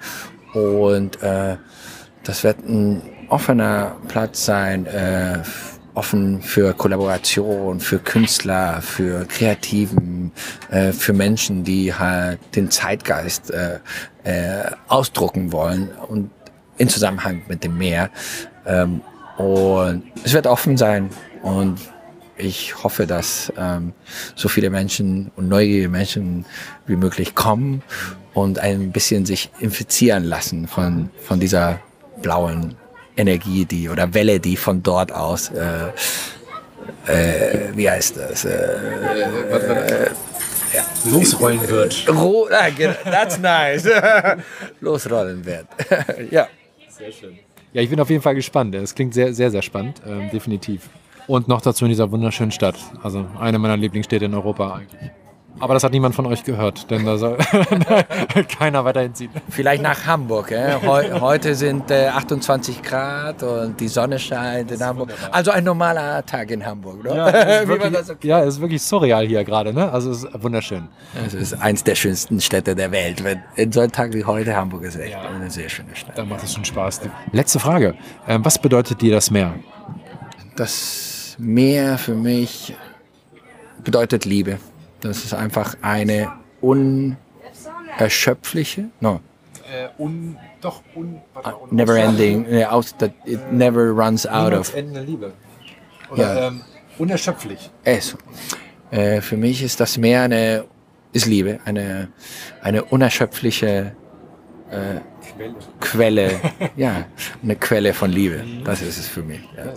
und 0.54 1.22
äh, 1.22 1.56
das 2.24 2.44
wird 2.44 2.58
ein 2.60 3.02
offener 3.28 3.96
Platz 4.08 4.44
sein, 4.44 4.86
äh, 4.86 5.38
offen 5.94 6.40
für 6.40 6.72
Kollaboration, 6.72 7.80
für 7.80 7.98
Künstler, 7.98 8.80
für 8.80 9.26
Kreativen, 9.26 10.32
äh, 10.70 10.92
für 10.92 11.12
Menschen, 11.12 11.64
die 11.64 11.92
halt 11.92 12.38
den 12.56 12.70
Zeitgeist 12.70 13.50
äh, 13.50 13.80
ausdrucken 14.88 15.52
wollen 15.52 15.90
und 16.08 16.30
in 16.78 16.88
Zusammenhang 16.88 17.42
mit 17.48 17.64
dem 17.64 17.76
Meer. 17.76 18.10
Ähm, 18.66 19.02
und 19.36 20.02
es 20.24 20.32
wird 20.32 20.46
offen 20.46 20.76
sein 20.76 21.10
und 21.42 21.78
ich 22.36 22.82
hoffe, 22.82 23.06
dass 23.06 23.52
ähm, 23.58 23.92
so 24.34 24.48
viele 24.48 24.70
Menschen 24.70 25.30
und 25.36 25.48
neugierige 25.48 25.88
Menschen 25.88 26.46
wie 26.86 26.96
möglich 26.96 27.34
kommen 27.34 27.82
und 28.34 28.58
ein 28.58 28.92
bisschen 28.92 29.26
sich 29.26 29.50
infizieren 29.60 30.24
lassen 30.24 30.66
von, 30.66 31.10
von 31.20 31.40
dieser 31.40 31.80
blauen 32.22 32.76
Energie, 33.16 33.64
die 33.64 33.88
oder 33.88 34.14
Welle, 34.14 34.40
die 34.40 34.56
von 34.56 34.82
dort 34.82 35.12
aus, 35.12 35.50
äh, 35.50 35.88
äh, 37.06 37.68
wie 37.74 37.90
heißt 37.90 38.16
das? 38.16 38.44
Äh, 38.44 38.50
äh, 38.50 40.10
ja. 40.72 40.84
Losrollen 41.04 41.68
wird. 41.68 42.06
Ro 42.08 42.48
ah, 42.50 42.68
that's 43.04 43.38
nice. 43.38 43.88
Losrollen 44.80 45.44
wird. 45.44 45.66
ja. 46.30 46.48
Sehr 46.88 47.12
schön. 47.12 47.38
Ja, 47.72 47.82
ich 47.82 47.90
bin 47.90 48.00
auf 48.00 48.10
jeden 48.10 48.22
Fall 48.22 48.34
gespannt. 48.34 48.74
Es 48.74 48.94
klingt 48.94 49.14
sehr, 49.14 49.32
sehr, 49.32 49.50
sehr 49.50 49.62
spannend, 49.62 50.02
ähm, 50.06 50.30
definitiv. 50.30 50.88
Und 51.28 51.46
noch 51.46 51.60
dazu 51.60 51.84
in 51.84 51.90
dieser 51.90 52.10
wunderschönen 52.10 52.50
Stadt. 52.50 52.76
Also 53.02 53.24
eine 53.38 53.58
meiner 53.58 53.76
Lieblingsstädte 53.76 54.24
in 54.24 54.34
Europa 54.34 54.74
eigentlich. 54.74 55.10
Aber 55.60 55.74
das 55.74 55.84
hat 55.84 55.92
niemand 55.92 56.14
von 56.14 56.24
euch 56.26 56.42
gehört, 56.42 56.90
denn 56.90 57.04
da 57.04 57.18
soll 57.18 57.36
keiner 58.58 58.84
weiterhin 58.84 59.14
ziehen. 59.14 59.30
Vielleicht 59.50 59.82
nach 59.82 60.06
Hamburg. 60.06 60.50
Äh? 60.50 60.76
Heu 60.82 61.20
heute 61.20 61.54
sind 61.54 61.90
äh, 61.90 62.08
28 62.08 62.82
Grad 62.82 63.42
und 63.42 63.78
die 63.78 63.88
Sonne 63.88 64.18
scheint 64.18 64.70
in 64.70 64.82
Hamburg. 64.82 65.10
Wunderbar. 65.10 65.34
Also 65.34 65.50
ein 65.50 65.64
normaler 65.64 66.24
Tag 66.24 66.50
in 66.50 66.64
Hamburg, 66.64 67.00
oder? 67.00 67.14
Ja, 67.14 67.28
es 67.28 67.62
ist, 67.62 67.68
wirklich, 67.68 68.10
okay. 68.10 68.28
ja, 68.28 68.40
es 68.40 68.54
ist 68.54 68.60
wirklich 68.60 68.82
surreal 68.82 69.26
hier 69.26 69.44
gerade. 69.44 69.74
Ne? 69.74 69.92
Also 69.92 70.10
es 70.10 70.24
ist 70.24 70.42
wunderschön. 70.42 70.88
Es 71.26 71.34
ist 71.34 71.60
eins 71.60 71.84
der 71.84 71.94
schönsten 71.94 72.40
Städte 72.40 72.74
der 72.74 72.90
Welt. 72.90 73.22
In 73.56 73.70
so 73.70 73.80
einem 73.80 73.92
Tag 73.92 74.14
wie 74.14 74.24
heute 74.24 74.56
Hamburg 74.56 74.84
ist 74.84 74.96
echt 74.96 75.12
ja. 75.12 75.20
eine 75.20 75.50
sehr 75.50 75.68
schöne 75.68 75.94
Stadt. 75.94 76.16
Da 76.16 76.24
macht 76.24 76.42
es 76.42 76.54
schon 76.54 76.64
Spaß. 76.64 77.02
Letzte 77.32 77.60
Frage. 77.60 77.94
Ähm, 78.26 78.44
was 78.44 78.58
bedeutet 78.58 79.02
dir 79.02 79.12
das 79.12 79.30
Meer? 79.30 79.54
Das 80.56 81.36
Meer 81.38 81.98
für 81.98 82.14
mich 82.14 82.74
bedeutet 83.84 84.24
Liebe. 84.24 84.58
Das 85.00 85.24
ist 85.24 85.34
einfach 85.34 85.76
eine 85.82 86.32
unerschöpfliche, 86.60 88.90
no, 89.00 89.20
Äh, 89.72 89.88
un, 90.02 90.36
doch, 90.60 90.82
un, 90.96 91.20
warte, 91.32 91.54
un, 91.56 91.68
Never 91.76 91.96
ending, 91.96 92.44
äh, 92.46 92.64
aus, 92.64 92.92
that 92.98 93.12
it 93.24 93.52
never 93.52 93.90
runs 93.92 94.26
out 94.26 94.52
of. 94.52 94.74
endende 94.74 95.02
Liebe. 95.02 95.32
Oder 96.10 96.34
Ja. 96.34 96.48
ähm, 96.48 96.62
unerschöpflich. 96.98 97.70
Eso. 97.84 98.18
Äh, 98.90 99.20
für 99.20 99.36
mich 99.36 99.62
ist 99.62 99.78
das 99.78 99.96
mehr 99.96 100.22
eine, 100.22 100.64
ist 101.12 101.26
Liebe, 101.26 101.60
eine, 101.64 102.08
eine 102.62 102.82
unerschöpfliche 102.84 103.94
Quelle. 104.70 105.02
Quelle, 105.80 106.40
ja, 106.76 107.04
eine 107.42 107.56
Quelle 107.56 107.94
von 107.94 108.10
Liebe. 108.10 108.44
Das 108.64 108.82
ist 108.82 108.98
es 108.98 109.06
für 109.08 109.22
mich. 109.22 109.40
Ja. 109.56 109.66
Ja, 109.66 109.72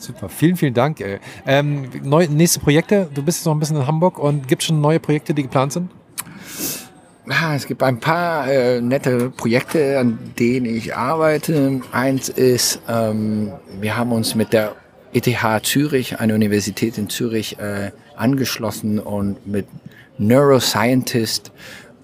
super. 0.00 0.28
Vielen, 0.28 0.56
vielen 0.56 0.74
Dank. 0.74 1.02
Ähm, 1.46 1.88
neu, 2.02 2.26
nächste 2.28 2.60
Projekte, 2.60 3.08
du 3.14 3.22
bist 3.22 3.38
jetzt 3.38 3.46
noch 3.46 3.54
ein 3.54 3.60
bisschen 3.60 3.76
in 3.76 3.86
Hamburg 3.86 4.18
und 4.18 4.48
gibt 4.48 4.62
es 4.62 4.66
schon 4.68 4.80
neue 4.80 5.00
Projekte, 5.00 5.34
die 5.34 5.42
geplant 5.42 5.72
sind? 5.72 5.90
Ah, 7.28 7.54
es 7.54 7.66
gibt 7.66 7.82
ein 7.82 8.00
paar 8.00 8.50
äh, 8.50 8.80
nette 8.80 9.30
Projekte, 9.30 9.98
an 9.98 10.18
denen 10.38 10.66
ich 10.66 10.96
arbeite. 10.96 11.80
Eins 11.92 12.28
ist, 12.28 12.80
ähm, 12.88 13.52
wir 13.80 13.96
haben 13.96 14.10
uns 14.10 14.34
mit 14.34 14.52
der 14.52 14.74
ETH 15.12 15.64
Zürich, 15.64 16.18
eine 16.18 16.34
Universität 16.34 16.98
in 16.98 17.08
Zürich, 17.08 17.58
äh, 17.58 17.92
angeschlossen 18.16 18.98
und 18.98 19.46
mit 19.46 19.66
Neuroscientist 20.18 21.52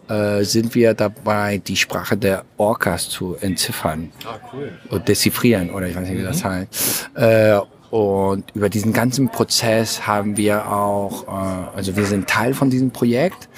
äh, 0.08 0.42
sind 0.44 0.74
wir 0.74 0.94
dabei, 0.94 1.58
die 1.58 1.76
Sprache 1.76 2.16
der 2.16 2.44
Orcas 2.56 3.08
zu 3.08 3.36
entziffern 3.40 4.12
Ah, 4.24 4.38
cool. 4.52 4.70
und 4.90 5.08
dechiffrieren 5.08 5.70
oder 5.70 5.88
ich 5.88 5.96
weiß 5.96 6.08
nicht, 6.08 6.18
wie 6.18 6.22
das 6.22 6.44
heißt. 6.44 7.10
Äh, 7.14 7.58
und 7.90 8.44
über 8.54 8.68
diesen 8.68 8.92
ganzen 8.92 9.28
Prozess 9.28 10.06
haben 10.06 10.36
wir 10.36 10.70
auch, 10.72 11.24
äh, 11.28 11.76
also 11.76 11.96
wir 11.96 12.06
sind 12.06 12.28
Teil 12.28 12.54
von 12.54 12.70
diesem 12.70 12.90
Projekt, 12.90 13.48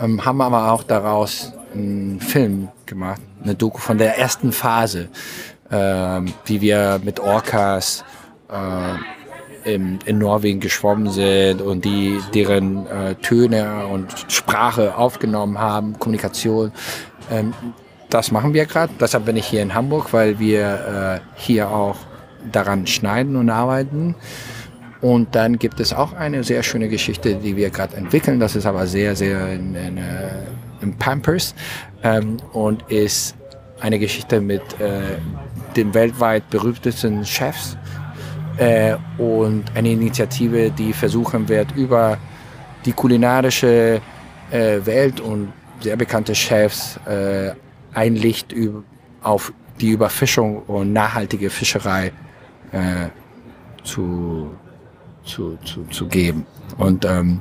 ähm, 0.00 0.24
haben 0.24 0.40
aber 0.40 0.72
auch 0.72 0.82
daraus 0.82 1.52
einen 1.72 2.20
Film 2.20 2.68
gemacht, 2.86 3.20
eine 3.42 3.54
Doku 3.54 3.78
von 3.78 3.98
der 3.98 4.18
ersten 4.18 4.52
Phase, 4.52 5.08
ähm, 5.70 6.32
wie 6.46 6.60
wir 6.60 7.00
mit 7.04 7.20
Orcas 7.20 8.04
äh, 8.50 9.72
in, 9.74 9.98
in 10.04 10.18
Norwegen 10.18 10.60
geschwommen 10.60 11.10
sind 11.10 11.60
und 11.62 11.84
die 11.84 12.20
deren 12.34 12.86
äh, 12.86 13.14
Töne 13.16 13.86
und 13.86 14.12
Sprache 14.28 14.96
aufgenommen 14.96 15.58
haben, 15.58 15.98
Kommunikation. 15.98 16.72
Ähm, 17.30 17.54
das 18.10 18.30
machen 18.30 18.54
wir 18.54 18.66
gerade. 18.66 18.92
Deshalb 19.00 19.24
bin 19.24 19.36
ich 19.36 19.46
hier 19.46 19.62
in 19.62 19.74
Hamburg, 19.74 20.12
weil 20.12 20.38
wir 20.38 21.20
äh, 21.24 21.40
hier 21.40 21.70
auch 21.70 21.96
daran 22.50 22.86
schneiden 22.86 23.36
und 23.36 23.50
arbeiten. 23.50 24.14
Und 25.00 25.34
dann 25.34 25.58
gibt 25.58 25.80
es 25.80 25.92
auch 25.92 26.14
eine 26.14 26.44
sehr 26.44 26.62
schöne 26.62 26.88
Geschichte, 26.88 27.34
die 27.34 27.56
wir 27.56 27.70
gerade 27.70 27.96
entwickeln. 27.96 28.40
Das 28.40 28.56
ist 28.56 28.64
aber 28.64 28.86
sehr, 28.86 29.14
sehr 29.14 29.52
in, 29.52 29.74
in, 29.74 29.98
äh, 29.98 30.02
im 30.80 30.94
Pampers 30.94 31.54
ähm, 32.02 32.38
und 32.52 32.90
ist 32.90 33.34
eine 33.80 33.98
Geschichte 33.98 34.40
mit 34.40 34.62
äh, 34.80 35.18
den 35.76 35.92
weltweit 35.92 36.48
berühmtesten 36.48 37.24
Chefs 37.24 37.76
äh, 38.56 38.96
und 39.18 39.64
eine 39.74 39.90
Initiative, 39.90 40.70
die 40.70 40.92
versuchen 40.92 41.48
wird, 41.48 41.72
über 41.76 42.16
die 42.84 42.92
kulinarische 42.92 44.00
äh, 44.50 44.78
Welt 44.84 45.20
und 45.20 45.52
sehr 45.80 45.96
bekannte 45.96 46.34
Chefs 46.34 46.98
äh, 47.06 47.52
ein 47.92 48.16
Licht 48.16 48.54
auf 49.22 49.52
die 49.80 49.90
Überfischung 49.90 50.62
und 50.62 50.92
nachhaltige 50.92 51.50
Fischerei 51.50 52.12
äh, 52.74 53.08
zu, 53.84 54.50
zu, 55.24 55.56
zu, 55.64 55.84
zu 55.84 56.06
geben. 56.06 56.46
Und 56.76 57.04
ähm, 57.04 57.40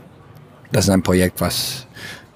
das 0.72 0.86
ist 0.86 0.90
ein 0.90 1.04
Projekt, 1.04 1.42
was 1.42 1.88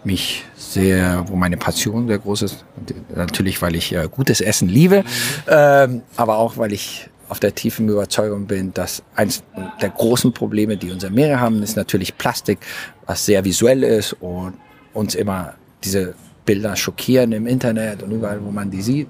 mich 0.03 0.45
sehr, 0.55 1.25
wo 1.27 1.35
meine 1.35 1.57
Passion 1.57 2.07
sehr 2.07 2.19
groß 2.19 2.43
ist. 2.43 2.65
Und 2.75 2.93
Natürlich, 3.15 3.61
weil 3.61 3.75
ich 3.75 3.93
äh, 3.93 4.07
gutes 4.09 4.41
Essen 4.41 4.67
liebe, 4.67 5.03
ähm, 5.47 6.01
aber 6.15 6.37
auch, 6.37 6.57
weil 6.57 6.73
ich 6.73 7.09
auf 7.29 7.39
der 7.39 7.53
tiefen 7.53 7.89
Überzeugung 7.89 8.45
bin, 8.45 8.73
dass 8.73 9.03
eines 9.15 9.43
der 9.81 9.89
großen 9.89 10.31
Probleme, 10.31 10.77
die 10.77 10.91
unsere 10.91 11.11
Meere 11.11 11.39
haben, 11.41 11.61
ist 11.61 11.75
natürlich 11.75 12.17
Plastik, 12.17 12.59
was 13.05 13.25
sehr 13.25 13.43
visuell 13.43 13.83
ist 13.83 14.13
und 14.13 14.53
uns 14.93 15.13
immer 15.13 15.55
diese 15.83 16.15
Bilder 16.45 16.75
schockieren 16.77 17.33
im 17.33 17.45
Internet 17.45 18.01
und 18.01 18.11
überall, 18.11 18.43
wo 18.43 18.49
man 18.49 18.71
die 18.71 18.81
sieht. 18.81 19.07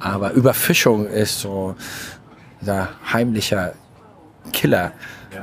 Aber 0.00 0.32
Überfischung 0.32 1.06
ist 1.06 1.40
so 1.40 1.76
dieser 2.60 2.88
heimlicher 3.12 3.72
Killer, 4.52 4.92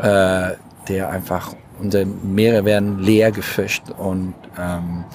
äh, 0.02 0.56
der 0.88 1.10
einfach 1.10 1.54
unsere 1.80 2.06
Meere 2.06 2.66
werden 2.66 3.00
leer 3.00 3.32
gefischt 3.32 3.84
und 3.98 4.34
ähm, 4.58 5.06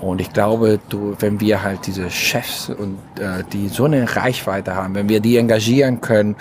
und 0.00 0.18
ich 0.20 0.32
glaube, 0.32 0.80
du, 0.88 1.14
wenn 1.18 1.40
wir 1.40 1.62
halt 1.62 1.86
diese 1.86 2.10
Chefs 2.10 2.70
und 2.70 2.98
äh, 3.18 3.44
die 3.52 3.68
so 3.68 3.84
eine 3.84 4.16
Reichweite 4.16 4.74
haben, 4.74 4.94
wenn 4.94 5.10
wir 5.10 5.20
die 5.20 5.36
engagieren 5.36 6.00
können 6.00 6.36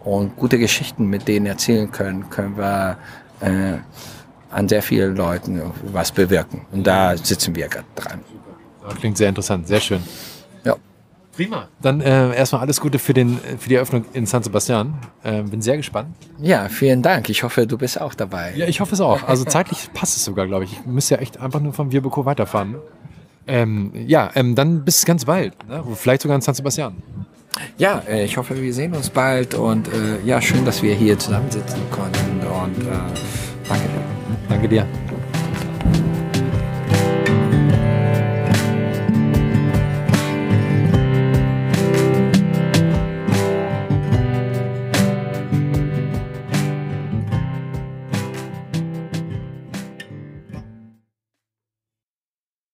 und 0.00 0.36
gute 0.36 0.58
Geschichten 0.58 1.06
mit 1.06 1.28
denen 1.28 1.46
erzählen 1.46 1.90
können, 1.90 2.28
können 2.28 2.56
wir 2.56 2.98
äh, 3.40 3.78
an 4.50 4.68
sehr 4.68 4.82
vielen 4.82 5.14
Leuten 5.14 5.62
was 5.92 6.10
bewirken. 6.10 6.62
Und 6.72 6.86
da 6.86 7.16
sitzen 7.16 7.54
wir 7.54 7.68
gerade 7.68 7.86
dran. 7.94 8.20
Ja, 8.82 8.94
Klingt 8.94 9.16
sehr 9.16 9.28
interessant, 9.28 9.68
sehr 9.68 9.80
schön. 9.80 10.02
Ja. 10.64 10.76
Prima. 11.36 11.68
Dann 11.82 12.00
äh, 12.00 12.34
erstmal 12.34 12.62
alles 12.62 12.80
Gute 12.80 12.98
für, 12.98 13.12
den, 13.12 13.38
für 13.58 13.68
die 13.68 13.74
Eröffnung 13.74 14.04
in 14.12 14.26
San 14.26 14.42
Sebastian. 14.42 14.94
Äh, 15.22 15.42
bin 15.42 15.60
sehr 15.62 15.76
gespannt. 15.76 16.14
ja, 16.40 16.68
vielen 16.68 17.02
Dank. 17.02 17.28
Ich 17.28 17.42
hoffe, 17.42 17.66
du 17.66 17.76
bist 17.76 18.00
auch 18.00 18.14
dabei. 18.14 18.54
Ja, 18.56 18.66
ich 18.66 18.80
hoffe 18.80 18.94
es 18.94 19.00
auch. 19.00 19.26
Also 19.26 19.44
zeitlich 19.44 19.90
passt 19.94 20.16
es 20.16 20.24
sogar, 20.24 20.46
glaube 20.46 20.64
ich. 20.64 20.72
Ich 20.72 20.86
müsste 20.86 21.16
ja 21.16 21.20
echt 21.20 21.40
einfach 21.40 21.60
nur 21.60 21.72
vom 21.72 21.92
Virbeko 21.92 22.24
weiterfahren. 22.24 22.76
Ähm, 23.46 23.92
ja, 24.06 24.30
ähm, 24.34 24.54
dann 24.54 24.84
bis 24.84 25.04
ganz 25.04 25.24
bald. 25.24 25.54
Ne? 25.68 25.84
Vielleicht 25.94 26.22
sogar 26.22 26.36
in 26.36 26.40
San 26.40 26.54
Sebastian. 26.54 27.02
Ja, 27.78 28.02
äh, 28.08 28.24
ich 28.24 28.36
hoffe, 28.36 28.60
wir 28.60 28.74
sehen 28.74 28.94
uns 28.94 29.10
bald 29.10 29.54
und 29.54 29.88
äh, 29.88 30.20
ja, 30.24 30.40
schön, 30.40 30.64
dass 30.64 30.82
wir 30.82 30.94
hier 30.94 31.18
zusammensitzen 31.18 31.80
konnten 31.90 32.40
und 32.46 32.86
äh, 32.86 32.90
danke 33.68 33.88
dir. 33.88 34.48
Danke 34.48 34.68
dir. 34.68 34.86